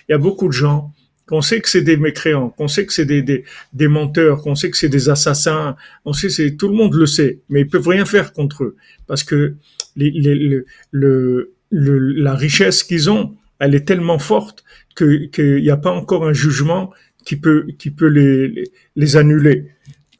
il 0.10 0.12
y 0.12 0.14
a 0.14 0.18
beaucoup 0.18 0.48
de 0.48 0.54
gens 0.54 0.92
qu'on 1.28 1.42
sait 1.42 1.62
que 1.62 1.70
c'est 1.70 1.84
des 1.84 1.98
mécréants, 1.98 2.50
qu'on 2.50 2.68
sait 2.68 2.88
que 2.88 2.94
c'est 2.94 3.06
des, 3.06 3.22
des, 3.22 3.88
menteurs, 3.88 4.42
qu'on 4.42 4.56
sait 4.56 4.72
que 4.72 4.78
c'est 4.78 4.90
des 4.90 5.08
assassins, 5.10 5.76
on 6.04 6.14
sait, 6.14 6.30
c'est 6.30 6.56
tout 6.56 6.68
le 6.68 6.74
monde 6.74 6.96
le 6.96 7.06
sait, 7.06 7.42
mais 7.50 7.62
ils 7.62 7.68
peuvent 7.68 7.88
rien 7.88 8.06
faire 8.06 8.34
contre 8.34 8.64
eux. 8.64 8.76
Parce 9.06 9.24
que 9.24 9.54
les, 9.96 10.10
le, 10.12 10.66
le, 11.70 12.00
la 12.00 12.34
richesse 12.34 12.82
qu'ils 12.82 13.12
ont, 13.12 13.36
elle 13.60 13.76
est 13.76 13.86
tellement 13.86 14.20
forte 14.20 14.64
qu'il 14.96 15.30
n'y 15.62 15.70
a 15.70 15.78
pas 15.78 15.92
encore 15.92 16.26
un 16.28 16.34
jugement 16.34 16.92
qui 17.26 17.36
peut 17.36 17.68
qui 17.78 17.92
peut 17.92 18.08
les 18.08 18.72
les, 18.96 19.18
annuler. 19.18 19.72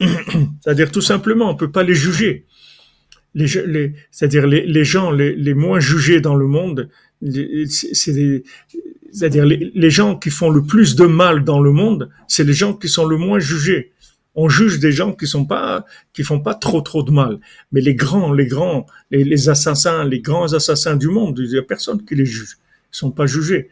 C'est-à-dire 0.60 0.90
tout 0.90 1.00
simplement, 1.00 1.50
on 1.50 1.56
peut 1.56 1.70
pas 1.70 1.82
les 1.82 1.94
juger. 1.94 2.44
Les, 3.34 3.46
les 3.66 3.94
c'est-à-dire 4.10 4.46
les, 4.46 4.66
les 4.66 4.84
gens 4.84 5.10
les, 5.10 5.34
les 5.34 5.54
moins 5.54 5.78
jugés 5.78 6.20
dans 6.20 6.34
le 6.34 6.46
monde, 6.46 6.88
c'est-à-dire 9.12 9.44
les, 9.46 9.90
gens 9.90 10.16
qui 10.16 10.30
font 10.30 10.50
le 10.50 10.62
plus 10.62 10.96
de 10.96 11.06
mal 11.06 11.44
dans 11.44 11.60
le 11.60 11.72
monde, 11.72 12.10
c'est 12.28 12.44
les 12.44 12.52
gens 12.52 12.74
qui 12.74 12.88
sont 12.88 13.06
le 13.06 13.16
moins 13.16 13.38
jugés. 13.38 13.92
On 14.34 14.50
juge 14.50 14.78
des 14.78 14.92
gens 14.92 15.12
qui 15.12 15.26
sont 15.26 15.46
pas, 15.46 15.86
qui 16.12 16.22
font 16.22 16.40
pas 16.40 16.54
trop 16.54 16.82
trop 16.82 17.02
de 17.02 17.10
mal. 17.10 17.38
Mais 17.72 17.80
les 17.80 17.94
grands, 17.94 18.32
les 18.32 18.46
grands, 18.46 18.86
les, 19.10 19.48
assassins, 19.48 20.04
les 20.04 20.20
grands 20.20 20.52
assassins 20.52 20.96
du 20.96 21.08
monde, 21.08 21.38
il 21.42 21.50
y 21.50 21.58
a 21.58 21.62
personne 21.62 22.04
qui 22.04 22.14
les 22.14 22.26
juge. 22.26 22.58
Ils 22.92 22.96
sont 22.96 23.10
pas 23.10 23.26
jugés. 23.26 23.70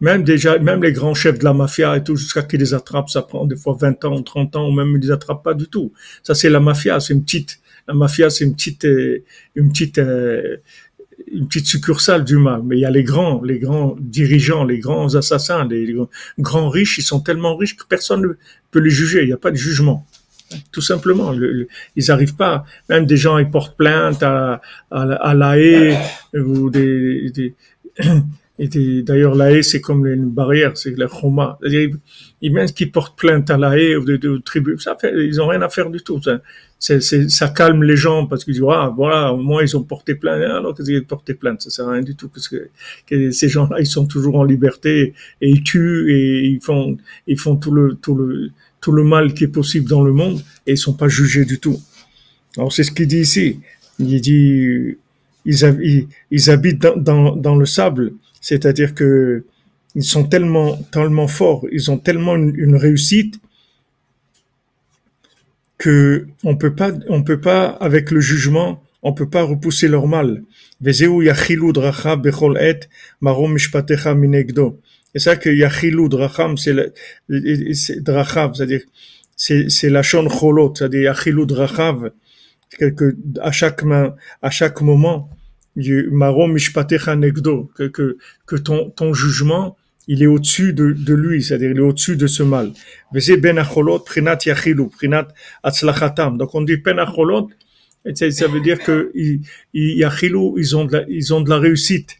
Même 0.00 0.24
déjà, 0.24 0.58
même 0.58 0.82
les 0.82 0.92
grands 0.92 1.14
chefs 1.14 1.38
de 1.38 1.44
la 1.44 1.54
mafia 1.54 1.96
et 1.96 2.04
tout, 2.04 2.16
jusqu'à 2.16 2.42
qu'ils 2.42 2.60
les 2.60 2.74
attrapent, 2.74 3.08
ça 3.08 3.22
prend 3.22 3.46
des 3.46 3.56
fois 3.56 3.76
20 3.80 4.04
ans, 4.04 4.22
30 4.22 4.56
ans, 4.56 4.68
ou 4.68 4.72
même 4.72 4.94
ils 4.96 5.00
les 5.00 5.10
attrapent 5.10 5.42
pas 5.42 5.54
du 5.54 5.68
tout. 5.68 5.92
Ça, 6.22 6.34
c'est 6.34 6.50
la 6.50 6.60
mafia, 6.60 7.00
c'est 7.00 7.14
une 7.14 7.24
petite, 7.24 7.60
la 7.88 7.94
mafia, 7.94 8.28
c'est 8.28 8.44
une 8.44 8.54
petite, 8.54 8.84
euh, 8.84 9.24
une 9.54 9.70
petite, 9.70 9.98
euh, 9.98 10.58
une 11.32 11.48
petite 11.48 11.66
succursale 11.66 12.24
du 12.24 12.36
mal, 12.36 12.60
mais 12.62 12.76
il 12.76 12.80
y 12.80 12.84
a 12.84 12.90
les 12.90 13.04
grands, 13.04 13.42
les 13.42 13.58
grands 13.58 13.96
dirigeants, 13.98 14.64
les 14.64 14.78
grands 14.78 15.14
assassins, 15.14 15.66
les, 15.66 15.96
grands 16.38 16.68
riches, 16.68 16.98
ils 16.98 17.02
sont 17.02 17.20
tellement 17.20 17.56
riches 17.56 17.76
que 17.76 17.84
personne 17.88 18.20
ne 18.20 18.28
peut 18.70 18.80
les 18.80 18.90
juger, 18.90 19.22
il 19.22 19.26
n'y 19.26 19.32
a 19.32 19.38
pas 19.38 19.50
de 19.50 19.56
jugement. 19.56 20.06
Tout 20.70 20.82
simplement, 20.82 21.32
ils 21.32 22.04
n'arrivent 22.06 22.36
pas. 22.36 22.64
Même 22.88 23.06
des 23.06 23.16
gens, 23.16 23.38
ils 23.38 23.50
portent 23.50 23.76
plainte 23.76 24.22
à, 24.22 24.60
à, 24.92 25.34
la 25.34 25.58
haie 25.58 25.98
ou 26.34 26.70
des, 26.70 27.30
des 27.30 27.54
et 28.58 29.02
d'ailleurs, 29.02 29.34
la 29.34 29.52
haie, 29.52 29.62
c'est 29.62 29.82
comme 29.82 30.06
une 30.06 30.30
barrière, 30.30 30.78
c'est 30.78 30.96
la 30.96 31.08
choma. 31.08 31.58
Ils, 31.62 32.52
même 32.52 32.70
qu'ils 32.70 32.90
portent 32.90 33.18
plainte 33.18 33.50
à 33.50 33.58
la 33.58 33.78
haie 33.78 33.96
ou 33.96 34.04
des, 34.04 34.18
tribus, 34.44 34.82
ça 34.82 34.96
fait, 34.98 35.12
ils 35.26 35.40
ont 35.42 35.48
rien 35.48 35.60
à 35.60 35.68
faire 35.68 35.90
du 35.90 36.00
tout. 36.00 36.22
Ça, 36.22 36.40
c'est, 36.78 37.00
ça 37.28 37.48
calme 37.48 37.82
les 37.82 37.96
gens 37.96 38.26
parce 38.26 38.44
qu'ils 38.44 38.54
disent, 38.54 38.64
ah, 38.70 38.92
voilà, 38.96 39.32
au 39.32 39.36
moins 39.36 39.62
ils 39.62 39.76
ont 39.76 39.82
porté 39.82 40.14
plainte, 40.14 40.42
alors 40.42 40.74
qu'ils 40.74 40.98
ont 40.98 41.04
porté 41.04 41.34
plainte, 41.34 41.60
ça 41.60 41.70
sert 41.70 41.86
à 41.86 41.92
rien 41.92 42.02
du 42.02 42.16
tout 42.16 42.28
parce 42.28 42.48
que, 42.48 42.68
que 43.06 43.30
ces 43.30 43.48
gens-là, 43.48 43.76
ils 43.80 43.86
sont 43.86 44.06
toujours 44.06 44.36
en 44.36 44.44
liberté 44.44 45.12
et 45.42 45.50
ils 45.50 45.62
tuent 45.62 46.10
et 46.10 46.46
ils 46.46 46.60
font, 46.62 46.96
ils 47.26 47.38
font 47.38 47.56
tout 47.56 47.72
le, 47.72 47.94
tout 47.94 48.14
le, 48.14 48.50
tout 48.80 48.92
le 48.92 49.04
mal 49.04 49.34
qui 49.34 49.44
est 49.44 49.48
possible 49.48 49.88
dans 49.88 50.02
le 50.02 50.12
monde 50.12 50.40
et 50.66 50.72
ils 50.72 50.78
sont 50.78 50.94
pas 50.94 51.08
jugés 51.08 51.44
du 51.44 51.58
tout. 51.60 51.78
Alors 52.56 52.72
c'est 52.72 52.84
ce 52.84 52.90
qu'il 52.90 53.06
dit 53.06 53.20
ici. 53.20 53.60
Il 53.98 54.20
dit, 54.20 54.96
ils, 55.44 56.08
ils, 56.30 56.50
habitent 56.50 56.80
dans, 56.80 57.34
dans 57.36 57.56
le 57.56 57.66
sable 57.66 58.12
c'est-à-dire 58.46 58.94
que 58.94 59.44
ils 59.96 60.04
sont 60.04 60.22
tellement, 60.22 60.76
tellement 60.92 61.26
forts, 61.26 61.66
ils 61.72 61.90
ont 61.90 61.98
tellement 61.98 62.36
une, 62.36 62.76
réussite 62.76 63.40
que 65.78 66.28
on 66.44 66.54
peut 66.54 66.76
pas, 66.76 66.92
on 67.08 67.24
peut 67.24 67.40
pas, 67.40 67.66
avec 67.88 68.12
le 68.12 68.20
jugement, 68.20 68.84
on 69.02 69.12
peut 69.12 69.28
pas 69.28 69.42
repousser 69.42 69.88
leur 69.88 70.06
mal. 70.06 70.44
Et 70.80 70.92
ça 70.92 71.06
que 75.36 75.50
yachilou 75.50 76.08
dracham, 76.08 76.56
c'est 76.56 76.76
drachav, 78.08 78.54
c'est-à-dire, 78.54 78.82
c'est 79.36 79.90
la 79.90 80.04
shon 80.04 80.28
cholot, 80.28 80.72
c'est-à-dire 80.76 81.02
yachilou 81.10 81.46
drachav, 81.46 82.12
à 83.40 83.50
chaque 83.50 83.82
à 84.40 84.50
chaque 84.50 84.82
moment, 84.82 85.28
que, 87.74 87.84
que, 87.84 88.16
que 88.46 88.56
ton, 88.56 88.90
ton 88.90 89.12
jugement, 89.14 89.76
il 90.08 90.22
est 90.22 90.26
au-dessus 90.26 90.72
de, 90.72 90.92
de 90.92 91.14
lui, 91.14 91.42
c'est-à-dire 91.42 91.70
il 91.70 91.78
est 91.78 91.80
au-dessus 91.80 92.16
de 92.16 92.26
ce 92.26 92.42
mal. 92.42 92.72
ben 93.12 93.56
Donc 96.38 96.54
on 96.54 96.62
dit 96.62 96.76
ben 96.76 96.98
acholot, 96.98 97.50
ça 98.14 98.48
veut 98.48 98.60
dire 98.60 98.78
que 98.78 99.10
ils, 99.14 99.40
ils, 99.74 100.76
ont 100.76 100.84
de 100.84 100.92
la, 100.92 101.04
ils 101.08 101.34
ont 101.34 101.40
de 101.40 101.50
la 101.50 101.58
réussite. 101.58 102.18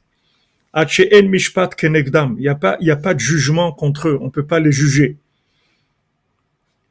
Mishpat 0.74 1.68
kenegdam. 1.68 2.34
Il 2.38 2.42
n'y 2.42 2.48
a 2.48 2.54
pas, 2.54 2.76
il 2.80 2.86
y 2.86 2.90
a 2.90 2.96
pas 2.96 3.14
de 3.14 3.20
jugement 3.20 3.72
contre 3.72 4.08
eux. 4.08 4.18
On 4.20 4.30
peut 4.30 4.46
pas 4.46 4.60
les 4.60 4.72
juger. 4.72 5.16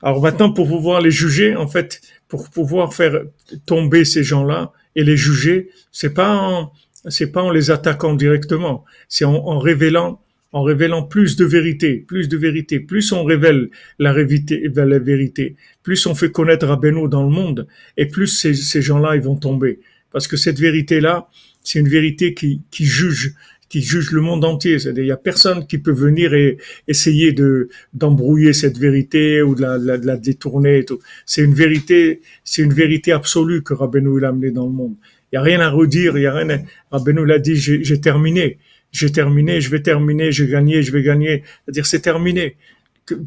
Alors 0.01 0.22
maintenant, 0.22 0.51
pour 0.51 0.68
pouvoir 0.68 1.01
les 1.01 1.11
juger, 1.11 1.55
en 1.55 1.68
fait, 1.68 2.01
pour 2.28 2.49
pouvoir 2.49 2.93
faire 2.93 3.24
tomber 3.66 4.05
ces 4.05 4.24
gens-là 4.24 4.72
et 4.95 5.03
les 5.03 5.17
juger, 5.17 5.69
c'est 5.91 6.13
pas 6.13 6.35
en, 6.35 6.71
c'est 7.09 7.31
pas 7.31 7.41
en 7.43 7.51
les 7.51 7.71
attaquant 7.71 8.13
directement, 8.13 8.85
c'est 9.07 9.25
en, 9.25 9.35
en 9.35 9.59
révélant 9.59 10.21
en 10.55 10.63
révélant 10.63 11.03
plus 11.03 11.35
de 11.35 11.43
vérité, 11.43 11.97
plus 11.97 12.29
de 12.29 12.37
vérité, 12.37 12.79
plus 12.79 13.11
on 13.11 13.25
révèle 13.25 13.69
la 13.99 14.13
vérité, 14.13 14.71
la 14.73 14.99
vérité, 14.99 15.57
plus 15.83 16.05
on 16.05 16.15
fait 16.15 16.31
connaître 16.31 16.65
Rabbeinu 16.65 17.09
dans 17.09 17.23
le 17.23 17.29
monde, 17.29 17.67
et 17.97 18.05
plus 18.05 18.27
ces, 18.27 18.53
ces 18.53 18.81
gens-là 18.81 19.17
ils 19.17 19.21
vont 19.21 19.35
tomber. 19.35 19.81
Parce 20.13 20.29
que 20.29 20.37
cette 20.37 20.57
vérité-là, 20.57 21.27
c'est 21.61 21.79
une 21.79 21.89
vérité 21.89 22.33
qui, 22.33 22.61
qui 22.71 22.85
juge, 22.85 23.33
qui 23.70 23.82
juge 23.82 24.11
le 24.11 24.22
monde 24.22 24.45
entier. 24.45 24.80
C'est-à-dire, 24.80 25.03
il 25.03 25.07
y 25.07 25.11
a 25.11 25.18
personne 25.18 25.68
qui 25.68 25.78
peut 25.78 25.91
venir 25.91 26.34
et 26.34 26.57
essayer 26.88 27.32
de 27.34 27.70
d'embrouiller 27.93 28.53
cette 28.53 28.78
vérité 28.78 29.41
ou 29.41 29.55
de 29.55 29.61
la, 29.61 29.80
de 29.80 29.86
la, 29.86 29.97
de 29.97 30.05
la 30.05 30.18
détourner. 30.18 30.80
Et 30.80 30.86
tout. 30.86 30.99
C'est 31.26 31.41
une 31.43 31.53
vérité, 31.53 32.22
c'est 32.43 32.61
une 32.61 32.74
vérité 32.74 33.11
absolue 33.11 33.63
que 33.63 33.74
Rabbeinu 33.74 34.20
l'a 34.20 34.30
amené 34.30 34.51
dans 34.51 34.66
le 34.66 34.74
monde. 34.74 34.95
Il 35.32 35.36
y 35.36 35.38
a 35.38 35.41
rien 35.41 35.59
à 35.59 35.70
redire, 35.70 36.18
il 36.18 36.24
y 36.24 36.28
a 36.28 36.34
rien. 36.34 36.49
À... 36.49 36.57
Rabbeinu 36.91 37.26
l'a 37.26 37.39
dit, 37.39 37.55
j'ai 37.55 38.01
terminé 38.01 38.59
j'ai 38.95 39.11
terminé, 39.11 39.59
je 39.59 39.70
vais 39.70 39.82
terminer, 39.82 40.32
j'ai 40.32 40.47
gagné, 40.47 40.82
je 40.82 40.91
vais 40.91 41.03
gagner. 41.03 41.43
C'est-à-dire, 41.66 41.86
c'est 41.86 41.99
terminé. 41.99 42.55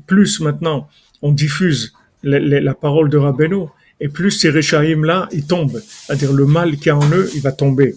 Plus 0.06 0.40
maintenant, 0.40 0.88
on 1.20 1.30
diffuse 1.30 1.92
la, 2.22 2.74
parole 2.74 3.10
de 3.10 3.18
Rabbeinu, 3.18 3.66
et 4.00 4.08
plus 4.08 4.30
ces 4.30 4.48
Réchaïm 4.48 5.04
là, 5.04 5.28
ils 5.30 5.46
tombent. 5.46 5.80
C'est-à-dire, 5.84 6.32
le 6.32 6.46
mal 6.46 6.76
qu'il 6.76 6.86
y 6.86 6.90
a 6.90 6.96
en 6.96 7.10
eux, 7.10 7.28
il 7.34 7.42
va 7.42 7.52
tomber. 7.52 7.94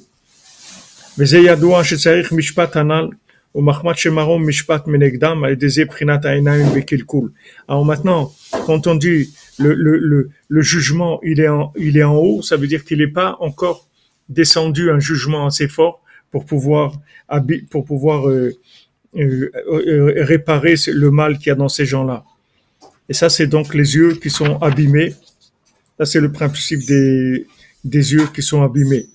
וזה 1.18 1.38
ידוע 1.38 1.84
שצריך 1.84 2.32
משפט 2.32 2.76
הנ"ל 2.76 3.08
ומחמד 3.54 3.96
שמרום 3.96 4.48
משפט 4.48 4.86
מנגדם 4.86 5.44
על 5.44 5.52
ידי 5.52 5.68
זה 5.68 5.84
בחינת 5.84 6.24
העיניים 6.24 6.66
בקלקול. 6.76 7.30
Alors 7.68 7.84
maintenant, 7.84 8.32
quand 8.66 8.86
on 8.86 8.94
dit 8.94 9.30
le, 9.58 9.72
le, 9.74 9.98
le, 9.98 10.30
le 10.48 10.62
jugement, 10.62 11.20
il 11.22 11.40
est, 11.40 11.48
en, 11.48 11.72
il 11.76 11.96
est 11.96 12.02
en 12.02 12.16
haut, 12.16 12.42
ça 12.42 12.56
veut 12.56 12.66
dire 12.66 12.84
qu'il 12.84 12.98
n'est 12.98 13.14
pas 13.22 13.36
encore 13.40 13.88
descendu 14.28 14.90
un 14.90 15.00
jugement 15.00 15.46
assez 15.46 15.68
fort 15.68 16.02
pour 16.30 16.44
pouvoir, 16.44 17.00
pour 17.70 17.84
pouvoir 17.86 18.28
euh, 18.28 18.52
euh, 19.16 19.50
euh, 19.70 20.24
réparer 20.32 20.74
le 20.88 21.10
mal 21.10 21.38
qu'il 21.38 21.48
y 21.48 21.50
a 21.50 21.54
dans 21.54 21.70
ces 21.78 21.86
gens-là. 21.86 22.24
Et 23.08 23.14
ça, 23.14 23.28
c'est 23.28 23.46
donc 23.46 23.74
les 23.74 23.94
yeux 23.94 24.14
qui 24.22 24.30
sont 24.30 24.58
abîmés. 24.68 25.14
Ça, 25.98 26.04
c'est 26.04 26.20
le 26.20 26.30
principe 26.30 26.84
des, 26.84 27.46
des 27.84 28.12
yeux 28.12 28.26
qui 28.34 28.42
sont 28.42 28.62
abîmés. 28.62 29.06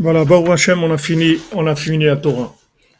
Voilà, 0.00 0.24
Baruch 0.24 0.50
Hashem, 0.50 0.84
on 0.84 0.92
a 0.92 0.96
fini, 0.96 1.38
on 1.52 1.66
a 1.66 1.74
fini 1.74 2.04
la 2.04 2.16
Torah. 2.16 2.54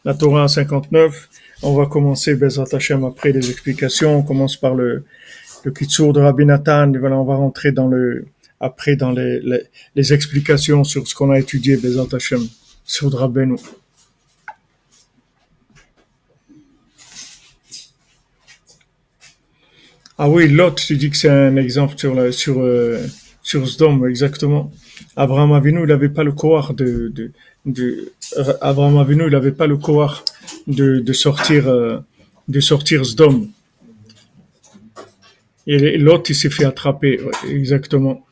La 0.05 0.15
Torah 0.15 0.49
59. 0.49 1.29
On 1.63 1.75
va 1.75 1.87
commencer 1.87 2.35
Bezrat 2.35 2.67
Hashem 2.73 3.05
après 3.05 3.31
les 3.31 3.51
explications. 3.51 4.19
On 4.19 4.23
commence 4.25 4.57
par 4.57 4.75
le, 4.75 5.05
le 5.63 5.71
Kitsour 5.71 6.13
de 6.13 6.21
Rabbi 6.21 6.45
Nathan. 6.45 6.91
Voilà, 6.99 7.17
on 7.17 7.25
va 7.25 7.37
rentrer 7.37 7.71
dans 7.71 7.87
le, 7.87 8.27
après 8.59 8.97
dans 8.97 9.13
les, 9.13 9.41
les, 9.95 10.13
explications 10.13 10.83
sur 10.83 11.07
ce 11.07 11.15
qu'on 11.15 11.31
a 11.31 11.39
étudié 11.39 11.77
Bezrat 11.77 12.09
Hashem 12.13 12.45
sur 12.85 13.13
Rabbeinu. 13.13 13.55
Ah 20.19 20.29
oui, 20.29 20.49
l'autre, 20.49 20.83
tu 20.85 20.97
dis 20.97 21.11
que 21.11 21.17
c'est 21.17 21.29
un 21.29 21.55
exemple 21.55 21.97
sur 21.97 22.13
la, 22.17 22.33
sur, 22.33 22.61
euh, 22.61 22.99
sur 23.41 23.69
Sdom, 23.69 24.05
exactement. 24.09 24.73
Abraham 25.16 25.54
Avinu, 25.54 25.82
il 25.82 25.88
n'avait 25.88 26.10
pas 26.10 26.24
le 26.24 26.32
courage 26.32 26.76
de, 26.76 27.10
de, 27.10 27.32
de, 27.66 28.12
Abraham 28.62 28.98
Avinu, 28.98 29.26
il 29.26 29.32
n'avait 29.32 29.52
pas 29.52 29.68
le 29.68 29.78
courage 29.78 30.24
de, 30.68 31.00
de 31.00 31.14
sortir, 31.14 31.68
euh, 31.68 32.00
de 32.48 32.60
sortir 32.60 33.06
Sdom. 33.06 33.48
Et 35.66 35.98
l'autre, 35.98 36.26
il 36.30 36.36
s'est 36.36 36.50
fait 36.50 36.66
attraper, 36.66 37.22
ouais, 37.22 37.52
exactement. 37.52 38.26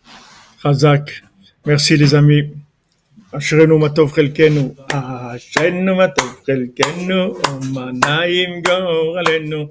Razak. 0.63 1.23
Merci 1.65 1.95
les 1.97 2.13
amis. 2.13 2.49
אשרנו 3.37 3.79
מה 3.79 3.89
טוב 3.89 4.11
חלקנו, 4.11 4.75
אשרנו 5.35 5.95
מה 5.95 6.07
טוב 6.07 6.39
חלקנו, 6.45 7.35
ומנעים 7.61 8.61
גורלנו. 8.61 9.65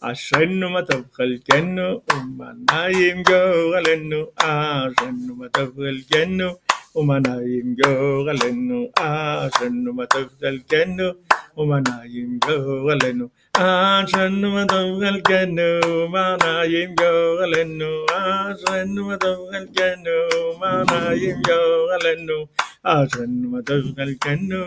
Ashenu 0.00 0.72
matav 0.72 1.04
chalkenu, 1.12 2.00
umanayim 2.08 3.20
goralenu. 3.22 4.32
Ashenu 4.40 5.36
matav 5.36 5.76
chalkenu, 5.76 6.56
umanayim 6.96 7.76
goralenu. 7.76 8.88
Ashenu 8.96 9.92
matav 9.92 10.32
chalkenu, 10.40 11.20
umanayim 11.52 12.40
goralenu. 12.40 13.28
Ashenu 13.52 14.48
matav 14.56 14.88
chalkenu, 15.02 15.68
umanayim 16.08 16.96
goralenu. 16.96 17.90
Ashenu 18.08 19.00
matav 19.04 19.36
chalkenu, 19.52 20.16
umanayim 20.48 21.38
goralenu. 21.44 22.48
عشان 22.84 23.62
خلقنو 23.96 24.64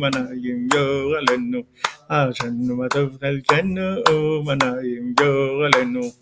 منايم 0.00 0.68
جوغلنو 0.68 1.64
عشان 2.10 2.88
خلقنو 3.22 4.42
منايم 4.42 5.14
جوغلنو 5.18 6.12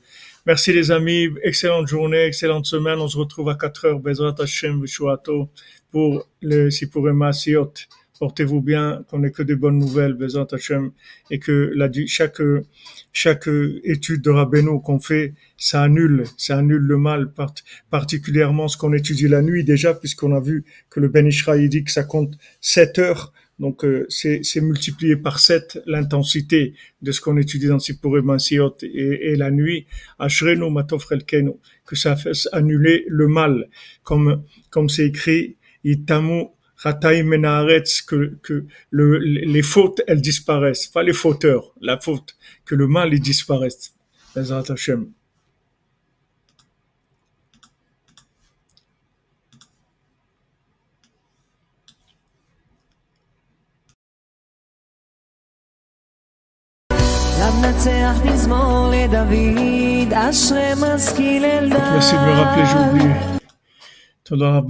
Merci 0.46 0.74
les 0.74 0.90
amis, 0.90 1.30
excellente 1.42 1.86
journée, 1.86 2.26
excellente 2.26 2.66
semaine. 2.66 2.98
On 2.98 3.08
se 3.08 3.16
retrouve 3.16 3.48
à 3.48 3.54
4 3.54 3.86
heures, 3.86 3.98
Bezrat 3.98 4.34
Hashem, 4.38 4.82
Vishuato, 4.82 5.48
pour 5.90 6.28
le 6.42 6.68
Sipurema 6.68 7.32
Siot. 7.32 7.72
Portez-vous 8.18 8.60
bien, 8.60 9.04
qu'on 9.08 9.18
n'ait 9.18 9.32
que 9.32 9.42
des 9.42 9.56
bonnes 9.56 9.78
nouvelles, 9.78 10.14
Bezrat 10.14 10.46
Hashem, 10.52 10.92
et 11.30 11.40
que 11.40 11.72
chaque, 12.06 12.40
chaque 13.12 13.48
étude 13.82 14.22
de 14.22 14.30
Rabbeinu 14.30 14.80
qu'on 14.82 15.00
fait, 15.00 15.34
ça 15.56 15.82
annule, 15.82 16.24
ça 16.36 16.58
annule 16.58 16.82
le 16.82 16.96
mal, 16.96 17.32
part, 17.32 17.54
particulièrement 17.90 18.68
ce 18.68 18.76
qu'on 18.76 18.92
étudie 18.92 19.26
la 19.26 19.42
nuit 19.42 19.64
déjà, 19.64 19.94
puisqu'on 19.94 20.32
a 20.32 20.40
vu 20.40 20.64
que 20.90 21.00
le 21.00 21.08
Ben 21.08 21.28
dit 21.28 21.84
que 21.84 21.90
ça 21.90 22.04
compte 22.04 22.38
7 22.60 22.98
heures, 23.00 23.32
donc 23.58 23.84
euh, 23.84 24.06
c'est 24.08 24.60
multiplié 24.60 25.16
par 25.16 25.38
7 25.38 25.82
l'intensité 25.86 26.74
de 27.02 27.12
ce 27.12 27.20
qu'on 27.20 27.36
étudie 27.36 27.66
dans 27.66 27.78
Sipurim 27.78 28.30
Asiot 28.30 28.76
et, 28.82 29.32
et 29.32 29.36
la 29.36 29.50
nuit, 29.50 29.86
Ashrenu 30.18 30.64
Relkenu, 30.64 31.52
que 31.86 31.96
ça 31.96 32.16
fasse 32.16 32.48
annuler 32.52 33.04
le 33.08 33.28
mal, 33.28 33.68
comme 34.02 34.44
comme 34.70 34.88
c'est 34.88 35.06
écrit, 35.06 35.56
Itamu 35.84 36.46
que, 38.02 38.36
que 38.42 38.66
le, 38.90 39.18
les 39.18 39.62
fautes, 39.62 40.02
elles 40.06 40.20
disparaissent. 40.20 40.86
Pas 40.86 41.02
les 41.02 41.12
fauteurs, 41.12 41.72
la 41.80 41.98
faute. 41.98 42.36
Que 42.64 42.74
le 42.74 42.86
mal, 42.86 43.14
il 43.14 43.20
disparaisse. 43.20 43.94
Bezrat 44.34 44.64
Hashem. 44.70 45.10
Merci 61.92 62.14
de 62.14 62.20
me 62.20 62.32
rappeler, 62.32 62.64
j'ai 62.66 62.78
oublié. 62.78 63.14
Toda 64.24 64.62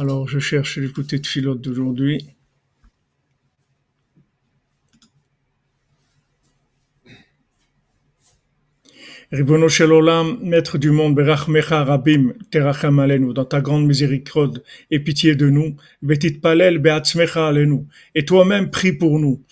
alors, 0.00 0.28
je 0.28 0.38
cherche 0.38 0.78
l'écouté 0.78 1.18
de 1.18 1.26
filote 1.26 1.60
d'aujourd'hui. 1.60 2.24
Ribono 9.32 9.68
Shel 9.68 9.92
Olam, 9.92 10.38
maître 10.40 10.78
du 10.78 10.92
monde, 10.92 11.16
Berachmecha 11.16 11.82
Rabim, 11.82 12.32
Terachem 12.52 13.00
Alenu, 13.00 13.34
dans 13.34 13.44
ta 13.44 13.60
grande 13.60 13.86
miséricorde, 13.86 14.62
et 14.92 15.00
pitié 15.00 15.34
de 15.34 15.50
nous, 15.50 15.74
Betit 16.00 16.34
Palel 16.34 16.78
Beatzmecha 16.78 17.48
Alenu, 17.48 17.80
et 18.14 18.24
toi-même 18.24 18.70
prie 18.70 18.92
pour 18.92 19.18
nous, 19.18 19.42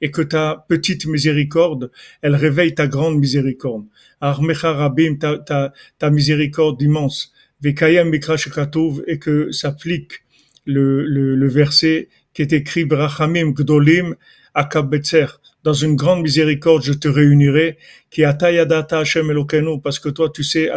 et 0.00 0.10
que 0.10 0.22
ta 0.22 0.66
petite 0.68 1.06
miséricorde, 1.06 1.90
elle 2.22 2.34
réveille 2.34 2.74
ta 2.74 2.86
grande 2.86 3.18
miséricorde. 3.18 3.86
Armecha 4.20 4.72
Rabim, 4.72 5.16
ta, 5.16 5.38
ta, 5.38 5.72
ta 5.98 6.10
miséricorde 6.10 6.82
immense, 6.82 7.32
Vekayem 7.62 8.10
Mikra 8.10 8.36
et 9.06 9.18
que 9.18 9.50
s'applique 9.52 10.22
le, 10.66 11.06
le, 11.06 11.48
verset 11.48 12.08
qui 12.34 12.42
est 12.42 12.52
écrit 12.52 12.84
Berachamim 12.84 13.52
Gdolim 13.52 14.14
Akabetzer, 14.54 15.26
dans 15.64 15.72
une 15.72 15.96
grande 15.96 16.22
miséricorde, 16.22 16.82
je 16.82 16.92
te 16.92 17.08
réunirai, 17.08 17.78
qui 18.10 18.24
atayadata 18.24 19.00
Hashem 19.00 19.30
Elokeinu, 19.30 19.80
parce 19.80 19.98
que 19.98 20.08
toi, 20.08 20.30
tu 20.32 20.44
sais, 20.44 20.70